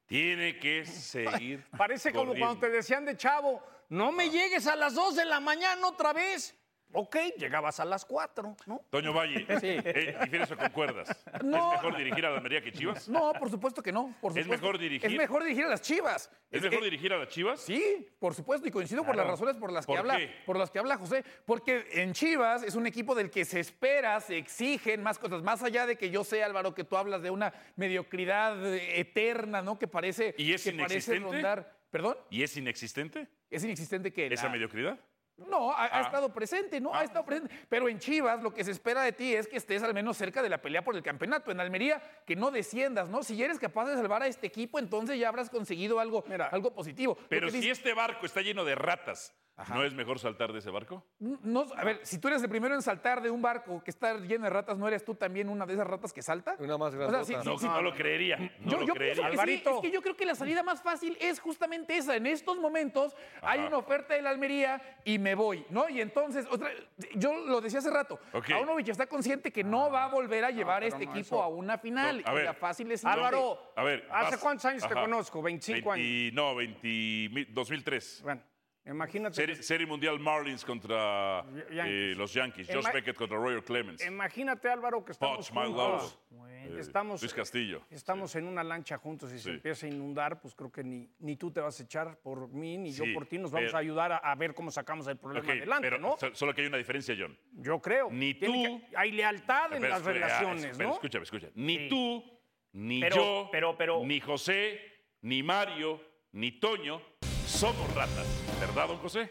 Tiene 0.06 0.58
que 0.58 0.84
seguir. 0.84 1.64
Parece 1.76 2.12
como 2.12 2.34
cuando 2.34 2.60
te 2.60 2.70
decían 2.70 3.04
de 3.04 3.16
chavo, 3.16 3.62
no 3.88 4.12
me 4.12 4.30
llegues 4.30 4.66
a 4.66 4.76
las 4.76 4.94
2 4.94 5.16
de 5.16 5.24
la 5.24 5.40
mañana 5.40 5.86
otra 5.86 6.12
vez. 6.12 6.58
Ok, 6.94 7.16
llegabas 7.38 7.80
a 7.80 7.84
las 7.84 8.04
4, 8.04 8.56
¿no? 8.66 8.80
Toño 8.90 9.12
Valle, 9.12 9.46
eh, 9.48 10.16
¿difieres 10.24 10.50
o 10.52 10.56
concuerdas? 10.56 11.08
No. 11.42 11.72
¿Es 11.74 11.82
mejor 11.82 11.96
dirigir 11.96 12.26
a 12.26 12.30
la 12.30 12.36
Almería 12.36 12.60
que 12.62 12.70
Chivas? 12.72 13.08
No, 13.08 13.32
por 13.32 13.50
supuesto 13.50 13.82
que 13.82 13.92
no. 13.92 14.14
Por 14.20 14.36
¿Es 14.38 14.46
mejor 14.46 14.78
dirigir? 14.78 15.10
Es 15.10 15.16
mejor 15.16 15.42
dirigir 15.42 15.64
a 15.64 15.68
las 15.68 15.80
Chivas. 15.82 16.30
¿Es 16.50 16.62
mejor 16.62 16.84
dirigir 16.84 17.12
a 17.12 17.18
las 17.18 17.28
Chivas? 17.28 17.60
Sí, 17.60 18.06
por 18.18 18.34
supuesto, 18.34 18.68
y 18.68 18.70
coincido 18.70 19.04
por 19.04 19.16
las 19.16 19.26
razones 19.26 19.56
por 19.56 19.72
las 19.72 19.86
que 19.86 19.92
¿Por 19.92 20.00
habla, 20.00 20.18
qué? 20.18 20.30
por 20.44 20.58
las 20.58 20.70
que 20.70 20.78
habla 20.78 20.96
José, 20.98 21.24
porque 21.46 21.86
en 21.92 22.12
Chivas 22.12 22.62
es 22.62 22.74
un 22.74 22.86
equipo 22.86 23.14
del 23.14 23.30
que 23.30 23.44
se 23.44 23.60
espera, 23.60 24.20
se 24.20 24.36
exigen 24.36 25.02
más 25.02 25.18
cosas, 25.18 25.42
más 25.42 25.62
allá 25.62 25.86
de 25.86 25.96
que 25.96 26.10
yo 26.10 26.24
sé, 26.24 26.42
Álvaro, 26.44 26.74
que 26.74 26.84
tú 26.84 26.96
hablas 26.96 27.22
de 27.22 27.30
una 27.30 27.52
mediocridad 27.76 28.62
eterna, 28.74 29.62
¿no? 29.62 29.78
Que 29.78 29.88
parece 29.88 30.34
¿Y 30.38 30.52
es 30.52 30.64
que 30.64 30.72
parece 30.72 31.18
rondar. 31.18 31.80
¿Perdón? 31.90 32.16
¿Y 32.30 32.42
es 32.42 32.56
inexistente 32.56 33.28
Es 33.50 33.64
inexistente 33.64 34.12
que 34.12 34.26
esa 34.26 34.44
la- 34.46 34.52
mediocridad? 34.52 34.98
No, 35.36 35.72
ha, 35.72 35.84
ha 35.86 35.98
Ah. 35.98 36.00
estado 36.02 36.32
presente, 36.32 36.80
¿no? 36.80 36.94
Ha 36.94 37.04
estado 37.04 37.24
presente. 37.24 37.52
Pero 37.68 37.88
en 37.88 37.98
Chivas 37.98 38.42
lo 38.42 38.52
que 38.54 38.62
se 38.64 38.70
espera 38.70 39.02
de 39.02 39.12
ti 39.12 39.34
es 39.34 39.48
que 39.48 39.56
estés 39.56 39.82
al 39.82 39.94
menos 39.94 40.16
cerca 40.16 40.42
de 40.42 40.48
la 40.48 40.60
pelea 40.60 40.82
por 40.84 40.94
el 40.94 41.02
campeonato. 41.02 41.50
En 41.50 41.58
Almería, 41.60 42.00
que 42.26 42.36
no 42.36 42.50
desciendas, 42.50 43.08
¿no? 43.08 43.22
Si 43.22 43.42
eres 43.42 43.58
capaz 43.58 43.86
de 43.86 43.94
salvar 43.96 44.22
a 44.22 44.26
este 44.26 44.46
equipo, 44.46 44.78
entonces 44.78 45.18
ya 45.18 45.28
habrás 45.28 45.50
conseguido 45.50 45.98
algo, 46.00 46.24
algo 46.50 46.74
positivo. 46.74 47.16
Pero 47.28 47.48
si 47.50 47.56
dice- 47.58 47.70
este 47.70 47.94
barco 47.94 48.26
está 48.26 48.40
lleno 48.42 48.64
de 48.64 48.74
ratas, 48.74 49.34
¿no 49.68 49.84
es 49.84 49.94
mejor 49.94 50.18
saltar 50.18 50.52
de 50.52 50.58
ese 50.58 50.70
barco? 50.70 51.04
No, 51.18 51.64
a 51.76 51.84
ver, 51.84 52.00
si 52.02 52.18
tú 52.18 52.28
eres 52.28 52.42
el 52.42 52.48
primero 52.48 52.74
en 52.74 52.82
saltar 52.82 53.22
de 53.22 53.30
un 53.30 53.40
barco 53.42 53.82
que 53.84 53.90
está 53.90 54.16
lleno 54.18 54.44
de 54.44 54.50
ratas, 54.50 54.76
¿no 54.78 54.88
eres 54.88 55.04
tú 55.04 55.14
también 55.14 55.48
una 55.48 55.66
de 55.66 55.74
esas 55.74 55.86
ratas 55.86 56.12
que 56.12 56.22
salta? 56.22 56.56
Una 56.58 56.76
más 56.78 56.94
O 56.94 57.10
sea, 57.10 57.24
sí, 57.24 57.34
No, 57.44 57.58
sí. 57.58 57.66
no 57.66 57.82
lo 57.82 57.94
creería. 57.94 58.36
No 58.60 58.70
yo, 58.72 58.78
lo 58.80 58.86
yo 58.86 58.94
creería. 58.94 59.24
que 59.24 59.30
sí, 59.30 59.32
Alvarito. 59.32 59.70
es 59.76 59.80
que 59.82 59.90
yo 59.90 60.02
creo 60.02 60.16
que 60.16 60.26
la 60.26 60.34
salida 60.34 60.62
más 60.62 60.82
fácil 60.82 61.16
es 61.20 61.38
justamente 61.40 61.96
esa. 61.96 62.16
En 62.16 62.26
estos 62.26 62.56
momentos 62.58 63.14
hay 63.42 63.60
una 63.60 63.76
oferta 63.78 64.14
de 64.14 64.22
la 64.22 64.30
Almería 64.30 64.80
y 65.04 65.18
me 65.18 65.34
voy, 65.34 65.64
¿no? 65.70 65.88
Y 65.88 66.00
entonces, 66.00 66.46
otra, 66.50 66.70
yo 67.14 67.32
lo 67.46 67.60
decía 67.60 67.78
hace 67.80 67.90
rato, 67.90 68.18
Ok. 68.32 68.48
Paunovic 68.48 68.88
está 68.88 69.06
consciente 69.06 69.52
que 69.52 69.62
no 69.64 69.90
va 69.90 70.04
a 70.04 70.08
volver 70.08 70.44
a 70.44 70.50
llevar 70.50 70.82
a 70.82 70.86
este 70.86 71.04
no, 71.06 71.12
equipo 71.12 71.36
eso- 71.36 71.42
a 71.42 71.48
una 71.48 71.78
final. 71.78 72.22
No, 72.22 72.28
a 72.28 72.32
y 72.32 72.36
ver. 72.36 72.44
la 72.46 72.54
fácil 72.54 72.90
es 72.90 73.04
Álvaro, 73.04 73.72
A 73.76 73.82
ver. 73.84 74.06
¿hace 74.10 74.32
vas- 74.32 74.40
cuántos 74.42 74.64
años 74.64 74.86
te 74.86 74.94
conozco? 74.94 75.42
25 75.42 75.92
años. 75.92 76.04
20 76.06 76.34
No, 76.34 76.54
20, 76.54 76.88
mi- 77.32 77.44
2003. 77.44 78.20
Bueno, 78.24 78.40
imagínate. 78.86 79.34
Serie, 79.36 79.56
Serie 79.62 79.86
Mundial 79.86 80.18
Marlins 80.18 80.64
contra 80.64 81.44
Yankees. 81.70 81.76
eh, 81.86 82.14
los 82.16 82.32
Yankees. 82.32 82.66
Josh 82.68 82.84
Ima- 82.84 82.92
Beckett 82.92 83.16
contra 83.16 83.36
Roger 83.38 83.62
Clemens. 83.62 84.04
Imagínate, 84.06 84.68
Álvaro, 84.68 85.04
que 85.04 85.12
estamos 85.12 85.50
Mike 85.52 85.66
juntos. 85.66 86.18
Lowe, 86.30 86.42
Eh, 86.52 86.66
eh, 86.76 86.80
Estamos, 86.80 87.20
Luis 87.20 87.34
Castillo. 87.34 87.82
Estamos 87.90 88.34
en 88.36 88.46
una 88.46 88.62
lancha 88.62 88.96
juntos 88.96 89.32
y 89.32 89.38
Sí. 89.38 89.44
se 89.44 89.50
empieza 89.50 89.84
a 89.86 89.88
inundar, 89.88 90.40
pues 90.40 90.54
creo 90.54 90.70
que 90.70 90.84
ni, 90.84 91.08
ni 91.18 91.36
tú 91.36 91.50
te 91.50 91.60
vas 91.60 91.78
a 91.80 91.82
echar 91.82 92.16
por 92.20 92.48
mí, 92.48 92.78
ni 92.78 92.92
yo 92.92 93.04
por 93.12 93.26
ti. 93.26 93.36
Nos 93.38 93.50
vamos 93.50 93.68
pero- 93.68 93.76
a 93.78 93.80
ayudar 93.80 94.12
a, 94.12 94.16
a 94.18 94.34
ver 94.36 94.54
cómo 94.54 94.70
sacamos 94.70 95.06
el 95.08 95.16
problema 95.16 95.50
adelante, 95.52 95.88
pero 95.88 95.98
¿no? 96.00 96.16
so- 96.18 96.32
solo 96.34 96.54
que 96.54 96.60
hay 96.62 96.68
una 96.68 96.76
diferencia, 96.78 97.16
John. 97.18 97.36
Yo 97.54 97.80
creo. 97.80 98.08
Ni 98.12 98.34
tú- 98.34 98.52
que- 98.52 98.96
hay 98.96 99.10
lealtad 99.12 99.72
en 99.74 99.82
las 99.82 100.04
relaciones, 100.04 100.78
¿no? 100.78 100.92
escúchame, 100.92 101.24
escucha. 101.24 101.48
Ni 101.54 101.88
tú, 101.88 102.24
ni 102.72 103.00
yo, 103.10 103.48
pero- 103.50 103.76
pero- 103.76 104.02
ni 104.04 104.20
José, 104.20 104.80
ni 105.22 105.42
Mario, 105.42 106.00
ni 106.32 106.52
Toño 106.52 107.02
somos 107.44 107.92
ratas. 107.94 108.51
¿Verdad, 108.66 108.86
don 108.86 108.98
José? 108.98 109.28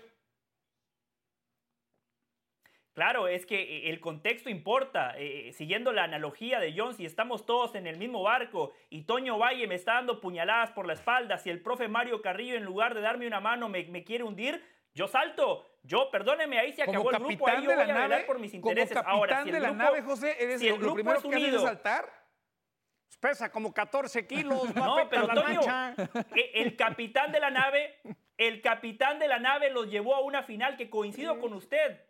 Claro, 2.94 3.30
es 3.30 3.46
que 3.46 3.62
eh, 3.62 3.89
el 3.89 4.02
contexto 4.02 4.50
importa. 4.50 5.13
Eh, 5.17 5.54
siguiendo 5.54 5.94
la 5.94 6.04
analogía 6.04 6.60
de 6.60 6.74
John, 6.78 6.94
si 6.94 7.06
estamos 7.06 7.46
todos 7.46 7.74
en 7.76 7.88
el 7.88 7.98
mismo 7.98 8.22
barco 8.24 8.74
y 8.89 9.04
Toño 9.04 9.38
Valle 9.38 9.67
me 9.67 9.76
está 9.76 9.94
dando 9.94 10.20
puñaladas 10.20 10.72
por 10.72 10.86
la 10.86 10.94
espalda, 10.94 11.38
si 11.38 11.50
el 11.50 11.62
profe 11.62 11.88
Mario 11.88 12.22
Carrillo 12.22 12.56
en 12.56 12.65
lugar 12.65 12.94
de 12.94 13.00
darme 13.00 13.26
una 13.26 13.39
mano 13.39 13.70
me, 13.70 13.86
me 13.86 14.04
quiere 14.04 14.26
hundir, 14.26 14.62
yo 14.94 15.08
salto. 15.08 15.65
Yo, 15.84 16.12
perdóneme, 16.12 16.60
ahí 16.60 16.74
se 16.74 16.84
acabó 16.84 16.98
Como 17.06 17.12
el 17.12 17.15
grupo, 17.24 17.46
capitán 17.46 17.56
ahí 17.56 17.63
yo 17.63 17.70
de 17.72 17.76
la 17.78 17.84
voy 17.84 17.91
a 17.91 17.94
velar 17.96 18.10
nave, 18.10 18.24
por 18.26 18.38
mis 18.39 18.52
como 18.52 18.58
intereses. 18.70 18.94
capitán 18.94 19.15
Ahora, 19.15 19.44
si 19.44 19.50
el 19.50 19.56
de 19.56 19.60
la 19.62 19.70
grupo- 19.70 19.84
nave, 19.84 20.02
José, 20.02 20.36
eres 20.44 20.60
si 20.60 20.67
el 20.67 20.74
lo, 20.74 20.78
lo 20.78 20.82
grupo 20.82 20.96
primero 20.96 21.17
es 21.17 21.24
que 21.24 21.30
haces 21.30 21.44
unido- 21.48 21.62
saltar. 21.62 22.22
Pesa 23.22 23.52
como 23.52 23.72
14 23.74 24.26
kilos, 24.28 24.63
va 24.76 24.86
No, 24.86 25.10
pero 25.10 25.28
la 25.28 25.34
Toño, 25.36 25.62
el 26.54 26.76
capitán 26.76 27.32
de 27.32 27.39
la 27.39 27.52
nave, 27.52 28.00
el 28.48 28.62
capitán 28.62 29.20
de 29.20 29.28
la 29.28 29.38
nave 29.38 29.70
los 29.70 29.88
llevó 29.92 30.16
a 30.16 30.22
una 30.22 30.42
final 30.42 30.76
que 30.76 30.90
coincido 30.90 31.40
con 31.40 31.54
usted. 31.54 32.02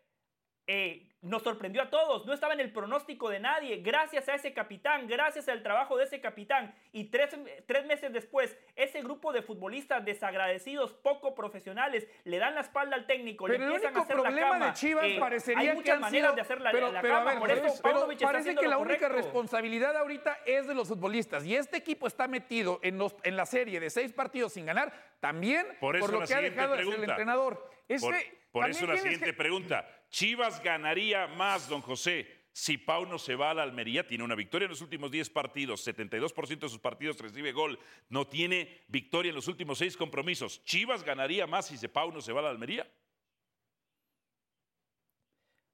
eh, 0.65 1.10
nos 1.21 1.43
sorprendió 1.43 1.83
a 1.83 1.89
todos, 1.91 2.25
no 2.25 2.33
estaba 2.33 2.53
en 2.55 2.61
el 2.61 2.71
pronóstico 2.73 3.29
de 3.29 3.39
nadie, 3.39 3.77
gracias 3.83 4.27
a 4.27 4.33
ese 4.33 4.53
capitán, 4.53 5.05
gracias 5.07 5.47
al 5.49 5.61
trabajo 5.61 5.95
de 5.97 6.05
ese 6.05 6.19
capitán. 6.19 6.73
Y 6.91 7.05
tres, 7.11 7.35
tres 7.67 7.85
meses 7.85 8.11
después, 8.11 8.57
ese 8.75 9.01
grupo 9.03 9.31
de 9.31 9.43
futbolistas 9.43 10.03
desagradecidos, 10.03 10.93
poco 10.93 11.35
profesionales, 11.35 12.07
le 12.23 12.39
dan 12.39 12.55
la 12.55 12.61
espalda 12.61 12.95
al 12.95 13.05
técnico, 13.05 13.45
Pero 13.45 13.59
le 13.59 13.65
el 13.65 13.71
empiezan 13.71 13.95
a 13.95 13.99
único 13.99 14.03
hacer 14.03 14.15
la 14.17 14.23
problema 14.23 14.49
cama. 14.51 14.65
de 14.67 14.73
Chivas 14.73 15.05
Eh, 15.05 15.17
parecería 15.19 15.69
hay 15.71 15.75
muchas 15.77 15.99
maneras 15.99 16.23
sido- 16.31 16.35
de 16.35 16.41
hacer 16.41 16.61
la, 16.61 16.71
pero, 16.71 16.91
la 16.91 17.01
pero, 17.01 17.13
a 17.15 17.17
cama, 17.19 17.31
ver, 17.31 17.39
por 17.39 17.51
eso 17.51 17.81
pero 17.83 18.07
parece 18.19 18.55
que 18.55 18.63
lo 18.63 18.69
la 18.69 18.77
única 18.79 19.07
correcto. 19.07 19.15
responsabilidad 19.23 19.95
ahorita 19.97 20.39
es 20.45 20.67
de 20.67 20.73
los 20.73 20.87
futbolistas 20.87 21.45
y 21.45 21.55
este 21.55 21.77
equipo 21.77 22.07
está 22.07 22.27
metido 22.27 22.79
en, 22.81 22.97
los, 22.97 23.15
en 23.23 23.35
la 23.37 23.45
serie 23.45 23.79
de 23.79 23.91
seis 23.91 24.11
partidos 24.11 24.53
sin 24.53 24.65
ganar 24.65 24.91
también 25.19 25.67
Por 25.79 25.95
eso 25.95 26.07
lo 26.07 26.21
la 26.21 26.25
que 26.25 26.33
ha 26.33 26.37
siguiente 26.37 26.55
dejado 26.55 26.71
de 26.75 26.77
ser 26.77 26.85
el 26.87 26.89
pregunta. 26.93 27.11
entrenador. 27.13 27.69
Este, 27.87 28.07
Por, 28.07 28.15
por 28.51 28.61
también 28.63 28.83
eso 28.83 28.87
la 28.93 28.97
siguiente 28.97 29.25
que- 29.27 29.33
pregunta. 29.33 29.87
¿Chivas 30.11 30.61
ganaría 30.61 31.25
más, 31.27 31.69
don 31.69 31.81
José, 31.81 32.27
si 32.51 32.77
Pauno 32.77 33.17
se 33.17 33.35
va 33.35 33.51
a 33.51 33.53
la 33.53 33.63
Almería? 33.63 34.05
Tiene 34.05 34.25
una 34.25 34.35
victoria 34.35 34.65
en 34.65 34.71
los 34.71 34.81
últimos 34.81 35.09
10 35.09 35.29
partidos, 35.29 35.87
72% 35.87 36.59
de 36.59 36.69
sus 36.69 36.79
partidos 36.79 37.17
recibe 37.17 37.53
gol, 37.53 37.79
no 38.09 38.27
tiene 38.27 38.83
victoria 38.89 39.29
en 39.29 39.35
los 39.35 39.47
últimos 39.47 39.77
6 39.77 39.95
compromisos. 39.95 40.63
¿Chivas 40.65 41.03
ganaría 41.03 41.47
más 41.47 41.67
si 41.67 41.77
se 41.77 41.87
Pauno 41.87 42.19
se 42.19 42.33
va 42.33 42.41
a 42.41 42.43
la 42.43 42.49
Almería? 42.49 42.91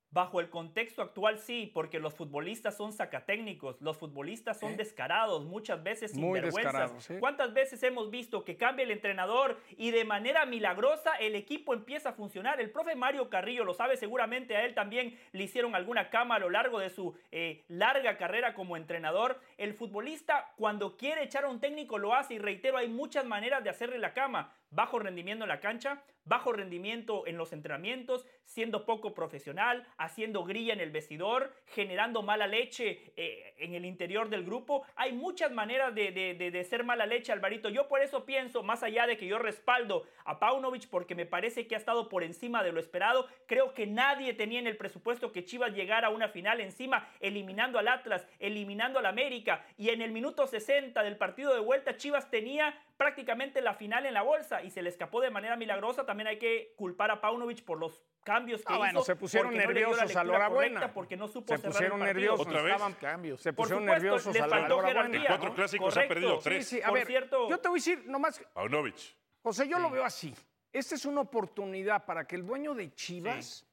Bajo 0.09 0.39
el 0.39 0.49
contexto 0.49 1.01
actual 1.01 1.37
sí, 1.37 1.69
porque 1.73 1.99
los 1.99 2.13
futbolistas 2.13 2.77
son 2.77 2.93
sacatécnicos, 2.93 3.81
los 3.81 3.97
futbolistas 3.97 4.57
son 4.57 4.77
descarados, 4.77 5.45
muchas 5.45 5.83
veces 5.83 6.11
sinvergüenzas. 6.11 6.91
¿sí? 7.03 7.15
¿Cuántas 7.19 7.53
veces 7.53 7.83
hemos 7.83 8.09
visto 8.09 8.45
que 8.45 8.55
cambia 8.55 8.83
el 8.83 8.91
entrenador 8.91 9.59
y 9.77 9.91
de 9.91 10.05
manera 10.05 10.45
milagrosa 10.45 11.15
el 11.15 11.35
equipo 11.35 11.73
empieza 11.73 12.09
a 12.09 12.13
funcionar? 12.13 12.61
El 12.61 12.71
profe 12.71 12.95
Mario 12.95 13.29
Carrillo 13.29 13.65
lo 13.65 13.73
sabe, 13.73 13.97
seguramente 13.97 14.55
a 14.55 14.65
él 14.65 14.73
también 14.73 15.19
le 15.33 15.43
hicieron 15.43 15.75
alguna 15.75 16.09
cama 16.09 16.35
a 16.35 16.39
lo 16.39 16.49
largo 16.49 16.79
de 16.79 16.89
su 16.89 17.13
eh, 17.31 17.65
larga 17.67 18.17
carrera 18.17 18.53
como 18.53 18.77
entrenador. 18.77 19.41
El 19.57 19.73
futbolista 19.73 20.53
cuando 20.55 20.97
quiere 20.97 21.23
echar 21.23 21.43
a 21.43 21.49
un 21.49 21.59
técnico 21.59 21.97
lo 21.97 22.13
hace 22.13 22.35
y 22.35 22.39
reitero, 22.39 22.77
hay 22.77 22.87
muchas 22.87 23.25
maneras 23.25 23.63
de 23.63 23.69
hacerle 23.69 23.99
la 23.99 24.13
cama. 24.13 24.53
Bajo 24.69 24.99
rendimiento 24.99 25.45
en 25.45 25.49
la 25.49 25.59
cancha, 25.59 26.01
bajo 26.27 26.51
rendimiento 26.53 27.25
en 27.27 27.37
los 27.37 27.53
entrenamientos, 27.53 28.25
siendo 28.45 28.85
poco 28.85 29.13
profesional, 29.13 29.85
haciendo 29.97 30.43
grilla 30.43 30.73
en 30.73 30.79
el 30.79 30.91
vestidor, 30.91 31.53
generando 31.67 32.21
mala 32.21 32.47
leche 32.47 33.11
eh, 33.15 33.53
en 33.57 33.73
el 33.73 33.85
interior 33.85 34.29
del 34.29 34.43
grupo. 34.45 34.83
Hay 34.95 35.11
muchas 35.13 35.51
maneras 35.51 35.93
de, 35.95 36.11
de- 36.11 36.33
de- 36.33 36.51
de 36.51 36.63
ser 36.63 36.83
mala 36.83 37.05
leche, 37.05 37.31
Alvarito. 37.31 37.69
Yo 37.69 37.87
por 37.87 38.01
eso 38.01 38.25
pienso, 38.25 38.63
más 38.63 38.83
allá 38.83 39.07
de 39.07 39.17
que 39.17 39.27
yo 39.27 39.37
respaldo 39.39 40.03
a 40.25 40.39
Paunovic 40.39 40.87
porque 40.89 41.15
me 41.15 41.25
parece 41.25 41.67
que 41.67 41.75
ha 41.75 41.77
estado 41.77 42.09
por 42.09 42.23
encima 42.23 42.63
de 42.63 42.71
lo 42.71 42.79
esperado, 42.79 43.27
creo 43.45 43.73
que 43.73 43.87
nadie 43.87 44.33
tenía 44.33 44.59
en 44.59 44.67
el 44.67 44.77
presupuesto 44.77 45.31
que 45.31 45.45
Chivas 45.45 45.73
llegara 45.73 46.07
a 46.07 46.11
una 46.11 46.29
final 46.29 46.59
encima, 46.61 47.07
eliminando 47.19 47.79
al 47.79 47.87
Atlas, 47.87 48.25
eliminando 48.39 48.99
al 48.99 49.05
América. 49.05 49.65
Y 49.77 49.89
en 49.89 50.01
el 50.01 50.11
minuto 50.11 50.47
60 50.47 51.03
del 51.03 51.17
partido 51.17 51.53
de 51.53 51.59
vuelta, 51.59 51.95
Chivas 51.97 52.29
tenía 52.29 52.75
prácticamente 52.97 53.61
la 53.61 53.75
final 53.75 54.05
en 54.07 54.13
la 54.15 54.23
bolsa 54.23 54.63
y 54.63 54.71
se 54.71 54.81
le 54.81 54.89
escapó 54.89 55.21
de 55.21 55.29
manera 55.29 55.55
milagrosa. 55.55 56.05
También 56.05 56.16
hay 56.25 56.39
que 56.39 56.73
culpar 56.75 57.11
a 57.11 57.21
Paunovic 57.21 57.63
por 57.63 57.77
los 57.77 58.03
cambios 58.23 58.61
que 58.65 58.73
Ah, 58.73 58.77
bueno, 58.77 58.99
hizo. 58.99 59.05
se 59.05 59.15
pusieron 59.15 59.51
porque 59.53 59.61
no 59.61 59.67
nerviosos 59.73 60.15
a 60.15 60.23
la 60.23 60.33
hora 60.35 60.47
buena. 60.49 60.93
Porque 60.93 61.15
no 61.15 61.27
supo 61.27 61.55
Se 61.55 61.59
pusieron 61.59 61.99
nerviosos. 61.99 62.47
¿Otra 62.47 62.61
vez? 62.63 62.81
Cambios. 62.99 63.41
Se 63.41 63.53
pusieron 63.53 63.83
supuesto, 63.83 64.03
nerviosos 64.03 64.33
le 64.33 64.39
a 64.41 64.47
la 64.47 64.57
faltó 64.57 64.77
hora 64.77 64.93
buena. 64.93 65.27
Cuatro 65.27 65.53
clásicos 65.53 65.95
ha 65.97 66.07
perdido, 66.07 66.39
tres. 66.39 66.67
Sí, 66.67 66.77
sí, 66.77 66.81
a 66.81 66.87
Por 66.87 66.97
ver, 66.97 67.07
cierto- 67.07 67.49
yo 67.49 67.59
te 67.59 67.67
voy 67.69 67.77
a 67.77 67.79
decir 67.79 68.03
nomás, 68.07 68.41
Paunovic. 68.53 68.95
José, 69.43 69.67
yo 69.67 69.77
lo 69.79 69.89
veo 69.91 70.03
así. 70.03 70.33
Esta 70.73 70.95
es 70.95 71.05
una 71.05 71.21
oportunidad 71.21 72.05
para 72.05 72.25
que 72.25 72.35
el 72.35 72.45
dueño 72.45 72.73
de 72.73 72.93
Chivas 72.93 73.65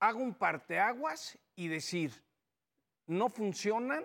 haga 0.00 0.18
un 0.18 0.34
parteaguas 0.34 1.38
y 1.54 1.68
decir, 1.68 2.12
no 3.06 3.28
funcionan, 3.30 4.04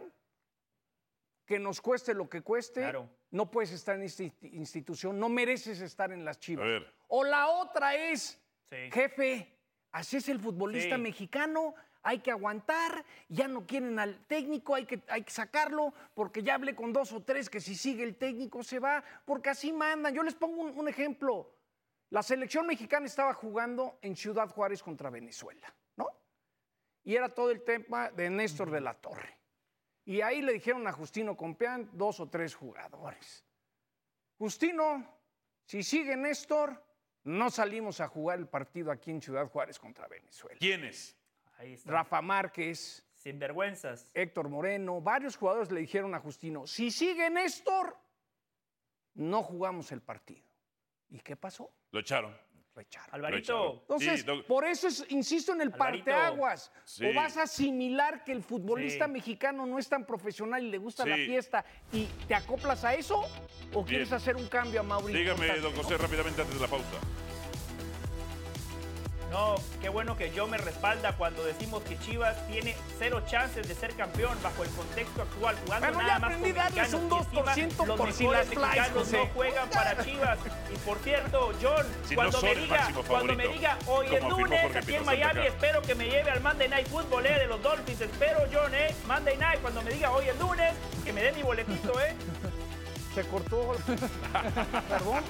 que 1.51 1.59
nos 1.59 1.81
cueste 1.81 2.13
lo 2.13 2.29
que 2.29 2.41
cueste, 2.41 2.79
Claro. 2.79 3.09
no 3.31 3.51
puedes 3.51 3.71
estar 3.73 3.97
en 3.97 4.03
esta 4.03 4.23
insti- 4.23 4.53
institución, 4.53 5.19
no 5.19 5.27
mereces 5.27 5.81
estar 5.81 6.13
en 6.13 6.23
las 6.23 6.39
Chivas. 6.39 6.63
A 6.63 6.67
ver. 6.69 6.93
O 7.09 7.25
la 7.25 7.49
otra 7.49 7.93
es, 7.93 8.39
Sí. 8.69 8.89
jefe, 8.89 9.53
así 9.91 10.15
es 10.15 10.29
el 10.29 10.39
futbolista 10.39 10.95
Sí. 10.95 11.01
mexicano, 11.01 11.75
hay 12.03 12.19
que 12.19 12.31
aguantar, 12.31 13.03
ya 13.27 13.49
no 13.49 13.67
quieren 13.67 13.99
al 13.99 14.25
técnico, 14.27 14.75
hay 14.75 14.85
que, 14.85 15.01
hay 15.09 15.23
que 15.23 15.31
sacarlo, 15.31 15.93
porque 16.15 16.41
ya 16.41 16.55
hablé 16.55 16.73
con 16.73 16.93
dos 16.93 17.11
o 17.11 17.21
tres 17.21 17.49
que 17.49 17.59
si 17.59 17.75
sigue 17.75 18.03
el 18.03 18.15
técnico 18.15 18.63
se 18.63 18.79
va, 18.79 19.03
porque 19.25 19.49
así 19.49 19.73
mandan. 19.73 20.13
Yo 20.15 20.23
les 20.23 20.33
pongo 20.35 20.61
un, 20.61 20.79
un 20.79 20.87
ejemplo. 20.87 21.53
La 22.11 22.23
selección 22.23 22.65
mexicana 22.65 23.07
estaba 23.07 23.33
jugando 23.33 23.99
en 24.01 24.15
Ciudad 24.15 24.47
Juárez 24.49 24.81
contra 24.81 25.09
Venezuela, 25.09 25.67
¿no? 25.97 26.07
Y 27.03 27.13
era 27.17 27.27
todo 27.27 27.51
el 27.51 27.61
tema 27.61 28.09
de 28.09 28.29
Néstor 28.29 28.71
de 28.71 28.79
la 28.79 28.93
Torre. 28.93 29.37
Y 30.12 30.20
ahí 30.20 30.41
le 30.41 30.51
dijeron 30.51 30.86
a 30.88 30.91
Justino 30.91 31.38
Compeán 31.38 31.89
dos 31.93 32.20
o 32.20 32.28
tres 32.28 32.53
jugadores. 32.53 33.45
Justino, 34.38 35.07
si 35.64 35.84
sigue 35.84 36.18
Néstor, 36.18 36.84
no 37.24 37.49
salimos 37.49 38.01
a 38.01 38.09
jugar 38.09 38.39
el 38.39 38.49
partido 38.49 38.91
aquí 38.91 39.09
en 39.09 39.22
Ciudad 39.22 39.47
Juárez 39.47 39.80
contra 39.80 40.09
Venezuela. 40.09 40.59
¿Quiénes? 40.59 41.18
Ahí 41.57 41.76
está. 41.76 41.91
Rafa 41.91 42.22
Márquez, 42.22 43.07
Sinvergüenzas. 43.16 44.05
Héctor 44.14 44.49
Moreno, 44.49 44.99
varios 44.99 45.38
jugadores 45.38 45.72
le 45.72 45.80
dijeron 45.80 46.14
a 46.14 46.20
Justino, 46.20 46.68
si 46.68 46.91
sigue 46.91 47.30
Néstor, 47.30 47.97
no 49.14 49.41
jugamos 49.43 49.93
el 49.93 50.01
partido. 50.01 50.43
¿Y 51.07 51.22
qué 51.22 51.38
pasó? 51.38 51.72
Lo 51.91 52.01
echaron. 52.01 52.38
Alvarito, 53.11 53.80
Entonces, 53.82 54.22
Sí, 54.22 54.43
por 54.47 54.65
eso 54.65 54.88
es- 54.88 55.05
insisto 55.09 55.51
en 55.51 55.61
el 55.61 55.74
Alvarito. 55.74 56.05
parteaguas. 56.05 56.72
Sí. 56.86 57.05
O 57.05 57.13
vas 57.13 57.36
a 57.38 57.43
asimilar 57.43 58.24
que 58.24 58.32
el 58.32 58.43
futbolista 58.43 59.05
Sí. 59.05 59.11
mexicano 59.11 59.65
no 59.65 59.78
es 59.78 59.88
tan 59.89 60.05
profesional 60.05 60.63
y 60.63 60.69
le 60.72 60.78
gusta 60.78 61.05
la 61.05 61.15
fiesta 61.17 61.65
y 61.91 62.05
te 62.28 62.34
acoplas 62.36 62.84
a 62.86 62.93
eso, 62.95 63.24
o 63.74 63.86
quieres 63.86 64.11
hacer 64.11 64.36
un 64.36 64.47
cambio 64.47 64.80
a 64.80 64.84
Mauricio. 64.84 65.19
Dígame, 65.19 65.59
don 65.59 65.76
José, 65.76 65.97
rápidamente 65.97 66.41
antes 66.41 66.55
de 66.55 66.61
la 66.61 66.67
pausa. 66.69 66.86
No, 69.32 69.55
qué 69.79 69.88
bueno 69.88 70.17
que 70.17 70.29
yo 70.32 70.45
me 70.45 70.57
respalda 70.57 71.13
cuando 71.15 71.41
decimos 71.45 71.82
que 71.84 71.97
Chivas 71.99 72.36
tiene 72.47 72.75
cero 72.99 73.23
chances 73.25 73.65
de 73.65 73.73
ser 73.73 73.93
campeón 73.93 74.38
bajo 74.43 74.61
el 74.63 74.69
contexto 74.71 75.21
actual, 75.21 75.55
jugando 75.63 75.88
Bueno, 75.88 76.01
ya 76.01 76.07
nada 76.07 76.19
más 76.19 76.34
aprendí 76.34 76.49
con 76.49 76.57
darles 76.57 76.93
un 76.93 77.09
y 77.09 77.15
encima 77.15 77.41
2% 77.43 77.88
los 77.88 77.97
por 77.97 78.11
si 78.11 78.23
mejores 78.23 78.55
las 78.57 78.89
flies, 78.91 79.11
no 79.13 79.25
juegan 79.27 79.69
para 79.69 80.03
Chivas. 80.03 80.39
Y 80.73 80.77
por 80.79 80.97
cierto, 80.99 81.51
John, 81.61 81.86
Si 82.09 82.15
cuando, 82.15 82.41
me 82.41 82.55
diga, 82.55 82.89
cuando 83.07 83.36
me 83.36 83.47
diga 83.47 83.79
hoy 83.88 84.07
es 84.13 84.21
lunes 84.21 84.75
aquí 84.75 84.95
en 84.95 85.05
Miami, 85.05 85.39
acá. 85.39 85.47
espero 85.47 85.82
que 85.82 85.95
me 85.95 86.09
lleve 86.09 86.29
al 86.29 86.41
Monday 86.41 86.67
Night 86.67 86.88
Football 86.88 87.25
eh, 87.25 87.39
de 87.39 87.47
los 87.47 87.63
Dolphins. 87.63 88.01
Espero, 88.01 88.41
John, 88.51 88.75
eh, 88.75 88.93
Monday 89.07 89.38
Night, 89.38 89.61
cuando 89.61 89.82
me 89.82 89.91
diga 89.91 90.11
hoy 90.11 90.27
es 90.27 90.38
lunes, 90.39 90.73
que 91.05 91.13
me 91.13 91.23
dé 91.23 91.32
mi 91.32 91.41
boletito, 91.41 91.97
eh. 92.01 92.13
Se 93.15 93.23
cortó. 93.23 93.77
Perdón. 94.89 95.23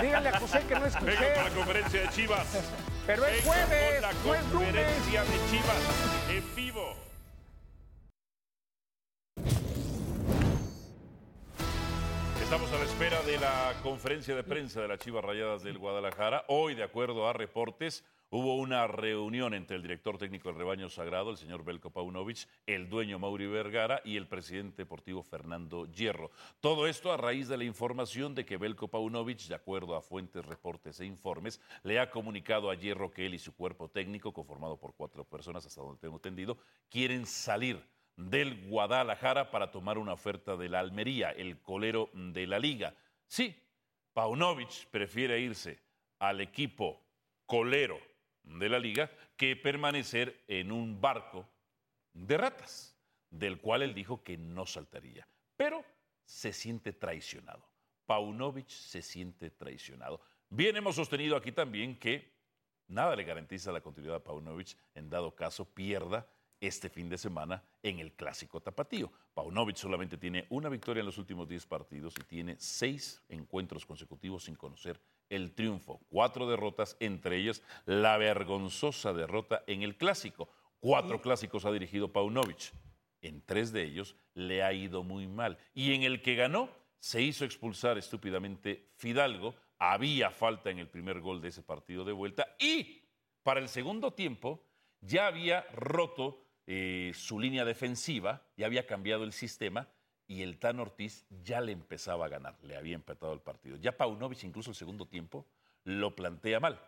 Dígale 0.00 0.28
a 0.30 0.38
José 0.38 0.64
que 0.66 0.74
no 0.74 0.86
escuché. 0.86 1.06
Vengo 1.06 1.34
para 1.34 1.48
la 1.48 1.54
conferencia 1.54 2.00
de 2.00 2.08
Chivas. 2.08 2.46
Pero 3.06 3.26
es 3.26 3.44
jueves, 3.44 3.92
con 3.94 4.02
la 4.02 4.12
no 4.12 4.34
es 4.34 4.52
lunes. 4.52 4.66
conferencia 4.66 5.24
de 5.24 5.50
Chivas 5.50 6.30
en 6.30 6.54
vivo. 6.56 6.96
Estamos 12.42 12.70
a 12.72 12.78
la 12.78 12.84
espera 12.84 13.22
de 13.22 13.38
la 13.38 13.74
conferencia 13.82 14.34
de 14.34 14.42
prensa 14.44 14.82
de 14.82 14.88
las 14.88 14.98
Chivas 14.98 15.24
Rayadas 15.24 15.62
del 15.62 15.78
Guadalajara. 15.78 16.44
Hoy, 16.48 16.74
de 16.74 16.82
acuerdo 16.82 17.28
a 17.28 17.32
reportes, 17.32 18.04
hubo 18.32 18.56
una 18.56 18.86
reunión 18.86 19.52
entre 19.52 19.76
el 19.76 19.82
director 19.82 20.16
técnico 20.16 20.48
del 20.48 20.56
rebaño 20.56 20.88
sagrado, 20.88 21.30
el 21.30 21.36
señor 21.36 21.64
Belko 21.64 21.90
Paunovic, 21.90 22.48
el 22.66 22.88
dueño 22.88 23.18
Mauri 23.18 23.46
Vergara 23.46 24.00
y 24.06 24.16
el 24.16 24.26
presidente 24.26 24.82
deportivo 24.82 25.22
Fernando 25.22 25.84
Hierro. 25.84 26.30
Todo 26.60 26.86
esto 26.86 27.12
a 27.12 27.18
raíz 27.18 27.48
de 27.48 27.58
la 27.58 27.64
información 27.64 28.34
de 28.34 28.46
que 28.46 28.56
Belko 28.56 28.88
Paunovic, 28.88 29.40
de 29.48 29.54
acuerdo 29.54 29.96
a 29.96 30.00
fuentes, 30.00 30.46
reportes 30.46 30.98
e 31.00 31.04
informes, 31.04 31.60
le 31.82 32.00
ha 32.00 32.10
comunicado 32.10 32.70
a 32.70 32.74
Hierro 32.74 33.10
que 33.10 33.26
él 33.26 33.34
y 33.34 33.38
su 33.38 33.54
cuerpo 33.54 33.90
técnico, 33.90 34.32
conformado 34.32 34.78
por 34.78 34.94
cuatro 34.94 35.24
personas, 35.24 35.66
hasta 35.66 35.82
donde 35.82 36.00
tengo 36.00 36.16
entendido, 36.16 36.56
quieren 36.88 37.26
salir 37.26 37.84
del 38.16 38.66
Guadalajara 38.66 39.50
para 39.50 39.70
tomar 39.70 39.98
una 39.98 40.14
oferta 40.14 40.56
de 40.56 40.70
la 40.70 40.80
Almería, 40.80 41.32
el 41.32 41.60
colero 41.60 42.08
de 42.14 42.46
la 42.46 42.58
liga. 42.58 42.94
Sí, 43.26 43.54
Paunovic 44.14 44.86
prefiere 44.86 45.38
irse 45.38 45.82
al 46.18 46.40
equipo 46.40 46.98
colero 47.44 47.98
de 48.42 48.68
la 48.68 48.78
liga 48.78 49.10
que 49.36 49.56
permanecer 49.56 50.44
en 50.48 50.72
un 50.72 51.00
barco 51.00 51.48
de 52.12 52.36
ratas, 52.36 52.96
del 53.30 53.60
cual 53.60 53.82
él 53.82 53.94
dijo 53.94 54.22
que 54.22 54.36
no 54.36 54.66
saltaría. 54.66 55.26
Pero 55.56 55.84
se 56.24 56.52
siente 56.52 56.92
traicionado. 56.92 57.66
Paunovic 58.06 58.68
se 58.68 59.02
siente 59.02 59.50
traicionado. 59.50 60.20
Bien 60.48 60.76
hemos 60.76 60.96
sostenido 60.96 61.36
aquí 61.36 61.52
también 61.52 61.98
que 61.98 62.30
nada 62.88 63.16
le 63.16 63.24
garantiza 63.24 63.72
la 63.72 63.80
continuidad 63.80 64.16
a 64.16 64.24
Paunovic 64.24 64.76
en 64.94 65.08
dado 65.08 65.34
caso 65.34 65.64
pierda 65.64 66.26
este 66.60 66.88
fin 66.88 67.08
de 67.08 67.18
semana 67.18 67.62
en 67.82 67.98
el 67.98 68.12
clásico 68.12 68.60
tapatío. 68.60 69.10
Paunovic 69.34 69.76
solamente 69.76 70.16
tiene 70.16 70.46
una 70.50 70.68
victoria 70.68 71.00
en 71.00 71.06
los 71.06 71.18
últimos 71.18 71.48
10 71.48 71.66
partidos 71.66 72.14
y 72.20 72.24
tiene 72.24 72.56
seis 72.58 73.22
encuentros 73.28 73.86
consecutivos 73.86 74.44
sin 74.44 74.54
conocer 74.54 75.00
el 75.28 75.54
triunfo. 75.54 76.00
Cuatro 76.08 76.48
derrotas, 76.48 76.96
entre 77.00 77.38
ellas 77.38 77.62
la 77.86 78.16
vergonzosa 78.16 79.12
derrota 79.12 79.62
en 79.66 79.82
el 79.82 79.96
clásico. 79.96 80.48
Cuatro 80.80 81.20
clásicos 81.20 81.64
ha 81.64 81.72
dirigido 81.72 82.12
Paunovic. 82.12 82.72
En 83.20 83.40
tres 83.42 83.72
de 83.72 83.84
ellos 83.84 84.16
le 84.34 84.62
ha 84.62 84.72
ido 84.72 85.02
muy 85.02 85.28
mal. 85.28 85.58
Y 85.74 85.94
en 85.94 86.02
el 86.02 86.22
que 86.22 86.34
ganó, 86.34 86.68
se 86.98 87.22
hizo 87.22 87.44
expulsar 87.44 87.98
estúpidamente 87.98 88.90
Fidalgo. 88.96 89.54
Había 89.78 90.30
falta 90.30 90.70
en 90.70 90.78
el 90.78 90.88
primer 90.88 91.20
gol 91.20 91.40
de 91.40 91.48
ese 91.48 91.62
partido 91.62 92.04
de 92.04 92.12
vuelta. 92.12 92.56
Y 92.58 93.02
para 93.42 93.60
el 93.60 93.68
segundo 93.68 94.12
tiempo 94.12 94.64
ya 95.00 95.26
había 95.26 95.62
roto 95.72 96.44
eh, 96.66 97.12
su 97.14 97.40
línea 97.40 97.64
defensiva, 97.64 98.46
ya 98.56 98.66
había 98.66 98.86
cambiado 98.86 99.24
el 99.24 99.32
sistema 99.32 99.88
y 100.32 100.42
el 100.42 100.58
Tan 100.58 100.80
Ortiz 100.80 101.26
ya 101.44 101.60
le 101.60 101.72
empezaba 101.72 102.24
a 102.24 102.28
ganar, 102.30 102.56
le 102.62 102.74
había 102.74 102.94
empatado 102.94 103.34
el 103.34 103.40
partido. 103.40 103.76
Ya 103.76 103.94
Paunovic 103.98 104.42
incluso 104.44 104.70
el 104.70 104.76
segundo 104.76 105.04
tiempo 105.04 105.44
lo 105.84 106.16
plantea 106.16 106.58
mal, 106.58 106.80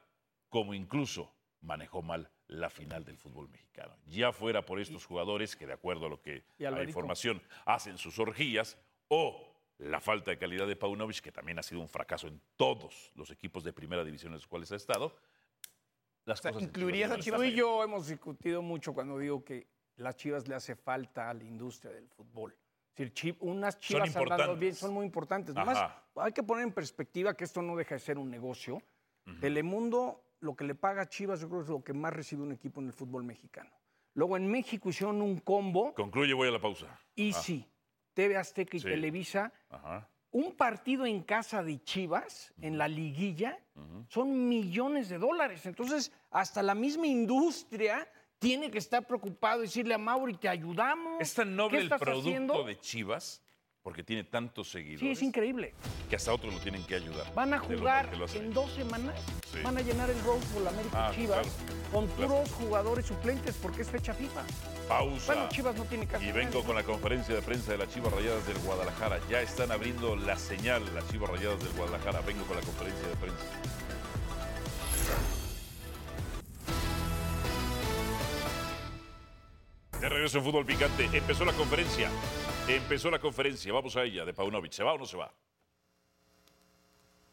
como 0.49 0.73
incluso 0.73 1.31
manejó 1.61 2.01
mal 2.01 2.31
la 2.47 2.71
final 2.71 3.05
del 3.05 3.19
fútbol 3.19 3.51
mexicano. 3.51 3.95
Ya 4.07 4.33
fuera 4.33 4.65
por 4.65 4.81
estos 4.81 5.05
jugadores 5.05 5.57
que 5.57 5.67
de 5.67 5.75
acuerdo 5.75 6.07
a 6.07 6.09
lo 6.09 6.23
que 6.23 6.43
la 6.59 6.83
información 6.83 7.43
hacen 7.67 7.99
sus 7.99 8.19
orgías 8.19 8.79
o 9.09 9.53
la 9.77 10.01
falta 10.01 10.31
de 10.31 10.39
calidad 10.39 10.67
de 10.67 10.77
Paunovic, 10.77 11.21
que 11.21 11.33
también 11.33 11.59
ha 11.59 11.63
sido 11.63 11.83
un 11.83 11.89
fracaso 11.89 12.29
en 12.29 12.41
todos 12.57 13.13
los 13.15 13.31
equipos 13.31 13.63
de 13.63 13.75
primera 13.75 14.05
división 14.05 14.33
en 14.33 14.37
los 14.39 14.47
cuales 14.47 14.73
ha 14.73 14.77
estado, 14.77 15.15
las 16.25 16.39
O 16.39 16.43
sea, 16.43 16.53
cosas. 16.53 16.67
¿Incluirías 16.67 17.11
a 17.11 17.19
Chivas? 17.19 17.39
Tú 17.39 17.45
y 17.45 17.53
yo 17.53 17.85
hemos 17.85 18.09
discutido 18.09 18.63
mucho 18.63 18.95
cuando 18.95 19.19
digo 19.19 19.45
que 19.45 19.67
las 19.97 20.17
Chivas 20.17 20.49
le 20.49 20.55
hace 20.55 20.77
falta 20.77 21.29
a 21.29 21.35
la 21.35 21.45
industria 21.45 21.93
del 21.93 22.09
fútbol. 22.09 22.57
Decir, 22.97 23.37
unas 23.41 23.79
Chivas 23.81 24.09
andando 24.09 24.23
importantes. 24.35 24.59
bien 24.61 24.75
son 24.75 24.95
muy 24.95 25.05
importantes. 25.07 25.57
Además, 25.57 25.91
hay 26.17 26.33
que 26.33 26.43
poner 26.43 26.65
en 26.65 26.73
perspectiva 26.73 27.35
que 27.35 27.45
esto 27.45 27.61
no 27.61 27.75
deja 27.77 27.97
de 27.97 27.99
ser 28.01 28.19
un 28.19 28.31
negocio. 28.31 28.81
Telemundo, 29.41 30.23
lo 30.41 30.55
que 30.55 30.65
le 30.65 30.75
paga 30.75 31.03
a 31.03 31.09
Chivas, 31.09 31.41
yo 31.41 31.49
creo 31.49 31.61
que 31.61 31.65
es 31.65 31.71
lo 31.71 31.83
que 31.83 31.93
más 31.93 32.13
recibe 32.13 32.43
un 32.43 32.53
equipo 32.53 32.81
en 32.81 32.87
el 32.89 32.93
fútbol 32.93 33.25
mexicano. 33.25 33.71
Luego 34.15 34.37
en 34.37 34.47
México 34.47 34.91
hicieron 34.91 35.21
un 35.23 35.39
combo, 35.41 35.93
Concluye, 35.95 36.35
voy 36.35 36.49
a 36.49 36.53
la 36.53 36.61
pausa. 36.61 36.87
Easy, 37.17 37.67
TV 38.13 38.37
Azteca 38.37 38.77
y 38.77 38.81
Sí. 38.81 38.87
Televisa, 38.87 39.53
Ajá. 39.71 40.09
un 40.31 40.55
partido 40.55 41.05
en 41.07 41.23
casa 41.23 41.63
de 41.65 41.83
Chivas, 41.83 42.53
en 42.61 42.79
la 42.79 42.87
liguilla, 42.87 43.59
son 44.09 44.49
millones 44.49 45.09
de 45.09 45.19
dólares. 45.19 45.67
Entonces, 45.67 46.13
hasta 46.31 46.63
la 46.63 46.75
misma 46.77 47.07
industria 47.09 48.07
tiene 48.39 48.71
que 48.71 48.79
estar 48.79 49.07
preocupado 49.07 49.61
y 49.63 49.67
decirle 49.67 49.95
a 49.95 49.99
Mauri, 49.99 50.35
te 50.35 50.49
ayudamos. 50.49 51.21
Es 51.21 51.35
tan 51.35 51.55
noble 51.57 51.79
¿Qué 51.79 51.85
el 51.85 51.89
producto 51.91 52.29
haciendo? 52.29 52.65
de 52.65 52.79
Chivas 52.79 53.41
porque 53.83 54.03
tiene 54.03 54.25
tantos 54.25 54.71
seguidores 54.71 55.01
Sí, 55.01 55.11
es 55.11 55.23
increíble. 55.23 55.75
que 56.09 56.17
hasta 56.17 56.33
otros 56.33 56.55
lo 56.55 56.59
tienen 56.61 56.83
que 56.87 56.95
ayudar. 56.95 57.33
Van 57.35 57.53
a 57.53 57.59
jugar 57.59 58.09
en 58.35 58.51
dos 58.55 58.71
semanas, 58.73 59.15
Sí. 59.53 59.59
van 59.63 59.77
a 59.77 59.83
llenar 59.83 60.09
el 60.09 60.19
Rose 60.25 60.47
Bowl 60.55 60.67
América 60.67 61.09
Ah, 61.09 61.13
Chivas 61.15 61.47
claro. 61.47 61.91
con 61.93 62.07
Claro. 62.09 62.29
puros 62.35 62.51
jugadores 62.53 63.05
suplentes 63.07 63.55
porque 63.57 63.83
es 63.83 63.91
fecha 63.91 64.15
FIFA. 64.15 64.43
Pausa. 64.89 65.35
Bueno, 65.35 65.49
Chivas 65.51 65.77
no 65.77 65.85
tiene 65.85 66.07
caso. 66.07 66.25
Y 66.25 66.33
vengo 66.33 66.63
con 66.65 66.75
la 66.75 66.83
conferencia 66.83 67.35
de 67.35 67.43
prensa 67.43 67.73
de 67.73 67.79
las 67.79 67.93
Chivas 67.93 68.11
Rayadas 68.13 68.47
del 68.47 68.59
Guadalajara. 68.61 69.21
Ya 69.29 69.43
están 69.43 69.71
abriendo 69.71 70.17
la 70.17 70.37
señal 70.39 70.83
las 70.95 71.07
Chivas 71.11 71.31
Rayadas 71.31 71.63
del 71.63 71.73
Guadalajara. 71.75 72.21
Vengo 72.23 72.45
con 72.47 72.57
la 72.57 72.63
conferencia 72.63 73.07
de 73.07 73.17
prensa. 73.17 73.45
De 80.05 80.11
regreso 80.11 80.37
en 80.37 80.45
Fútbol 80.45 80.67
Picante. 80.67 81.09
Empezó 81.15 81.47
la 81.47 81.55
conferencia. 81.55 82.11
Empezó 82.69 83.11
la 83.11 83.19
conferencia. 83.19 83.73
Vamos 83.73 83.97
a 83.97 84.03
ella, 84.03 84.27
de 84.27 84.35
Paunovic. 84.35 84.71
¿Se 84.73 84.85
va 84.85 84.93
o 84.93 84.99
no 84.99 85.07
se 85.07 85.17
va? 85.17 85.33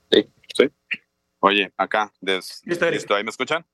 Sí, 0.10 0.32
sí. 0.56 0.72
Oye, 1.42 1.74
acá, 1.76 2.14
des- 2.22 2.62
Listo, 2.66 3.14
¿ahí 3.14 3.26
me 3.26 3.30
escuchan? 3.30 3.66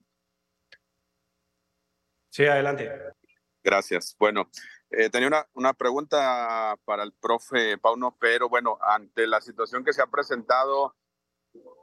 Sí, 2.32 2.48
adelante. 2.48 2.92
Gracias. 3.64 4.16
Bueno, 4.18 4.50
eh, 4.90 5.12
tenía 5.12 5.28
una, 5.28 5.48
una 5.54 5.74
pregunta 5.76 6.76
para 6.84 7.04
el 7.04 7.14
profe 7.14 7.78
Pauno, 7.78 8.18
pero 8.20 8.50
bueno, 8.50 8.80
ante 8.82 9.28
la 9.28 9.42
situación 9.42 9.86
que 9.86 9.94
se 9.94 10.02
ha 10.02 10.08
presentado 10.08 10.96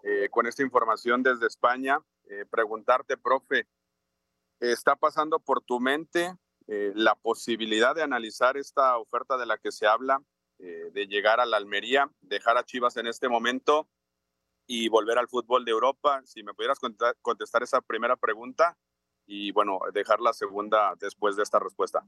eh, 0.02 0.28
con 0.32 0.48
esta 0.48 0.64
información 0.64 1.22
desde 1.22 1.46
España, 1.46 2.00
eh, 2.28 2.44
preguntarte, 2.50 3.16
profe, 3.16 3.68
¿está 4.58 4.96
pasando 4.96 5.38
por 5.38 5.60
tu 5.62 5.78
mente 5.78 6.34
eh, 6.66 6.92
la 6.94 7.14
posibilidad 7.14 7.94
de 7.94 8.02
analizar 8.02 8.56
esta 8.56 8.96
oferta 8.98 9.36
de 9.36 9.46
la 9.46 9.58
que 9.58 9.70
se 9.72 9.86
habla, 9.86 10.22
eh, 10.58 10.90
de 10.92 11.06
llegar 11.06 11.40
a 11.40 11.46
la 11.46 11.56
Almería, 11.56 12.10
dejar 12.20 12.56
a 12.56 12.64
Chivas 12.64 12.96
en 12.96 13.06
este 13.06 13.28
momento 13.28 13.88
y 14.66 14.88
volver 14.88 15.18
al 15.18 15.28
fútbol 15.28 15.64
de 15.64 15.72
Europa? 15.72 16.22
Si 16.24 16.42
me 16.42 16.54
pudieras 16.54 16.78
contestar 17.20 17.62
esa 17.62 17.80
primera 17.80 18.16
pregunta 18.16 18.76
y 19.26 19.52
bueno, 19.52 19.78
dejar 19.92 20.20
la 20.20 20.32
segunda 20.32 20.94
después 20.98 21.36
de 21.36 21.42
esta 21.42 21.58
respuesta. 21.58 22.06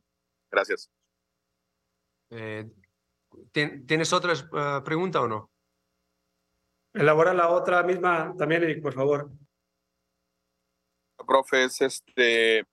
Gracias. 0.50 0.90
Eh, 2.30 2.70
¿tien- 3.52 3.86
¿Tienes 3.86 4.12
otra 4.12 4.32
pregunta 4.84 5.20
o 5.20 5.28
no? 5.28 5.50
Elabora 6.94 7.34
la 7.34 7.50
otra 7.50 7.82
misma 7.82 8.34
también, 8.38 8.62
Eric, 8.62 8.82
por 8.82 8.94
favor. 8.94 9.30
Profe, 11.26 11.64
es 11.64 11.80
este, 11.82 12.64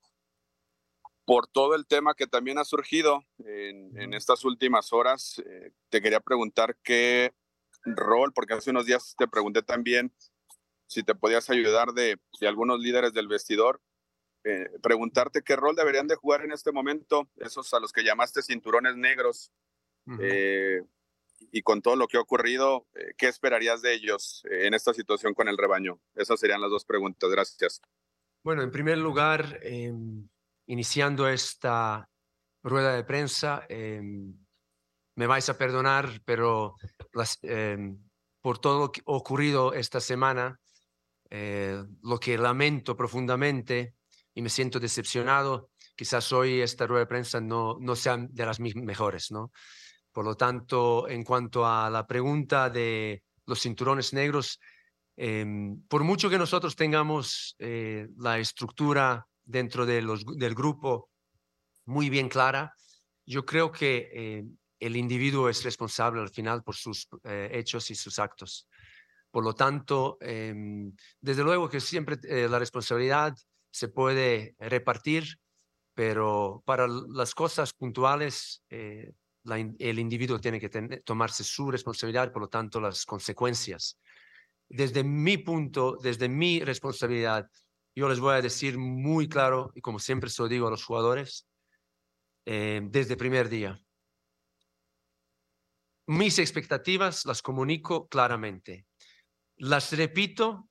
por 1.24 1.46
todo 1.46 1.74
el 1.74 1.86
tema 1.86 2.14
que 2.14 2.26
también 2.26 2.58
ha 2.58 2.64
surgido 2.64 3.24
en, 3.38 3.96
en 3.98 4.14
estas 4.14 4.44
últimas 4.44 4.92
horas, 4.92 5.42
eh, 5.44 5.72
te 5.88 6.02
quería 6.02 6.20
preguntar 6.20 6.76
qué 6.82 7.32
rol, 7.84 8.32
porque 8.32 8.54
hace 8.54 8.70
unos 8.70 8.86
días 8.86 9.14
te 9.16 9.28
pregunté 9.28 9.62
también 9.62 10.12
si 10.86 11.02
te 11.02 11.14
podías 11.14 11.48
ayudar 11.50 11.92
de, 11.92 12.18
de 12.40 12.48
algunos 12.48 12.78
líderes 12.80 13.12
del 13.14 13.28
vestidor, 13.28 13.80
eh, 14.44 14.68
preguntarte 14.82 15.42
qué 15.42 15.56
rol 15.56 15.74
deberían 15.74 16.06
de 16.06 16.16
jugar 16.16 16.44
en 16.44 16.52
este 16.52 16.72
momento 16.72 17.30
esos 17.36 17.72
a 17.72 17.80
los 17.80 17.92
que 17.92 18.04
llamaste 18.04 18.42
cinturones 18.42 18.96
negros. 18.96 19.50
eh, 20.20 20.82
y 21.50 21.62
con 21.62 21.82
todo 21.82 21.96
lo 21.96 22.06
que 22.06 22.16
ha 22.16 22.20
ocurrido, 22.20 22.86
¿qué 23.18 23.26
esperarías 23.26 23.82
de 23.82 23.92
ellos 23.92 24.42
en 24.50 24.72
esta 24.72 24.94
situación 24.94 25.34
con 25.34 25.48
el 25.48 25.58
rebaño? 25.58 26.00
Esas 26.14 26.40
serían 26.40 26.60
las 26.60 26.70
dos 26.70 26.84
preguntas. 26.84 27.28
Gracias. 27.30 27.82
Bueno, 28.42 28.62
en 28.62 28.70
primer 28.70 28.98
lugar, 28.98 29.58
em, 29.62 30.28
iniciando 30.66 31.28
esta 31.28 32.08
rueda 32.62 32.94
de 32.94 33.04
prensa, 33.04 33.64
em, 33.68 34.34
me 35.16 35.26
vais 35.26 35.48
a 35.48 35.58
perdonar, 35.58 36.20
pero 36.24 36.76
em, 37.42 37.98
por 38.40 38.58
todo 38.58 38.78
lo 38.80 38.92
que 38.92 39.00
ocurrido 39.04 39.72
esta 39.72 40.00
semana, 40.00 40.58
eh, 41.30 41.82
lo 42.02 42.18
que 42.18 42.36
lamento 42.36 42.96
profundamente 42.96 43.94
y 44.34 44.42
me 44.42 44.48
siento 44.48 44.80
decepcionado, 44.80 45.70
quizás 45.96 46.32
hoy 46.32 46.60
esta 46.60 46.86
rueda 46.86 47.04
de 47.04 47.06
prensa 47.06 47.40
no, 47.40 47.76
no 47.80 47.94
sea 47.94 48.16
de 48.18 48.46
las 48.46 48.60
mejores, 48.60 49.30
¿no? 49.30 49.52
Por 50.12 50.24
lo 50.24 50.36
tanto, 50.36 51.08
en 51.08 51.24
cuanto 51.24 51.66
a 51.66 51.90
la 51.90 52.06
pregunta 52.06 52.70
de 52.70 53.22
los 53.46 53.60
cinturones 53.60 54.12
negros, 54.12 54.60
em, 55.16 55.80
por 55.88 56.02
mucho 56.02 56.28
que 56.28 56.38
nosotros 56.38 56.76
tengamos 56.76 57.54
eh, 57.58 58.08
la 58.16 58.38
estructura 58.38 59.26
dentro 59.44 59.86
de 59.86 60.02
del 60.36 60.54
grupo 60.54 61.10
muy 61.86 62.10
bien 62.10 62.28
clara, 62.28 62.74
yo 63.26 63.44
creo 63.44 63.72
que 63.72 64.10
eh, 64.12 64.44
el 64.80 64.96
individuo 64.96 65.48
es 65.48 65.62
responsable 65.64 66.20
al 66.20 66.30
final 66.30 66.62
por 66.62 66.76
sus 66.76 67.08
eh, 67.24 67.50
hechos 67.52 67.90
y 67.90 67.94
sus 67.94 68.18
actos. 68.18 68.68
Por 69.30 69.44
lo 69.44 69.54
tanto, 69.54 70.16
em, 70.20 70.94
desde 71.20 71.42
luego 71.42 71.68
que 71.68 71.80
siempre 71.80 72.18
eh, 72.28 72.48
la 72.48 72.58
responsabilidad 72.58 73.34
se 73.70 73.88
puede 73.88 74.54
repartir, 74.58 75.24
pero 75.94 76.62
para 76.64 76.86
las 76.88 77.34
cosas 77.34 77.72
puntuales, 77.72 78.62
el 78.68 79.98
individuo 79.98 80.40
tiene 80.40 80.60
que 80.60 80.68
tomarse 81.04 81.44
su 81.44 81.70
responsabilidad, 81.70 82.32
por 82.32 82.42
lo 82.42 82.48
tanto, 82.48 82.80
las 82.80 83.04
consecuencias. 83.04 83.98
Desde 84.68 85.04
mi 85.04 85.38
punto, 85.38 85.96
desde 86.02 86.28
mi 86.28 86.60
responsabilidad, 86.60 87.48
yo 87.94 88.08
les 88.08 88.20
voy 88.20 88.34
a 88.34 88.42
decir 88.42 88.78
muy 88.78 89.28
claro, 89.28 89.70
y 89.74 89.80
como 89.80 89.98
siempre 89.98 90.30
se 90.30 90.42
lo 90.42 90.48
digo 90.48 90.66
a 90.66 90.70
los 90.70 90.84
jugadores, 90.84 91.46
eh, 92.46 92.80
desde 92.82 93.12
el 93.12 93.18
primer 93.18 93.48
día. 93.48 93.80
Mis 96.06 96.38
expectativas 96.38 97.24
las 97.24 97.40
comunico 97.40 98.08
claramente. 98.08 98.86
Las 99.56 99.92
repito, 99.92 100.68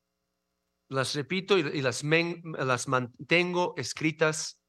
las 0.90 1.16
repito 1.16 1.58
y, 1.58 1.82
las, 1.82 2.04
mantengo 2.04 3.74
escritas 3.78 4.62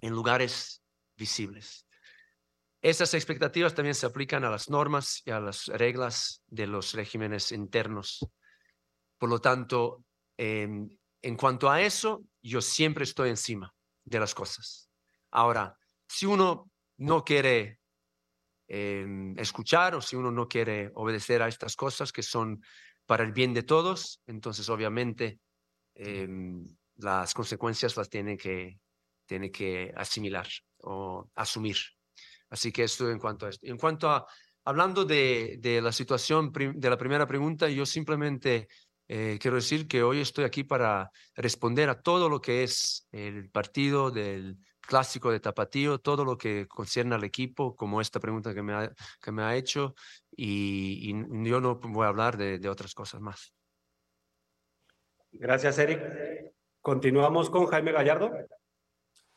en 0.00 0.12
lugares 0.12 0.82
visibles. 1.16 1.86
Esas 2.80 3.12
expectativas 3.12 3.74
también 3.74 3.96
se 3.96 4.06
aplican 4.06 4.44
a 4.44 4.50
las 4.50 4.70
normas 4.70 5.20
y 5.26 5.32
a 5.32 5.40
las 5.40 5.66
reglas 5.66 6.42
de 6.46 6.68
los 6.68 6.94
regímenes 6.94 7.52
internos. 7.52 8.26
Por 9.18 9.28
lo 9.28 9.40
tanto, 9.40 10.04
em, 10.36 10.88
en 11.22 11.36
cuanto 11.36 11.70
a 11.70 11.82
eso, 11.82 12.22
yo 12.42 12.60
siempre 12.60 13.04
estoy 13.04 13.30
encima 13.30 13.74
de 14.04 14.20
las 14.20 14.34
cosas. 14.34 14.88
Ahora, 15.30 15.76
si 16.06 16.26
uno 16.26 16.70
no 16.98 17.24
quiere 17.24 17.80
em, 18.66 19.38
escuchar 19.38 19.94
o 19.94 20.00
si 20.00 20.16
uno 20.16 20.30
no 20.30 20.48
quiere 20.48 20.90
obedecer 20.94 21.42
a 21.42 21.48
estas 21.48 21.76
cosas 21.76 22.12
que 22.12 22.22
son 22.22 22.62
para 23.06 23.24
el 23.24 23.32
bien 23.32 23.54
de 23.54 23.62
todos, 23.62 24.20
entonces 24.26 24.68
obviamente 24.68 25.40
em, 25.94 26.64
las 26.96 27.34
consecuencias 27.34 27.96
las 27.96 28.08
tiene 28.08 28.36
que, 28.36 28.78
tiene 29.26 29.50
que 29.50 29.92
asimilar 29.96 30.46
o 30.78 31.30
asumir. 31.34 31.76
Así 32.50 32.72
que 32.72 32.84
esto 32.84 33.10
en 33.10 33.18
cuanto 33.18 33.46
a 33.46 33.50
esto. 33.50 33.66
En 33.66 33.76
cuanto 33.76 34.10
a, 34.10 34.26
hablando 34.64 35.04
de, 35.04 35.56
de 35.60 35.80
la 35.80 35.92
situación 35.92 36.52
de 36.52 36.90
la 36.90 36.96
primera 36.96 37.26
pregunta, 37.26 37.68
yo 37.68 37.84
simplemente 37.84 38.68
eh, 39.08 39.38
quiero 39.40 39.56
decir 39.56 39.88
que 39.88 40.02
hoy 40.02 40.20
estoy 40.20 40.44
aquí 40.44 40.64
para 40.64 41.10
responder 41.34 41.88
a 41.88 42.00
todo 42.00 42.28
lo 42.28 42.40
que 42.40 42.62
es 42.62 43.08
el 43.10 43.50
partido 43.50 44.10
del 44.10 44.58
clásico 44.80 45.30
de 45.30 45.40
Tapatío, 45.40 45.98
todo 45.98 46.24
lo 46.24 46.38
que 46.38 46.66
concierne 46.66 47.14
al 47.14 47.24
equipo, 47.24 47.74
como 47.76 48.00
esta 48.00 48.20
pregunta 48.20 48.54
que 48.54 48.62
me 48.62 48.72
ha, 48.72 48.92
que 49.20 49.32
me 49.32 49.42
ha 49.42 49.56
hecho, 49.56 49.94
y, 50.34 51.10
y 51.10 51.48
yo 51.48 51.60
no 51.60 51.78
voy 51.78 52.04
a 52.04 52.08
hablar 52.08 52.36
de, 52.36 52.58
de 52.58 52.68
otras 52.68 52.94
cosas 52.94 53.20
más. 53.20 53.52
Gracias, 55.32 55.78
Eric. 55.78 56.00
Continuamos 56.80 57.50
con 57.50 57.66
Jaime 57.66 57.92
Gallardo. 57.92 58.30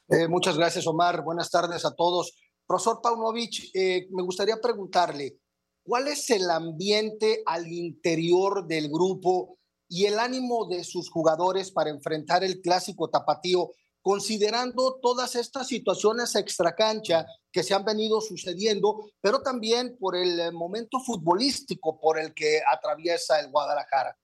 Eh, 0.08 0.28
muchas 0.30 0.58
gracias, 0.58 0.88
Omar. 0.88 1.22
Buenas 1.22 1.50
tardes 1.50 1.84
a 1.84 1.94
todos. 1.94 2.34
Profesor 2.66 3.02
Paunovic, 3.02 3.72
eh, 3.74 4.08
me 4.12 4.24
gustaría 4.24 4.56
preguntarle, 4.62 5.36
¿cuál 5.84 6.08
es 6.08 6.30
el 6.30 6.50
ambiente 6.50 7.44
al 7.46 7.68
interior 7.68 8.66
del 8.66 8.88
grupo 8.88 9.58
y 9.92 10.06
el 10.06 10.20
ánimo 10.20 10.68
de 10.70 10.86
sus 10.86 11.10
jugadores 11.10 11.70
para 11.70 11.90
enfrentar 11.90 12.46
el 12.46 12.62
clásico 12.62 13.10
tapatío, 13.10 13.72
considerando 14.02 15.00
todas 15.02 15.36
estas 15.36 15.68
situaciones 15.68 16.34
extracancha 16.36 17.26
que 17.52 17.62
se 17.62 17.74
han 17.74 17.84
venido 17.84 18.22
sucediendo, 18.22 19.12
pero 19.20 19.42
también 19.42 19.98
por 20.00 20.16
el 20.16 20.40
eh, 20.40 20.52
momento 20.54 21.02
futbolístico 21.02 22.00
por 22.00 22.18
el 22.18 22.34
que 22.34 22.62
atraviesa 22.72 23.42
el 23.42 23.52
Guadalajara. 23.52 24.18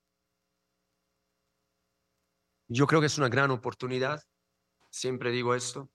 Yo 2.68 2.86
creo 2.86 3.02
que 3.02 3.08
es 3.08 3.18
una 3.18 3.28
gran 3.28 3.50
oportunidad, 3.50 4.22
siempre 4.88 5.30
digo 5.30 5.54
esto, 5.54 5.90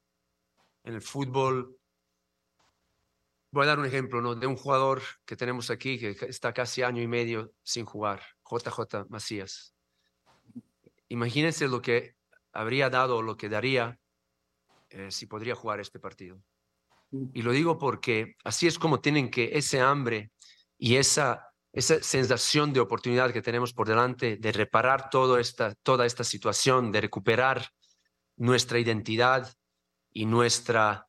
en 0.83 0.93
el 0.93 1.01
fútbol. 1.01 1.79
Voy 3.49 3.63
a 3.63 3.69
dar 3.69 3.79
un 3.79 3.85
ejemplo 3.85 4.21
¿no? 4.21 4.35
de 4.35 4.45
un 4.45 4.55
jugador 4.55 5.01
que 5.25 5.35
tenemos 5.35 5.71
aquí 5.71 5.97
que 5.97 6.11
está 6.27 6.53
casi 6.53 6.83
año 6.83 7.01
y 7.01 7.07
medio 7.07 7.55
sin 7.63 7.85
jugar, 7.85 8.21
JJ 8.59 9.09
Macías. 9.09 9.73
Imagínense 11.09 11.67
lo 11.67 11.81
que 11.81 12.15
habría 12.51 12.89
dado, 12.89 13.21
lo 13.21 13.35
que 13.37 13.49
daría 13.49 13.99
eh, 14.89 15.11
si 15.11 15.25
podría 15.25 15.55
jugar 15.55 15.79
este 15.79 15.99
partido. 15.99 16.41
Y 17.33 17.41
lo 17.41 17.51
digo 17.51 17.77
porque 17.77 18.35
así 18.43 18.67
es 18.67 18.79
como 18.79 18.99
tienen 18.99 19.29
que 19.29 19.51
ese 19.57 19.79
hambre 19.79 20.31
y 20.77 20.95
esa, 20.95 21.47
esa 21.71 22.01
sensación 22.01 22.73
de 22.73 22.79
oportunidad 22.79 23.31
que 23.31 23.41
tenemos 23.41 23.73
por 23.73 23.87
delante 23.87 24.37
de 24.37 24.51
reparar 24.51 25.09
todo 25.09 25.37
esta, 25.37 25.75
toda 25.83 26.05
esta 26.05 26.23
situación, 26.23 26.91
de 26.91 27.01
recuperar 27.01 27.69
nuestra 28.35 28.79
identidad 28.79 29.53
y 30.11 30.25
nuestra 30.25 31.07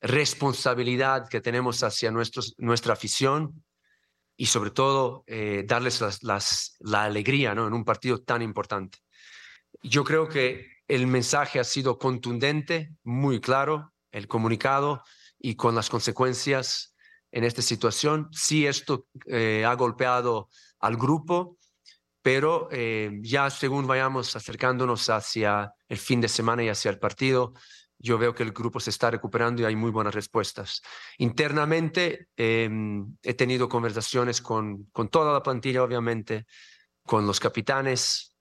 responsabilidad 0.00 1.28
que 1.28 1.40
tenemos 1.40 1.82
hacia 1.82 2.10
nuestros, 2.10 2.54
nuestra 2.58 2.92
afición 2.92 3.64
y 4.36 4.46
sobre 4.46 4.70
todo 4.70 5.24
eh, 5.26 5.64
darles 5.66 6.02
la 6.22 7.04
alegría 7.04 7.54
¿no? 7.54 7.66
en 7.66 7.72
un 7.72 7.84
partido 7.84 8.22
tan 8.22 8.42
importante. 8.42 8.98
Yo 9.82 10.04
creo 10.04 10.28
que 10.28 10.66
el 10.88 11.06
mensaje 11.06 11.60
ha 11.60 11.64
sido 11.64 11.98
contundente, 11.98 12.94
muy 13.02 13.40
claro, 13.40 13.92
el 14.10 14.28
comunicado 14.28 15.02
y 15.38 15.56
con 15.56 15.74
las 15.74 15.90
consecuencias 15.90 16.94
en 17.30 17.44
esta 17.44 17.62
situación. 17.62 18.28
Sí, 18.32 18.66
esto 18.66 19.06
eh, 19.26 19.64
ha 19.66 19.74
golpeado 19.74 20.48
al 20.78 20.96
grupo, 20.96 21.58
pero 22.22 22.68
eh, 22.70 23.10
ya 23.22 23.50
según 23.50 23.86
vayamos 23.86 24.36
acercándonos 24.36 25.10
hacia 25.10 25.72
el 25.88 25.98
fin 25.98 26.20
de 26.20 26.28
semana 26.28 26.62
y 26.62 26.68
hacia 26.68 26.90
el 26.90 26.98
partido, 26.98 27.54
yo 28.04 28.18
veo 28.18 28.34
que 28.34 28.42
el 28.42 28.52
grupo 28.52 28.80
se 28.80 28.90
está 28.90 29.10
recuperando 29.10 29.62
y 29.62 29.64
hay 29.64 29.76
muy 29.76 29.90
buenas 29.90 30.14
respuestas. 30.14 30.82
Internamente 31.16 32.28
em, 32.36 33.16
he 33.22 33.32
tenido 33.32 33.66
conversaciones 33.66 34.42
con, 34.42 34.84
con 34.92 35.08
toda 35.08 35.32
la 35.32 35.42
plantilla, 35.42 35.82
obviamente, 35.82 36.44
con 37.02 37.26
los 37.26 37.40
capitanes 37.40 38.36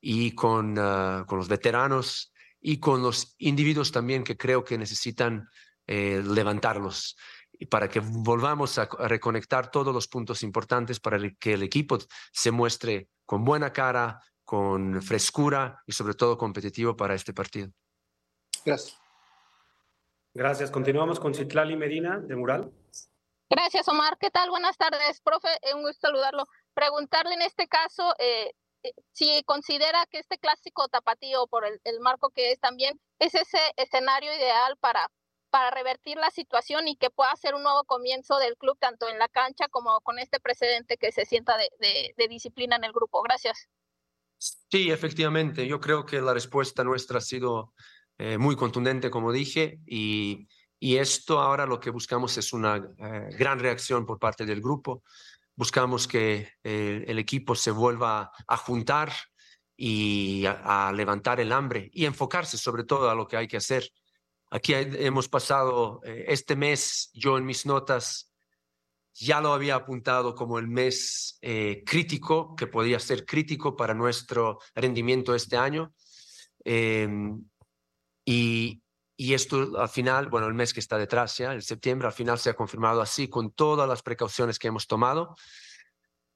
y 0.00 0.32
con, 0.36 0.76
ah, 0.78 1.24
con 1.26 1.38
los 1.38 1.48
veteranos 1.48 2.32
y 2.60 2.78
con 2.78 3.02
los 3.02 3.34
individuos 3.38 3.90
también 3.90 4.22
que 4.22 4.36
creo 4.36 4.62
que 4.62 4.78
necesitan 4.78 5.48
eh, 5.88 6.22
levantarlos 6.24 7.16
para 7.68 7.88
que 7.88 8.00
volvamos 8.00 8.78
a, 8.78 8.88
reconectar 9.08 9.70
todos 9.70 9.92
los 9.92 10.06
puntos 10.06 10.42
importantes 10.44 11.00
para 11.00 11.18
que 11.38 11.54
el 11.54 11.62
equipo 11.64 11.98
se 12.32 12.50
muestre 12.50 13.08
con 13.26 13.44
buena 13.44 13.72
cara, 13.72 14.22
con 14.44 15.02
frescura 15.02 15.82
y 15.84 15.92
sobre 15.92 16.14
todo 16.14 16.38
competitivo 16.38 16.96
para 16.96 17.14
este 17.14 17.34
partido. 17.34 17.70
Gracias. 18.64 18.99
Gracias. 20.34 20.70
Continuamos 20.70 21.18
con 21.18 21.34
Citlali 21.34 21.76
Medina, 21.76 22.18
de 22.18 22.36
Mural. 22.36 22.72
Gracias, 23.48 23.88
Omar. 23.88 24.16
¿Qué 24.18 24.30
tal? 24.30 24.48
Buenas 24.50 24.76
tardes, 24.76 25.20
profe. 25.22 25.48
Un 25.74 25.82
gusto 25.82 26.06
saludarlo. 26.06 26.46
Preguntarle 26.72 27.34
en 27.34 27.42
este 27.42 27.66
caso 27.66 28.14
eh, 28.18 28.52
si 29.12 29.42
considera 29.44 30.06
que 30.10 30.18
este 30.18 30.38
clásico 30.38 30.88
tapatío, 30.88 31.46
por 31.48 31.66
el, 31.66 31.80
el, 31.84 31.98
marco 32.00 32.30
que 32.30 32.52
es 32.52 32.60
también, 32.60 33.00
es 33.18 33.34
ese 33.34 33.58
escenario 33.76 34.32
ideal 34.32 34.76
para, 34.78 35.10
para 35.50 35.70
revertir 35.72 36.16
la 36.16 36.30
situación 36.30 36.86
y 36.86 36.96
que 36.96 37.10
pueda 37.10 37.34
ser 37.34 37.54
un 37.54 37.64
nuevo 37.64 37.82
comienzo 37.84 38.38
del 38.38 38.56
club, 38.56 38.78
tanto 38.78 39.08
en 39.08 39.18
la 39.18 39.28
cancha 39.28 39.66
como 39.68 40.00
con 40.02 40.20
este 40.20 40.38
precedente 40.38 40.96
que 40.96 41.10
se 41.10 41.26
sienta 41.26 41.56
de, 41.56 41.68
de, 41.80 42.14
de 42.16 42.28
disciplina 42.28 42.76
en 42.76 42.84
el 42.84 42.92
grupo. 42.92 43.20
Gracias. 43.22 43.68
Sí, 44.38 44.90
efectivamente. 44.90 45.66
Yo 45.66 45.80
creo 45.80 46.06
que 46.06 46.20
la 46.20 46.32
respuesta 46.32 46.84
nuestra 46.84 47.18
ha 47.18 47.20
sido 47.20 47.74
eh, 48.22 48.36
muy 48.36 48.54
contundente, 48.54 49.10
como 49.10 49.32
dije, 49.32 49.80
y, 49.86 50.46
y, 50.78 50.98
esto 50.98 51.40
ahora 51.40 51.64
lo 51.64 51.80
que 51.80 51.88
buscamos 51.88 52.36
es 52.36 52.52
una 52.52 52.76
eh, 52.76 53.30
gran 53.38 53.58
reacción 53.58 54.04
por 54.04 54.18
parte 54.18 54.44
del 54.44 54.60
grupo. 54.60 55.02
Buscamos 55.56 56.06
que 56.06 56.52
eh, 56.62 57.02
el 57.06 57.18
equipo 57.18 57.54
se 57.54 57.70
vuelva 57.70 58.30
a 58.46 58.56
juntar 58.58 59.10
y 59.74 60.44
a, 60.46 60.92
levantar 60.94 61.40
el 61.40 61.50
hambre 61.50 61.88
y 61.94 62.04
enfocarse 62.04 62.58
sobre 62.58 62.84
todo 62.84 63.08
a 63.08 63.14
lo 63.14 63.26
que 63.26 63.38
hay 63.38 63.48
que 63.48 63.56
hacer. 63.56 63.90
Aquí 64.50 64.74
hemos 64.74 65.26
pasado 65.30 66.02
este 66.04 66.56
mes, 66.56 67.08
yo 67.14 67.38
en 67.38 67.46
mis 67.46 67.64
notas 67.64 68.30
ya 69.14 69.40
lo 69.40 69.54
había 69.54 69.76
apuntado 69.76 70.34
como 70.34 70.58
el 70.58 70.68
mes 70.68 71.38
crítico, 71.86 72.54
que 72.54 72.66
podía 72.66 72.98
ser 72.98 73.24
crítico 73.24 73.74
para 73.76 73.94
nuestro 73.94 74.58
rendimiento 74.74 75.34
este 75.34 75.56
año. 75.56 75.94
Eh, 76.64 77.08
y, 78.24 78.82
esto 79.16 79.78
al 79.78 79.88
final, 79.88 80.28
bueno, 80.28 80.46
el 80.46 80.54
mes 80.54 80.72
que 80.72 80.80
está 80.80 80.96
detrás, 80.96 81.36
ya, 81.36 81.52
el 81.52 81.62
septiembre, 81.62 82.06
al 82.06 82.14
final 82.14 82.38
se 82.38 82.50
ha 82.50 82.54
confirmado 82.54 83.00
así, 83.00 83.28
con 83.28 83.52
todas 83.52 83.88
las 83.88 84.02
precauciones 84.02 84.58
que 84.58 84.68
hemos 84.68 84.86
tomado, 84.86 85.36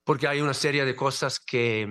porque 0.04 0.28
hay 0.28 0.40
una 0.40 0.54
serie 0.54 0.84
de 0.84 0.94
cosas 0.94 1.40
que, 1.40 1.88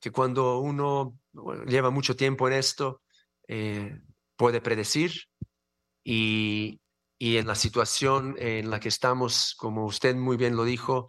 que 0.00 0.10
cuando 0.10 0.58
uno 0.58 1.18
lleva 1.66 1.90
mucho 1.90 2.14
tiempo 2.14 2.46
en 2.46 2.54
esto, 2.54 3.02
eh, 3.48 4.00
puede 4.36 4.60
predecir 4.60 5.12
y, 6.04 6.80
y, 7.18 7.36
en 7.36 7.46
la 7.46 7.56
situación 7.56 8.36
en 8.38 8.70
la 8.70 8.78
que 8.78 8.88
estamos, 8.88 9.54
como 9.56 9.84
usted 9.84 10.14
muy 10.14 10.36
bien 10.36 10.56
lo 10.56 10.64
dijo, 10.64 11.08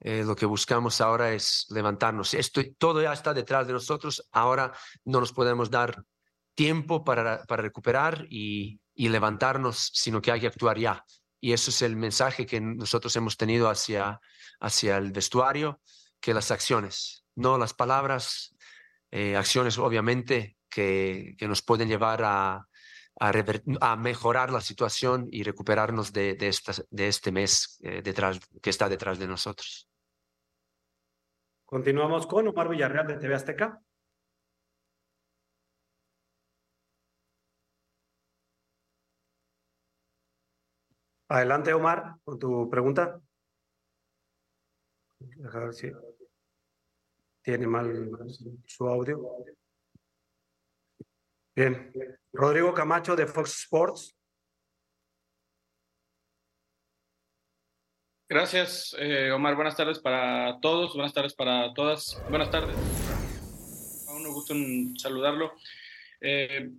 eh, 0.00 0.22
lo 0.24 0.36
que 0.36 0.46
buscamos 0.46 1.00
ahora 1.00 1.32
es 1.32 1.66
levantarnos. 1.70 2.34
Esto, 2.34 2.62
todo 2.78 3.02
ya 3.02 3.12
está 3.12 3.34
detrás 3.34 3.66
de 3.66 3.72
nosotros, 3.72 4.28
ahora 4.30 4.72
no 5.04 5.20
nos 5.20 5.32
podemos 5.32 5.70
dar 5.70 6.04
tiempo 6.58 7.04
para, 7.04 7.44
para 7.44 7.62
recuperar 7.62 8.26
y, 8.28 8.80
y, 8.92 9.10
levantarnos, 9.10 9.92
sino 9.94 10.20
que 10.20 10.32
hay 10.32 10.40
que 10.40 10.48
actuar 10.48 10.76
ya. 10.76 11.04
Y 11.40 11.52
eso 11.52 11.70
es 11.70 11.82
el 11.82 11.94
mensaje 11.94 12.46
que 12.46 12.60
nosotros 12.60 13.14
hemos 13.14 13.36
tenido 13.36 13.70
hacia, 13.70 14.20
hacia 14.58 14.96
el 14.96 15.12
vestuario, 15.12 15.80
que 16.18 16.34
las 16.34 16.50
acciones, 16.50 17.24
no 17.36 17.58
las 17.58 17.74
palabras, 17.74 18.56
eh, 19.12 19.36
acciones 19.36 19.78
obviamente 19.78 20.56
que, 20.68 21.36
que, 21.38 21.46
nos 21.46 21.62
pueden 21.62 21.88
llevar 21.88 22.24
a, 22.24 22.66
a, 23.20 23.32
a, 23.80 23.96
mejorar 23.96 24.50
la 24.50 24.60
situación 24.60 25.28
y 25.30 25.44
recuperarnos 25.44 26.12
de, 26.12 26.34
de, 26.34 26.48
esta, 26.48 26.72
de 26.90 27.06
este 27.06 27.30
mes 27.30 27.78
eh, 27.84 28.02
detrás, 28.02 28.40
que 28.60 28.70
está 28.70 28.88
detrás 28.88 29.20
de 29.20 29.28
nosotros. 29.28 29.88
Continuamos 31.64 32.26
con 32.26 32.48
Omar 32.48 32.68
Villarreal 32.68 33.06
de 33.06 33.16
TV 33.18 33.36
Azteca. 33.36 33.80
Adelante, 41.30 41.74
Omar, 41.74 42.16
con 42.24 42.38
tu 42.38 42.70
pregunta. 42.70 43.20
A 45.52 45.58
ver 45.58 45.74
si 45.74 45.92
tiene 47.42 47.66
mal 47.66 48.10
su 48.66 48.88
audio. 48.88 49.44
Bien. 51.54 51.92
Rodrigo 52.32 52.72
Camacho 52.72 53.14
de 53.14 53.26
Fox 53.26 53.60
Sports. 53.60 54.16
Gracias, 58.30 58.96
eh, 58.98 59.30
Omar. 59.30 59.54
Buenas 59.54 59.76
tardes 59.76 59.98
para 59.98 60.58
todos, 60.60 60.94
buenas 60.94 61.12
tardes 61.12 61.34
para 61.34 61.74
todas. 61.74 62.22
Buenas 62.30 62.50
tardes. 62.50 62.76
Un 64.08 64.32
gusto 64.32 64.54
en 64.54 64.96
saludarlo. 64.98 65.52
Eh, 66.20 66.70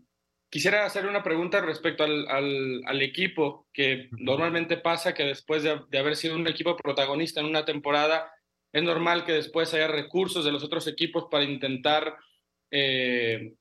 Quisiera 0.49 0.83
hacer 0.83 1.05
una 1.05 1.21
pregunta 1.21 1.61
respecto 1.61 2.03
al, 2.03 2.27
al, 2.27 2.81
al 2.85 3.01
equipo, 3.03 3.67
que 3.71 4.09
normalmente 4.11 4.77
pasa 4.77 5.13
que 5.13 5.23
después 5.23 5.61
de, 5.61 5.79
de, 5.89 5.99
haber 5.99 6.15
sido 6.15 6.35
un 6.35 6.47
equipo 6.47 6.75
protagonista 6.75 7.39
en 7.39 7.45
una 7.45 7.65
temporada, 7.65 8.31
es 8.73 8.81
normal 8.81 9.25
que 9.25 9.33
después 9.33 9.73
haya 9.75 9.87
recursos 9.87 10.43
de 10.43 10.51
los 10.51 10.63
otros 10.63 10.87
equipos 10.87 11.27
para 11.29 11.43
intentar, 11.43 12.17
eh, 12.71 13.53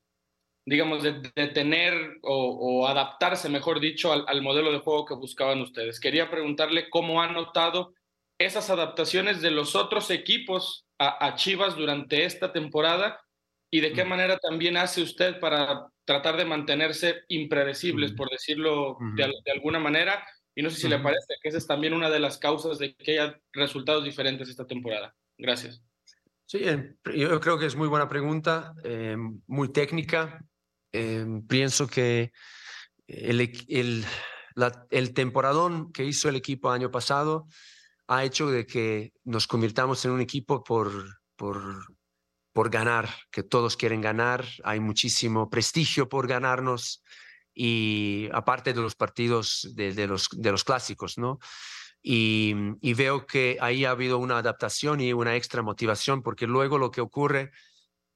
digamos, 0.65 1.03
detener 1.35 1.93
de 1.93 2.17
o, 2.23 2.81
o, 2.81 2.87
adaptarse, 2.87 3.49
mejor 3.49 3.79
dicho, 3.79 4.11
al, 4.11 4.25
al, 4.27 4.41
modelo 4.41 4.71
de 4.71 4.79
juego 4.79 5.05
que 5.05 5.13
buscaban 5.13 5.61
ustedes. 5.61 5.99
Quería 5.99 6.31
preguntarle 6.31 6.89
cómo 6.89 7.21
han 7.21 7.33
notado 7.33 7.93
esas 8.39 8.71
adaptaciones 8.71 9.41
de 9.41 9.51
los 9.51 9.75
otros 9.75 10.09
equipos 10.09 10.87
a, 10.97 11.23
a 11.23 11.35
Chivas 11.35 11.75
durante 11.75 12.25
esta 12.25 12.51
temporada 12.51 13.21
y 13.71 13.81
de 13.81 13.93
qué 13.93 14.03
manera 14.03 14.37
también 14.37 14.77
hace 14.77 15.01
usted 15.01 15.39
para 15.39 15.87
tratar 16.05 16.37
de 16.37 16.45
mantenerse 16.45 17.21
impredecibles, 17.27 18.13
por 18.13 18.29
decirlo 18.29 18.97
de, 19.15 19.31
de, 19.45 19.51
alguna 19.51 19.79
manera. 19.79 20.25
Y 20.55 20.63
no 20.63 20.69
sé 20.69 20.77
si 20.81 20.87
le 20.89 20.99
parece 20.99 21.35
que 21.41 21.49
esa 21.49 21.59
es 21.59 21.67
también 21.67 21.93
una 21.93 22.09
de 22.09 22.19
las 22.19 22.37
causas 22.37 22.79
de 22.79 22.95
que 22.95 23.19
haya 23.19 23.39
resultados 23.53 24.03
diferentes 24.03 24.49
esta 24.49 24.65
temporada. 24.65 25.15
Gracias. 25.37 25.83
Sí, 26.45 26.61
eh, 26.63 26.95
yo 27.15 27.39
creo 27.39 27.59
que 27.59 27.67
es 27.67 27.75
muy 27.75 27.87
buena 27.87 28.09
pregunta, 28.09 28.73
eh, 28.83 29.15
muy 29.45 29.71
técnica. 29.71 30.43
Eh, 30.91 31.25
pienso 31.47 31.85
que 31.85 32.31
el, 33.05 33.51
el, 33.67 34.03
la, 34.55 34.87
el 34.89 35.13
temporadón 35.13 35.91
que 35.91 36.05
hizo 36.05 36.27
el 36.27 36.35
equipo 36.35 36.71
año 36.71 36.89
pasado 36.89 37.47
ha 38.07 38.23
hecho 38.23 38.49
de 38.49 38.65
que 38.65 39.13
nos 39.23 39.45
convirtamos 39.45 40.03
en 40.05 40.11
un 40.11 40.21
equipo 40.21 40.63
por, 40.63 40.91
por, 41.35 41.61
por 42.59 42.69
ganar, 42.69 43.07
que 43.31 43.41
todos 43.41 43.77
quieren 43.77 44.01
ganar, 44.01 44.45
hay 44.65 44.81
muchísimo 44.81 45.49
prestigio 45.49 46.09
por 46.09 46.27
ganarnos 46.27 47.01
y 47.53 48.27
aparte 48.33 48.73
de 48.73 48.81
los 48.81 48.95
partidos 48.95 49.69
de, 49.75 49.93
de 49.93 50.07
los, 50.07 50.27
de 50.33 50.51
los 50.51 50.65
clásicos, 50.65 51.17
¿no? 51.17 51.39
Y, 52.01 52.53
y, 52.81 52.95
veo 52.95 53.25
que 53.25 53.57
ahí 53.61 53.85
ha 53.85 53.91
habido 53.91 54.17
una 54.17 54.39
adaptación 54.39 54.99
y 54.99 55.13
una 55.13 55.37
extra 55.37 55.61
motivación, 55.61 56.21
porque 56.21 56.47
luego 56.47 56.77
lo 56.77 56.91
que 56.91 56.99
ocurre, 56.99 57.51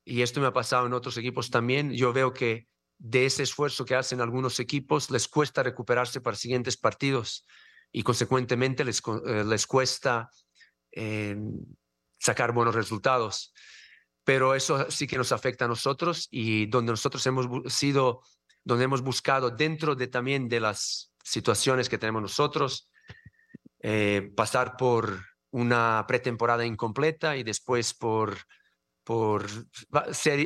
y 0.03 0.23
esto 0.23 0.41
me 0.41 0.47
ha 0.47 0.51
pasado 0.51 0.87
en 0.87 0.93
otros 0.93 1.15
equipos 1.15 1.49
también, 1.49 1.93
yo 1.93 2.11
veo 2.11 2.33
que 2.33 2.67
de 2.97 3.25
ese 3.25 3.43
esfuerzo 3.43 3.85
que 3.85 3.95
hacen 3.95 4.19
algunos 4.19 4.59
equipos 4.59 5.09
les 5.09 5.29
cuesta 5.29 5.63
recuperarse 5.63 6.19
para 6.19 6.35
siguientes 6.35 6.75
partidos 6.75 7.45
y 7.93 8.03
consecuentemente 8.03 8.83
les, 8.83 9.01
eh, 9.25 9.45
les 9.45 9.65
cuesta 9.65 10.29
eh, 10.91 11.37
sacar 12.19 12.51
buenos 12.51 12.75
resultados. 12.75 13.53
Pero 14.23 14.55
eso 14.55 14.89
sí 14.89 15.07
que 15.07 15.17
nos 15.17 15.31
afecta 15.31 15.65
a 15.65 15.67
nosotros 15.67 16.27
y 16.31 16.67
donde 16.67 16.91
nosotros 16.91 17.25
hemos 17.27 17.47
sido, 17.73 18.21
donde 18.63 18.85
hemos 18.85 19.01
buscado 19.01 19.49
dentro 19.51 19.95
de 19.95 20.07
también 20.07 20.47
de 20.47 20.59
las 20.59 21.11
situaciones 21.23 21.89
que 21.89 21.97
tenemos 21.97 22.21
nosotros, 22.21 22.89
eh, 23.79 24.31
pasar 24.35 24.77
por 24.77 25.19
una 25.51 26.05
pretemporada 26.07 26.65
incompleta 26.65 27.35
y 27.35 27.43
después 27.43 27.93
por, 27.93 28.37
por 29.03 29.45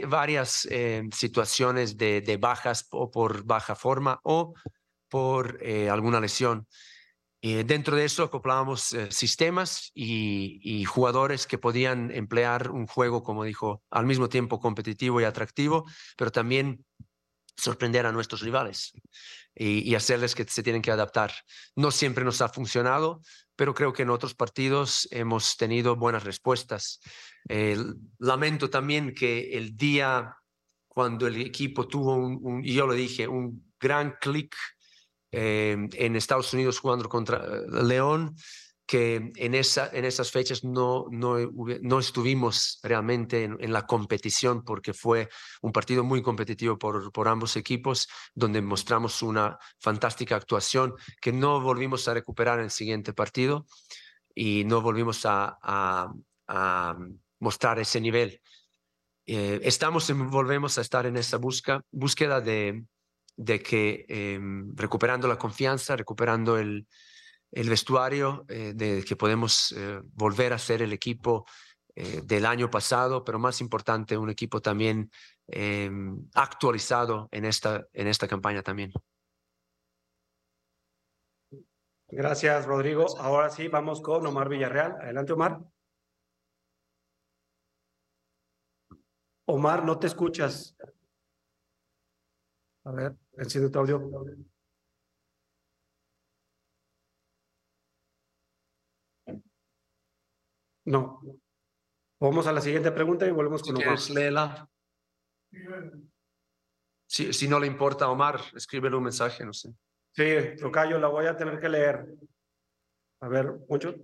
varias 0.08 0.68
eh, 0.72 1.04
situaciones 1.14 1.98
de, 1.98 2.22
de, 2.22 2.38
bajas 2.38 2.88
o 2.92 3.12
por 3.12 3.44
baja 3.44 3.76
forma 3.76 4.20
o 4.24 4.54
por 5.08 5.60
eh, 5.62 5.90
alguna 5.90 6.20
lesión. 6.20 6.68
Eh, 7.50 7.64
dentro 7.64 7.96
de 7.96 8.04
eso 8.04 8.24
acoplábamos 8.24 8.94
eh, 8.94 9.10
sistemas 9.10 9.92
y, 9.94 10.60
y, 10.62 10.84
jugadores 10.84 11.48
que 11.48 11.58
podían 11.58 12.12
emplear 12.12 12.72
un 12.72 12.88
juego, 12.88 13.24
como 13.24 13.46
dijo, 13.46 13.82
al 13.90 14.06
mismo 14.06 14.28
tiempo 14.28 14.60
competitivo 14.60 15.22
y 15.22 15.24
atractivo, 15.24 15.86
pero 16.18 16.30
también 16.30 16.84
sorprender 17.56 18.06
a 18.06 18.12
nuestros 18.12 18.42
rivales 18.42 18.92
y, 19.56 19.90
y, 19.90 19.96
hacerles 19.96 20.36
que 20.36 20.44
se 20.44 20.62
tienen 20.62 20.82
que 20.82 20.92
adaptar. 20.92 21.32
No 21.74 21.90
siempre 21.92 22.26
nos 22.26 22.42
ha 22.42 22.50
funcionado, 22.50 23.22
pero 23.56 23.74
creo 23.74 23.94
que 23.94 24.04
en 24.04 24.10
otros 24.10 24.36
partidos 24.36 25.08
hemos 25.12 25.56
tenido 25.56 25.96
buenas 25.96 26.26
respuestas. 26.26 27.00
Eh, 27.48 27.78
lamento 28.20 28.70
también 28.70 29.14
que 29.14 29.58
el 29.58 29.78
día 29.78 30.36
cuando 30.88 31.28
el 31.28 31.40
equipo 31.40 31.88
tuvo 31.88 32.16
un, 32.16 32.40
un 32.42 32.64
yo 32.64 32.86
lo 32.86 32.94
dije, 32.94 33.26
un 33.26 33.74
gran 33.80 34.18
clic 34.20 34.54
eh, 35.32 35.78
en 35.94 36.16
Estados 36.16 36.54
Unidos 36.54 36.80
jugando 36.80 37.10
contra 37.10 37.46
León, 37.68 38.36
que 38.88 39.34
en, 39.36 39.54
esa, 39.54 39.90
en 39.92 40.06
esas 40.06 40.32
fechas 40.32 40.64
no, 40.64 41.08
no, 41.12 41.36
no 41.82 42.00
estuvimos 42.00 42.80
realmente 42.82 43.44
en, 43.44 43.58
en, 43.60 43.74
la 43.74 43.86
competición 43.86 44.64
porque 44.64 44.94
fue 44.94 45.28
un 45.62 45.74
partido 45.74 46.06
muy 46.06 46.22
competitivo 46.22 46.78
por, 46.78 47.12
por 47.12 47.28
ambos 47.28 47.58
equipos, 47.58 48.08
donde 48.34 48.62
mostramos 48.62 49.22
una 49.22 49.58
fantástica 49.80 50.38
actuación 50.38 50.94
que 51.22 51.34
no 51.34 51.60
volvimos 51.60 52.08
a 52.08 52.14
recuperar 52.14 52.60
en 52.60 52.66
el 52.66 52.72
siguiente 52.72 53.12
partido 53.12 53.66
y 54.34 54.64
no 54.64 54.82
volvimos 54.82 55.26
a, 55.26 55.58
a, 55.62 56.10
a 56.48 56.98
mostrar 57.40 57.80
ese 57.80 58.00
nivel. 58.00 58.42
Eh, 59.26 59.60
estamos, 59.64 60.10
volvemos 60.30 60.78
a 60.78 60.82
estar 60.82 61.06
en 61.06 61.18
esa 61.18 61.36
busca, 61.36 61.82
búsqueda 61.92 62.40
de, 62.40 62.86
de 63.38 63.62
que 63.62 64.06
eh, 64.10 64.40
recuperando 64.76 65.28
la 65.28 65.38
confianza, 65.38 65.96
recuperando 65.96 66.58
el, 66.58 66.88
el 67.52 67.70
vestuario, 67.70 68.46
eh, 68.50 68.74
de 68.76 69.04
que 69.04 69.16
podemos 69.16 69.72
eh, 69.72 70.02
volver 70.14 70.54
a 70.54 70.60
ser 70.60 70.82
el 70.82 70.94
equipo 70.94 71.46
eh, 71.96 72.22
del 72.24 72.46
año 72.46 72.70
pasado, 72.70 73.24
pero 73.24 73.40
más 73.40 73.62
importante, 73.62 74.18
un 74.18 74.30
equipo 74.30 74.62
también 74.62 75.10
em, 75.48 76.28
actualizado 76.34 77.30
en 77.32 77.46
esta, 77.46 77.88
en 77.94 78.08
esta 78.08 78.28
campaña 78.28 78.62
también. 78.62 78.92
Gracias, 82.10 82.66
Rodrigo. 82.66 83.06
Ahora 83.20 83.50
sí, 83.50 83.68
vamos 83.68 84.02
con 84.02 84.26
Omar 84.26 84.50
Villarreal. 84.50 84.94
Adelante, 85.02 85.34
Omar. 85.34 85.60
Omar, 89.46 89.86
no 89.86 89.98
te 89.98 90.08
escuchas. 90.08 90.78
A 92.88 92.92
ver, 92.92 93.18
enciende 93.34 93.70
tu 93.70 93.80
audio. 93.80 94.00
No. 100.86 101.22
Vamos 102.22 102.48
a 102.48 102.54
la 102.54 102.62
siguiente 102.62 102.94
pregunta 102.94 103.28
y 103.28 103.32
volvemos 103.32 103.62
con 103.62 103.76
Omar. 103.76 104.00
léela. 104.10 104.70
Si, 107.06 107.34
si, 107.34 107.50
no 107.50 107.60
le 107.60 107.68
importa 107.68 108.06
a 108.06 108.10
Omar, 108.10 108.40
escríbele 108.56 108.96
un 108.96 109.04
mensaje, 109.04 109.46
no 109.46 109.52
sé. 109.52 109.74
Sí, 110.14 110.56
Tocayo, 110.58 110.98
la 110.98 111.10
voy 111.10 111.26
a 111.26 111.36
tener 111.36 111.60
que 111.60 111.68
leer. 111.68 112.08
A 113.20 113.28
ver, 113.28 113.52
mucho. 113.68 113.96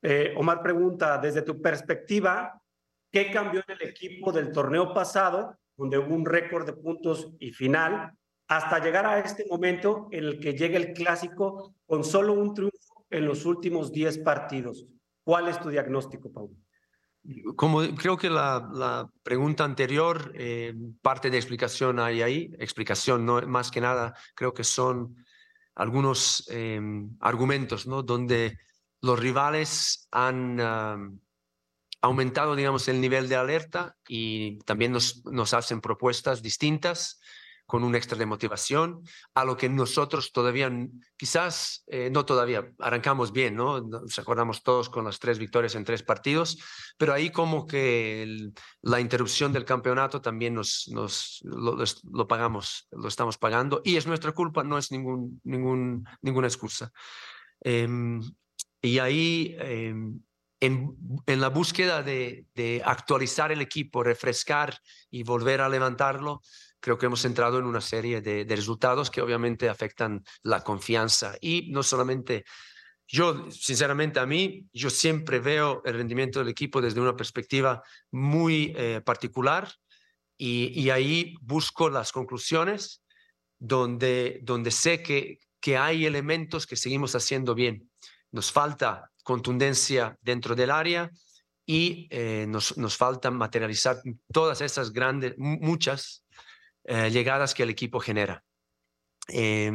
Eh, 0.00 0.32
Omar 0.34 0.62
pregunta, 0.62 1.18
desde 1.18 1.42
tu 1.42 1.60
perspectiva, 1.60 2.58
¿qué 3.12 3.30
cambió 3.30 3.62
en 3.68 3.74
el 3.74 3.88
equipo 3.88 4.32
del 4.32 4.50
torneo 4.50 4.94
pasado, 4.94 5.58
donde 5.78 5.96
hubo 5.96 6.14
un 6.14 6.26
récord 6.26 6.66
de 6.66 6.74
puntos 6.74 7.30
y 7.38 7.52
final, 7.52 8.12
hasta 8.48 8.80
llegar 8.80 9.06
a 9.06 9.20
este 9.20 9.46
momento 9.48 10.08
en 10.10 10.24
el 10.24 10.40
que 10.40 10.54
llega 10.54 10.76
el 10.76 10.92
clásico 10.92 11.76
con 11.86 12.02
solo 12.04 12.34
un 12.34 12.52
triunfo 12.52 13.06
en 13.08 13.24
los 13.24 13.46
últimos 13.46 13.92
10 13.92 14.18
partidos. 14.18 14.84
¿Cuál 15.22 15.48
es 15.48 15.60
tu 15.60 15.70
diagnóstico, 15.70 16.32
Paulo? 16.32 16.54
Como 17.56 17.80
creo 17.94 18.16
que 18.16 18.28
la, 18.28 19.08
pregunta 19.22 19.64
anterior, 19.64 20.32
eh, 20.34 20.74
parte 21.00 21.30
de 21.30 21.36
explicación 21.36 22.00
hay 22.00 22.22
ahí, 22.22 22.50
explicación, 22.58 23.24
no 23.24 23.40
más 23.42 23.70
que 23.70 23.80
nada, 23.80 24.14
creo 24.34 24.52
que 24.52 24.64
son 24.64 25.14
algunos 25.74 26.48
eh, 26.50 26.80
argumentos, 27.20 27.86
¿no? 27.86 28.02
Donde 28.02 28.58
los 29.00 29.18
rivales 29.18 30.08
han 30.10 30.60
uh, 30.60 31.18
aumentado, 32.00 32.54
digamos, 32.56 32.88
el 32.88 33.00
nivel 33.00 33.28
de 33.28 33.36
alerta 33.36 33.96
y 34.08 34.58
también 34.60 34.92
nos, 34.92 35.24
nos 35.26 35.54
hacen 35.54 35.80
propuestas 35.80 36.42
distintas 36.42 37.20
con 37.68 37.84
un 37.84 37.94
extra 37.94 38.16
de 38.16 38.24
motivación, 38.24 39.02
a 39.34 39.44
lo 39.44 39.58
que 39.58 39.68
nosotros 39.68 40.32
todavía, 40.32 40.72
quizás 41.18 41.84
eh, 41.88 42.08
no 42.10 42.24
todavía, 42.24 42.72
arrancamos 42.78 43.30
bien, 43.30 43.56
¿no? 43.56 43.82
Nos 43.82 44.18
acordamos 44.18 44.62
todos 44.62 44.88
con 44.88 45.04
las 45.04 45.18
tres 45.18 45.38
victorias 45.38 45.74
en 45.74 45.84
tres 45.84 46.02
partidos, 46.02 46.56
pero 46.96 47.12
ahí 47.12 47.28
como 47.28 47.66
que 47.66 48.48
la 48.80 49.00
interrupción 49.00 49.52
del 49.52 49.66
campeonato 49.66 50.22
también 50.22 50.54
nos, 50.54 50.88
nos 50.88 51.42
lo, 51.44 52.26
pagamos, 52.26 52.88
lo 52.90 53.06
estamos 53.06 53.36
pagando 53.36 53.82
y 53.84 53.96
es 53.96 54.06
nuestra 54.06 54.32
culpa, 54.32 54.64
no 54.64 54.78
es 54.78 54.90
ningún, 54.90 55.38
ningún, 55.44 56.08
ninguna 56.22 56.46
excusa. 56.46 56.90
Eh, 57.62 57.86
y 58.80 58.98
ahí... 58.98 59.54
Eh, 59.60 59.94
en, 60.60 60.96
en, 61.26 61.40
la 61.40 61.48
búsqueda 61.48 62.02
de, 62.02 62.46
de, 62.54 62.82
actualizar 62.84 63.52
el 63.52 63.60
equipo, 63.60 64.02
refrescar 64.02 64.78
y 65.10 65.22
volver 65.22 65.60
a 65.60 65.68
levantarlo, 65.68 66.42
creo 66.80 66.98
que 66.98 67.06
hemos 67.06 67.24
entrado 67.24 67.58
en 67.58 67.64
una 67.64 67.80
serie 67.80 68.20
de, 68.20 68.44
de, 68.44 68.56
resultados 68.56 69.10
que 69.10 69.22
obviamente 69.22 69.68
afectan 69.68 70.24
la 70.42 70.62
confianza. 70.62 71.36
Y 71.40 71.70
no 71.70 71.82
solamente 71.82 72.44
yo, 73.10 73.50
sinceramente 73.50 74.20
a 74.20 74.26
mí, 74.26 74.66
yo 74.72 74.90
siempre 74.90 75.40
veo 75.40 75.82
el 75.86 75.94
rendimiento 75.94 76.40
del 76.40 76.48
equipo 76.48 76.82
desde 76.82 77.00
una 77.00 77.16
perspectiva 77.16 77.82
muy 78.10 78.74
eh, 78.76 79.00
particular 79.04 79.72
y, 80.36 80.78
y, 80.78 80.90
ahí 80.90 81.34
busco 81.40 81.88
las 81.88 82.12
conclusiones 82.12 83.02
donde, 83.58 84.40
donde 84.42 84.70
sé 84.70 85.02
que, 85.02 85.38
que 85.58 85.78
hay 85.78 86.04
elementos 86.04 86.66
que 86.66 86.76
seguimos 86.76 87.14
haciendo 87.14 87.54
bien. 87.54 87.90
Nos 88.30 88.52
falta 88.52 89.10
contundencia 89.28 90.16
dentro 90.22 90.54
del 90.54 90.70
área 90.70 91.10
y 91.66 92.08
eh, 92.10 92.46
nos, 92.48 92.78
nos 92.78 92.96
falta 92.96 93.30
materializar 93.30 94.00
todas 94.32 94.62
esas 94.62 94.90
grandes, 94.90 95.34
muchas 95.36 96.24
eh, 96.84 97.10
llegadas 97.10 97.52
que 97.52 97.64
el 97.64 97.68
equipo 97.68 98.00
genera. 98.00 98.42
Eh, 99.28 99.70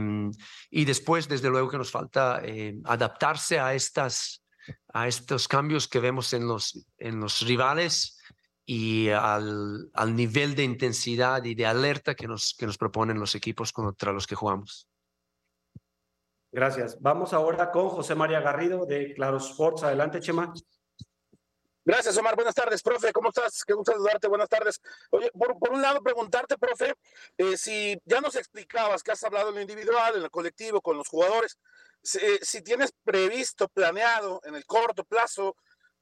y 0.71 0.85
después, 0.85 1.27
desde 1.27 1.51
luego 1.51 1.69
que 1.69 1.77
nos 1.77 1.91
falta 1.91 2.41
eh, 2.43 2.79
adaptarse 2.85 3.59
a, 3.59 3.75
estas, 3.75 4.43
a 4.91 5.07
estos 5.07 5.47
cambios 5.47 5.87
que 5.87 5.99
vemos 5.99 6.33
en 6.33 6.47
los, 6.47 6.83
en 6.97 7.19
los 7.19 7.41
rivales 7.41 8.17
y 8.65 9.09
al, 9.09 9.91
al 9.93 10.15
nivel 10.15 10.55
de 10.55 10.63
intensidad 10.63 11.43
y 11.43 11.53
de 11.53 11.67
alerta 11.67 12.15
que 12.15 12.27
nos, 12.27 12.55
que 12.57 12.65
nos 12.65 12.79
proponen 12.79 13.19
los 13.19 13.35
equipos 13.35 13.71
contra 13.71 14.11
los 14.11 14.25
que 14.25 14.33
jugamos. 14.33 14.87
Gracias. 16.53 17.01
Vamos 17.01 17.33
ahora 17.33 17.71
con 17.71 17.89
José 17.89 18.13
María 18.13 18.39
Garrido 18.39 18.85
de 18.85 19.15
Claro 19.15 19.37
Sports. 19.37 19.81
Adelante, 19.81 20.19
Chema. 20.19 20.53
Gracias, 21.83 22.15
Omar. 22.15 22.35
Buenas 22.35 22.53
tardes, 22.53 22.83
profe. 22.83 23.11
¿Cómo 23.11 23.29
estás? 23.29 23.63
Qué 23.65 23.73
gusto 23.73 23.91
saludarte. 23.91 24.27
Buenas 24.27 24.49
tardes. 24.49 24.79
Oye, 25.09 25.31
por, 25.31 25.57
por 25.57 25.71
un 25.71 25.81
lado, 25.81 26.03
preguntarte, 26.03 26.55
profe, 26.59 26.93
eh, 27.39 27.57
si 27.57 27.99
ya 28.05 28.21
nos 28.21 28.35
explicabas 28.35 29.01
que 29.01 29.11
has 29.11 29.23
hablado 29.23 29.49
en 29.49 29.55
lo 29.55 29.61
individual, 29.61 30.15
en 30.15 30.21
el 30.21 30.29
colectivo, 30.29 30.79
con 30.79 30.95
los 30.95 31.07
jugadores, 31.07 31.57
si, 32.03 32.19
eh, 32.19 32.39
si 32.43 32.61
tienes 32.61 32.93
previsto, 33.03 33.67
planeado 33.67 34.39
en 34.43 34.53
el 34.53 34.63
corto 34.67 35.03
plazo 35.03 35.55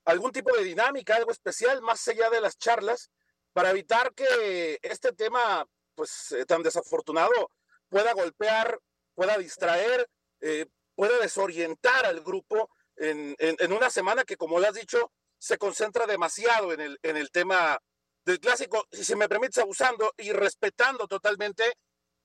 algún 0.03 0.33
tipo 0.33 0.53
de 0.57 0.65
dinámica, 0.65 1.15
algo 1.15 1.31
especial, 1.31 1.81
más 1.81 2.05
allá 2.09 2.29
de 2.29 2.41
las 2.41 2.57
charlas, 2.57 3.09
para 3.53 3.69
evitar 3.69 4.13
que 4.13 4.79
este 4.81 5.13
tema, 5.13 5.65
pues, 5.95 6.33
eh, 6.33 6.45
tan 6.45 6.61
desafortunado, 6.61 7.51
pueda 7.87 8.11
golpear, 8.13 8.77
pueda 9.15 9.37
distraer, 9.37 10.09
eh, 10.41 10.65
pueda 10.95 11.17
desorientar 11.19 12.05
al 12.05 12.21
grupo 12.21 12.69
en, 12.97 13.35
en- 13.39 13.55
en 13.59 13.73
una 13.73 13.89
semana 13.89 14.23
que, 14.23 14.37
como 14.37 14.59
lo 14.59 14.67
has 14.67 14.73
dicho, 14.75 15.11
se 15.37 15.57
concentra 15.57 16.05
demasiado 16.05 16.73
en 16.73 16.81
el, 16.81 16.99
en 17.01 17.17
el 17.17 17.31
tema 17.31 17.79
del 18.25 18.39
clásico, 18.39 18.85
si 18.91 19.15
me 19.15 19.27
permites, 19.27 19.57
abusando 19.57 20.13
y 20.17 20.31
respetando 20.31 21.07
totalmente 21.07 21.63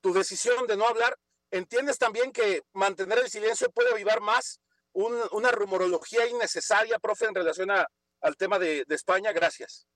tu 0.01 0.13
decisión 0.13 0.67
de 0.67 0.77
no 0.77 0.87
hablar, 0.87 1.17
¿entiendes 1.49 1.97
también 1.97 2.31
que 2.31 2.61
mantener 2.73 3.17
el 3.19 3.29
silencio 3.29 3.71
puede 3.71 3.91
avivar 3.91 4.21
más 4.21 4.59
un- 4.93 5.19
una 5.31 5.51
rumorología 5.51 6.27
innecesaria, 6.27 6.99
profe, 6.99 7.25
en 7.25 7.35
relación 7.35 7.71
a- 7.71 7.87
al 8.21 8.35
tema 8.37 8.59
de, 8.59 8.83
de 8.87 8.95
España? 8.95 9.31
Gracias. 9.31 9.87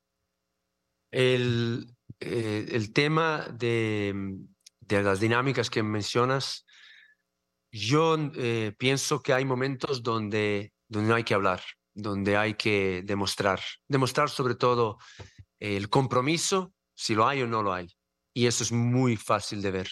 El, 1.11 1.93
eh, 2.19 2.67
el 2.71 2.93
tema 2.93 3.47
de, 3.53 4.13
de 4.79 5.03
las 5.03 5.19
dinámicas 5.19 5.69
que 5.69 5.83
mencionas, 5.83 6.65
yo 7.71 8.17
eh, 8.35 8.73
pienso 8.77 9.21
que 9.21 9.33
hay 9.33 9.45
momentos 9.45 10.03
donde, 10.03 10.73
donde 10.87 11.09
no 11.09 11.15
hay 11.15 11.23
que 11.23 11.33
hablar, 11.33 11.61
donde 11.93 12.37
hay 12.37 12.55
que 12.55 13.01
demostrar, 13.05 13.61
demostrar 13.87 14.29
sobre 14.29 14.55
todo 14.55 14.97
el 15.59 15.89
compromiso, 15.89 16.73
si 16.95 17.15
lo 17.15 17.27
hay 17.27 17.41
o 17.41 17.47
no 17.47 17.63
lo 17.63 17.73
hay. 17.73 17.87
Y 18.33 18.47
eso 18.47 18.63
es 18.63 18.71
muy 18.71 19.15
fácil 19.15 19.61
de 19.61 19.71
ver. 19.71 19.89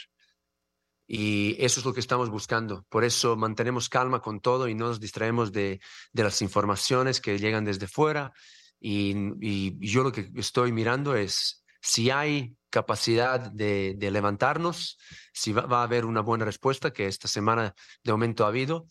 Y 1.07 1.55
eso 1.57 1.79
es 1.79 1.85
lo 1.85 1.93
que 1.93 1.99
estamos 1.99 2.29
buscando. 2.29 2.85
Por 2.89 3.03
eso 3.03 3.35
mantenemos 3.35 3.89
calma 3.89 4.21
con 4.21 4.41
todo 4.41 4.67
y 4.67 4.75
no 4.75 4.87
nos 4.87 4.99
distraemos 4.99 5.51
de, 5.51 5.79
de 6.11 6.23
las 6.23 6.41
informaciones 6.41 7.19
que 7.19 7.39
llegan 7.39 7.65
desde 7.65 7.87
fuera. 7.87 8.31
Y, 8.79 9.15
y 9.41 9.77
yo 9.79 10.03
lo 10.03 10.11
que 10.11 10.29
estoy 10.35 10.71
mirando 10.71 11.15
es 11.15 11.63
si 11.81 12.11
hay 12.11 12.55
capacidad 12.69 13.39
de, 13.51 13.95
de 13.97 14.11
levantarnos, 14.11 14.97
si 15.33 15.53
va, 15.53 15.65
va 15.65 15.81
a 15.81 15.83
haber 15.83 16.05
una 16.05 16.21
buena 16.21 16.45
respuesta, 16.45 16.91
que 16.91 17.07
esta 17.07 17.27
semana 17.27 17.73
de 18.03 18.11
momento 18.11 18.45
ha 18.45 18.49
habido, 18.49 18.87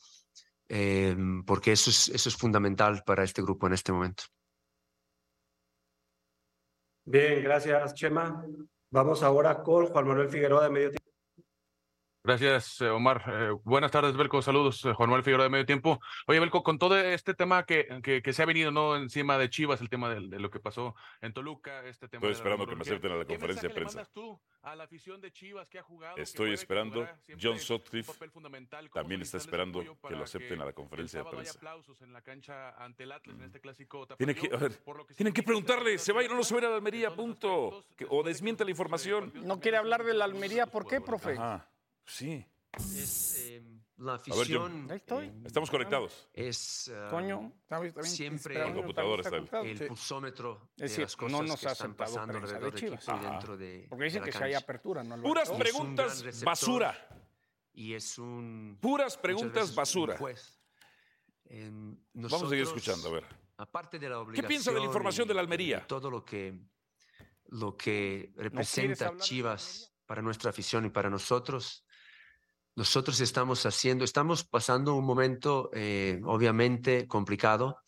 eh, 0.69 1.17
porque 1.47 1.73
eso 1.73 1.91
es, 1.91 2.09
eso 2.09 2.29
es 2.29 2.37
fundamental 2.37 3.03
para 3.05 3.25
este 3.25 3.43
grupo 3.43 3.67
en 3.67 3.73
este 3.73 3.93
momento. 3.93 4.25
Bien, 7.05 7.43
gracias, 7.43 7.95
Chema. 7.95 8.45
Vamos 8.91 9.23
ahora 9.23 9.63
con 9.63 9.87
Juan 9.87 10.07
Manuel 10.07 10.29
Figueroa 10.29 10.65
de 10.65 10.71
Medio 10.71 10.91
Tiempo. 10.91 11.08
Gracias, 12.29 12.83
eh, 12.83 12.91
Omar. 12.91 13.25
Eh, 13.27 13.57
buenas 13.65 13.91
tardes, 13.91 14.15
Belco. 14.15 14.43
Saludos, 14.43 14.85
eh, 14.85 14.93
Juan 14.93 15.09
Manuel 15.09 15.25
Figueroa 15.25 15.45
de 15.45 15.49
Medio 15.49 15.65
Tiempo. 15.65 15.99
Oye, 16.27 16.39
Belco, 16.39 16.63
con 16.63 16.79
todo 16.79 16.99
este 16.99 17.33
tema 17.33 17.65
que, 17.65 17.89
que, 18.03 18.21
que 18.21 18.33
se 18.35 18.43
ha 18.43 18.45
venido 18.45 18.71
¿no? 18.71 18.97
encima 18.97 19.39
de 19.39 19.49
Chivas, 19.49 19.81
el 19.81 19.89
tema 19.89 20.11
de, 20.11 20.21
lo 20.39 20.51
que 20.51 20.61
pasó 20.61 20.95
en 21.23 21.33
Toluca, 21.33 21.87
este 21.87 22.07
tema 22.07 22.19
Estoy 22.19 22.29
de 22.29 22.35
la 22.35 22.37
esperando 22.37 22.67
que 22.67 22.77
me 22.77 22.83
acepten 22.83 23.13
a 23.13 23.17
la 23.17 23.25
¿qué 23.25 23.33
conferencia 23.33 23.69
de 23.71 23.75
prensa. 23.75 23.97
mandas 23.97 24.13
tú 24.13 24.39
a 24.61 24.77
la 24.77 24.85
afición 24.85 25.23
de 25.23 25.33
Chivas 25.33 25.71
que 25.71 25.79
ha 25.79 25.83
jugado, 25.83 26.17
que 26.17 26.21
Estoy 26.21 26.53
esperando. 26.53 27.09
John 27.41 27.59
Sutcliffe 27.59 28.13
también 28.93 29.23
está 29.23 29.39
esperando 29.39 29.81
que 29.81 30.15
lo 30.15 30.23
acepten 30.25 30.61
a 30.61 30.67
la 30.67 30.75
conferencia 30.75 31.23
de 31.25 31.31
prensa. 31.31 31.53
aplausos 31.57 32.03
en 32.03 32.13
la 32.13 32.21
cancha 32.21 32.73
ante 32.77 33.05
el 33.05 33.13
Atlas 33.13 33.39
en 33.39 33.45
este 33.45 33.59
clásico 33.59 34.07
Tiene 34.19 34.35
que, 34.35 34.55
a 34.55 34.59
ver, 34.59 34.73
tienen 35.17 35.33
que 35.33 35.43
preguntarle, 35.43 35.97
¿se 35.97 36.13
va 36.13 36.21
a 36.21 36.25
ir 36.25 36.31
o 36.31 36.35
no 36.35 36.45
se 36.45 36.53
va 36.53 36.61
a 36.61 36.63
ir 36.65 36.67
a 36.67 36.71
la 36.73 36.77
Almería? 36.77 37.09
Punto. 37.17 37.83
Que- 37.97 38.07
o 38.07 38.23
desmiente 38.23 38.67
la 38.67 38.71
información. 38.71 39.33
No 39.35 39.61
quiere 39.61 39.79
hablar 39.79 40.05
de 40.05 40.13
la 40.13 40.27
Almería, 40.27 40.67
¿por 40.67 40.87
qué, 40.87 41.01
profe? 41.01 41.33
Ajá, 41.33 41.67
sí. 42.09 42.45
Es, 42.77 43.35
eh, 43.39 43.63
la 43.97 44.13
A 44.15 44.17
ver, 44.19 44.21
afición. 44.31 44.63
John. 44.73 44.91
Ahí 44.91 44.97
estoy. 44.99 45.27
eh, 45.27 45.33
Estamos 45.47 45.71
conectados. 45.71 46.29
Es 46.35 46.91
ah, 46.95 47.09
Coño, 47.11 47.53
siempre 48.03 48.61
El 48.63 48.75
computador 48.75 49.21
está 49.21 49.37
el 49.63 49.87
pulsómetro 49.89 50.71
Es 50.73 50.77
de 50.77 50.83
decir, 50.85 51.01
las 51.03 51.17
cosas 51.17 51.33
no 51.33 51.43
nos 51.45 51.61
que 51.61 51.69
ha 51.69 51.73
están 51.73 51.95
pasando 51.95 52.37
alrededor 52.39 52.73
de 52.73 52.79
Chivas. 52.81 53.09
equipo 53.09 53.19
y 53.21 53.31
dentro 53.31 53.57
de 53.57 53.87
Porque 53.89 54.05
dicen 54.05 54.23
de 54.23 54.31
que 54.31 54.37
si 54.37 54.45
hay 54.45 54.55
apertura, 54.55 55.03
no 55.03 55.17
lo 55.17 55.23
Puras 55.23 55.51
preguntas 55.51 56.23
receptor 56.23 56.47
basura. 56.47 57.09
Y 57.73 57.95
es 57.95 58.19
un. 58.19 58.79
Puras 58.81 59.17
preguntas 59.17 59.75
basura. 59.75 60.17
juez. 60.19 60.61
Em, 61.47 61.97
Vamos 62.13 62.33
a 62.35 62.39
seguir 62.49 62.65
nosotros, 62.65 62.69
escuchando, 62.69 63.09
a 63.09 63.13
ver. 63.13 63.25
Aparte 63.57 63.99
de 63.99 64.09
la 64.09 64.17
¿Qué 64.17 64.21
obligación. 64.21 64.49
piensa 64.49 64.73
de 64.73 64.79
la 64.81 64.85
información 64.87 65.25
y- 65.25 65.29
de 65.29 65.35
la 65.35 65.41
Almería? 65.41 65.87
todo 65.87 66.11
lo 66.11 66.25
que, 66.25 66.61
lo 67.47 67.77
que 67.77 68.33
representa 68.37 69.11
la 69.13 69.19
Chivas 69.19 69.93
para 70.07 70.21
nuestra 70.23 70.51
afición 70.51 70.85
y 70.85 70.91
para 70.91 71.09
nosotros. 71.11 71.85
Nosotros 72.79 73.19
estamos 73.21 73.67
haciendo, 73.67 74.05
estamos 74.05 74.45
pasando 74.45 74.95
un 74.95 75.05
momento 75.05 75.69
eh, 75.75 76.21
obviamente 76.25 77.09
complicado 77.09 77.83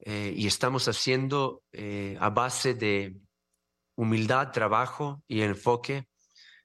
eh, 0.00 0.34
y 0.36 0.48
estamos 0.48 0.88
haciendo 0.88 1.62
eh, 1.70 2.16
a 2.18 2.28
base 2.28 2.74
de 2.74 3.16
humildad, 3.94 4.50
trabajo 4.50 5.22
y 5.28 5.42
enfoque. 5.42 6.08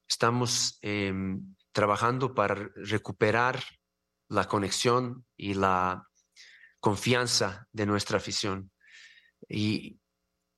Estamos 0.07 0.79
em, 0.81 1.55
trabajando 1.71 2.33
para 2.33 2.55
recuperar 2.75 3.63
la 4.29 4.47
conexión 4.47 5.23
y 5.37 5.53
la 5.53 6.07
confianza 6.79 7.67
de 7.71 7.85
nuestra 7.85 8.17
afición. 8.17 8.71
Y 9.47 9.99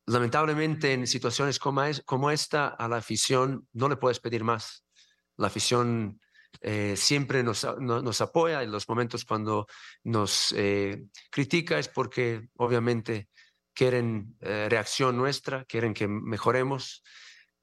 lamentablemente 0.06 0.94
en 0.94 1.08
situaciones 1.08 1.60
como, 1.60 1.84
es- 1.84 2.02
como 2.06 2.32
esta, 2.32 2.70
a 2.70 2.88
la 2.88 2.96
afición 2.96 3.68
no 3.74 3.90
le 3.90 3.98
puedes 3.98 4.22
pedir 4.22 4.46
más. 4.46 4.86
La 5.36 5.48
afición 5.48 6.22
eh, 6.62 6.96
siempre 6.98 7.44
nos, 7.44 7.66
nos 7.80 8.22
apoya 8.22 8.64
en 8.64 8.72
los 8.72 8.88
momentos 8.90 9.26
cuando 9.26 9.68
nos 10.04 10.54
eh, 10.58 11.04
critica 11.30 11.80
es 11.80 11.88
porque 11.88 12.50
obviamente 12.58 13.30
quieren 13.74 14.36
eh, 14.40 14.68
reacción 14.70 15.18
nuestra, 15.18 15.66
quieren 15.66 15.94
que 15.94 16.08
mejoremos 16.08 17.04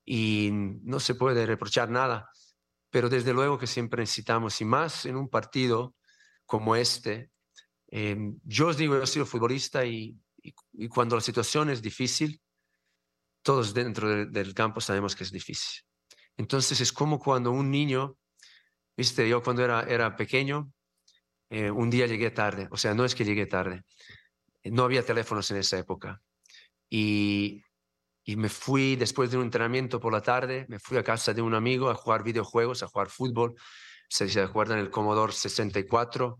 y 0.04 0.50
no 0.52 1.00
se 1.00 1.14
puede 1.14 1.46
reprochar 1.46 1.90
nada. 1.90 2.28
Pero 2.90 3.08
desde 3.08 3.32
luego 3.32 3.58
que 3.58 3.66
siempre 3.66 4.02
necesitamos, 4.02 4.60
y 4.60 4.66
más 4.66 5.06
en 5.06 5.16
un 5.16 5.28
partido 5.30 5.94
como 6.44 6.76
este, 6.76 7.30
eh, 7.90 8.16
yo 8.44 8.68
os 8.68 8.76
digo, 8.76 8.96
yo 8.96 9.02
he 9.02 9.06
sido 9.06 9.24
futbolista 9.24 9.84
y, 9.86 10.16
cuando 10.90 11.14
la 11.14 11.22
situación 11.22 11.70
es 11.70 11.80
difícil, 11.80 12.40
todos 13.42 13.72
dentro 13.72 14.08
de- 14.08 14.26
del 14.26 14.54
campo 14.54 14.80
sabemos 14.80 15.14
que 15.14 15.24
es 15.24 15.30
difícil. 15.30 15.82
Entonces 16.36 16.80
es 16.80 16.92
como 16.92 17.18
cuando 17.18 17.50
un 17.52 17.70
niño, 17.70 18.16
viste, 18.96 19.28
yo 19.28 19.42
cuando 19.42 19.64
era, 19.64 19.82
era 19.82 20.16
pequeño, 20.16 20.72
eh, 21.50 21.70
un 21.70 21.90
día 21.90 22.06
llegué 22.06 22.30
tarde, 22.30 22.68
o 22.70 22.76
sea, 22.76 22.94
no 22.94 23.04
es 23.04 23.14
que 23.14 23.24
llegué 23.24 23.46
tarde, 23.46 23.84
no 24.64 24.84
había 24.84 25.04
teléfonos 25.04 25.50
en 25.50 25.58
esa 25.58 25.78
época. 25.78 26.20
Y, 26.88 27.62
y 28.24 28.36
me 28.36 28.48
fui 28.48 28.96
después 28.96 29.30
de 29.30 29.38
un 29.38 29.44
entrenamiento 29.44 29.98
por 29.98 30.12
la 30.12 30.20
tarde, 30.20 30.66
me 30.68 30.78
fui 30.78 30.96
a 30.96 31.02
casa 31.02 31.34
de 31.34 31.42
un 31.42 31.54
amigo 31.54 31.90
a 31.90 31.94
jugar 31.94 32.22
videojuegos, 32.22 32.82
a 32.82 32.88
jugar 32.88 33.08
fútbol. 33.08 33.54
Se, 34.08 34.28
se 34.28 34.40
acuerdan 34.40 34.78
el 34.78 34.90
Commodore 34.90 35.32
64, 35.32 36.38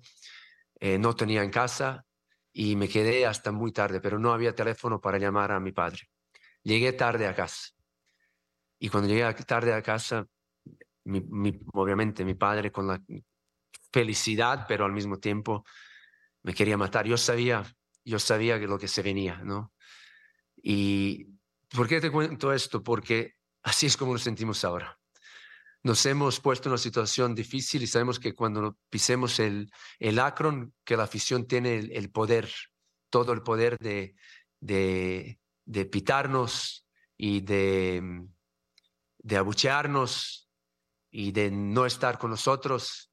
eh, 0.81 0.99
no 0.99 1.15
tenía 1.17 1.43
en 1.43 1.51
casa 1.51 2.05
y 2.53 2.77
me 2.77 2.89
quedé 2.89 3.27
hasta 3.27 3.51
muy 3.51 3.73
tarde, 3.73 4.01
pero 4.01 4.19
no 4.19 4.33
había 4.33 4.55
teléfono 4.55 5.01
para 5.01 5.19
llamar 5.19 5.53
a 5.53 5.61
mi 5.61 5.73
padre. 5.73 6.09
Llegué 6.63 6.93
tarde 6.93 7.27
a 7.27 7.35
casa. 7.35 7.71
Y 8.79 8.89
cuando 8.89 9.09
llegué 9.09 9.33
tarde 9.45 9.73
a 9.73 9.83
casa, 9.83 10.27
obviamente 11.73 12.25
mi 12.25 12.35
padre 12.35 12.71
con 12.71 12.87
la 12.87 13.01
felicidad, 13.93 14.67
pero 14.67 14.85
al 14.85 14.93
mismo 14.93 15.19
tiempo 15.19 15.65
me 16.43 16.55
quería 16.55 16.77
matar. 16.77 17.07
Yo 17.07 17.17
sabía, 17.17 17.65
yo 18.05 18.19
sabía 18.19 18.59
que 18.59 18.67
lo 18.67 18.79
que 18.79 18.89
se 18.89 19.03
venía, 19.03 19.39
¿no? 19.45 19.73
Y 20.57 21.27
¿por 21.69 21.89
qué 21.89 22.01
te 22.01 22.11
cuento 22.11 22.53
esto? 22.53 22.83
Porque 22.83 23.35
así 23.63 23.87
es 23.87 23.97
como 23.97 24.13
nos 24.13 24.23
sentimos 24.23 24.65
ahora. 24.65 24.99
Nos 25.85 26.07
hemos 26.07 26.39
puesto 26.39 26.69
en 26.69 26.73
una 26.73 26.79
situación 26.79 27.35
difícil 27.35 27.83
y 27.83 27.89
sabemos 27.89 28.21
que 28.21 28.35
cuando 28.35 28.79
pisemos 28.89 29.41
el, 29.41 29.71
el 29.99 30.19
Akron, 30.21 30.75
que 30.85 30.97
la 30.97 31.05
afición 31.05 31.47
tiene 31.47 31.77
el, 31.77 31.93
el 31.93 32.11
poder, 32.11 32.49
todo 33.11 33.33
el 33.33 33.43
poder 33.43 33.77
de, 33.79 34.15
de, 34.61 35.41
de 35.65 35.85
pitarnos 35.87 36.87
y 37.17 37.41
de, 37.41 38.25
de 39.19 39.37
abuchearnos 39.37 40.52
y 41.13 41.31
de 41.31 41.51
no 41.51 41.87
estar 41.87 42.19
con 42.19 42.31
nosotros. 42.31 43.13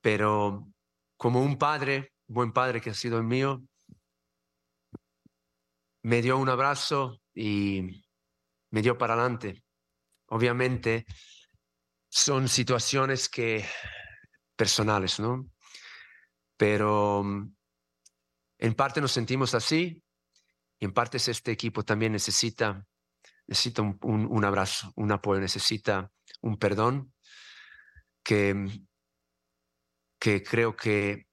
Pero 0.00 0.68
como 1.18 1.42
un 1.42 1.58
padre, 1.58 2.14
buen 2.26 2.52
padre 2.52 2.80
que 2.80 2.90
ha 2.90 2.94
sido 2.94 3.18
el 3.18 3.24
mío, 3.24 3.62
me 6.02 6.22
dio 6.22 6.38
un 6.38 6.48
abrazo 6.48 7.20
y 7.34 8.04
me 8.70 8.80
dio 8.80 8.96
para 8.96 9.14
adelante. 9.14 9.64
Obviamente 10.28 11.04
son 12.08 12.48
situaciones 12.48 13.28
que 13.28 13.64
personales, 14.54 15.18
¿no? 15.18 15.50
Pero 16.56 17.24
mm, 17.24 17.54
en 18.58 18.74
parte 18.74 19.00
nos 19.00 19.12
sentimos 19.12 19.54
así 19.54 20.02
y 20.78 20.84
en 20.84 20.92
partes 20.92 21.26
este 21.28 21.50
equipo 21.50 21.82
también 21.82 22.12
necesita, 22.12 22.86
necesita 23.46 23.82
un, 23.82 23.98
un- 24.02 24.44
abrazo, 24.44 24.92
un 24.96 25.12
apoyo, 25.12 25.40
necesita 25.40 26.10
un 26.42 26.58
perdón 26.58 27.14
que, 28.22 28.66
que 30.18 30.42
creo 30.42 30.74
que 30.76 31.28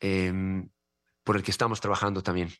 em, 0.00 0.70
por 1.24 1.36
el 1.36 1.42
que 1.42 1.50
estamos 1.50 1.80
trabajando 1.80 2.22
también. 2.22 2.50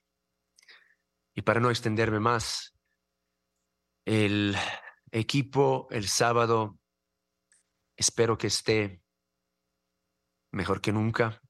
Y 1.34 1.42
para 1.42 1.60
no 1.60 1.70
extenderme 1.70 2.20
más, 2.20 2.74
el 4.04 4.56
equipo 5.12 5.88
el 5.90 6.08
sábado 6.08 6.78
espero 7.96 8.38
que 8.38 8.46
esté 8.46 9.02
mejor 10.52 10.80
que 10.80 10.92
nunca 10.92 11.40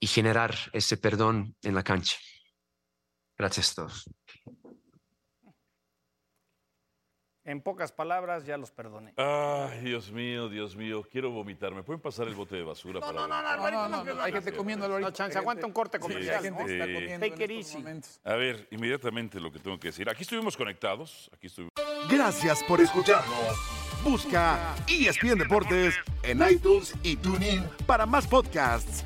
y 0.00 0.06
generar 0.06 0.54
ese 0.72 0.96
perdón 0.96 1.56
en 1.62 1.74
la 1.74 1.82
cancha. 1.82 2.16
Gracias 3.36 3.72
a 3.72 3.74
todos. 3.74 4.04
En 7.44 7.60
pocas 7.60 7.90
palabras, 7.90 8.46
ya 8.46 8.56
los 8.56 8.70
perdoné. 8.70 9.14
Ay, 9.16 9.80
Dios 9.80 10.12
mío, 10.12 10.48
Dios 10.48 10.76
mío, 10.76 11.02
quiero 11.10 11.30
vomitar. 11.30 11.72
¿Me 11.74 11.82
pueden 11.82 12.00
pasar 12.00 12.28
el 12.28 12.34
bote 12.36 12.54
de 12.54 12.62
basura? 12.62 13.00
para 13.00 13.12
No, 13.12 13.26
no, 13.26 13.42
no, 13.42 13.88
no, 13.88 14.04
no, 14.04 14.22
hay 14.22 14.32
gente 14.32 14.52
comiendo 14.52 14.86
No, 15.00 15.10
chance, 15.10 15.36
aguanta 15.36 15.66
un 15.66 15.72
corte 15.72 15.98
comercial. 15.98 16.36
hay 16.36 16.42
gente 16.44 16.64
que 16.64 16.72
está 16.72 16.84
comiendo 16.84 17.26
Take 17.26 17.44
en 17.44 17.50
it 17.50 17.58
estos 17.58 17.74
easy. 17.74 17.78
momentos. 17.82 18.20
A 18.22 18.34
ver, 18.34 18.68
inmediatamente 18.70 19.40
lo 19.40 19.50
que 19.50 19.58
tengo 19.58 19.78
que 19.80 19.88
decir. 19.88 20.08
Aquí 20.08 20.22
estuvimos 20.22 20.56
conectados. 20.56 21.28
Aquí 21.34 21.48
estuvimos. 21.48 21.72
Gracias 22.08 22.62
por 22.62 22.80
escucharnos. 22.80 23.56
Busca 24.04 24.74
ESPN 24.86 25.38
Deportes 25.38 25.94
en 26.22 26.42
iTunes 26.48 26.94
y 27.02 27.16
TuneIn 27.16 27.64
para 27.86 28.06
más 28.06 28.26
podcasts. 28.26 29.04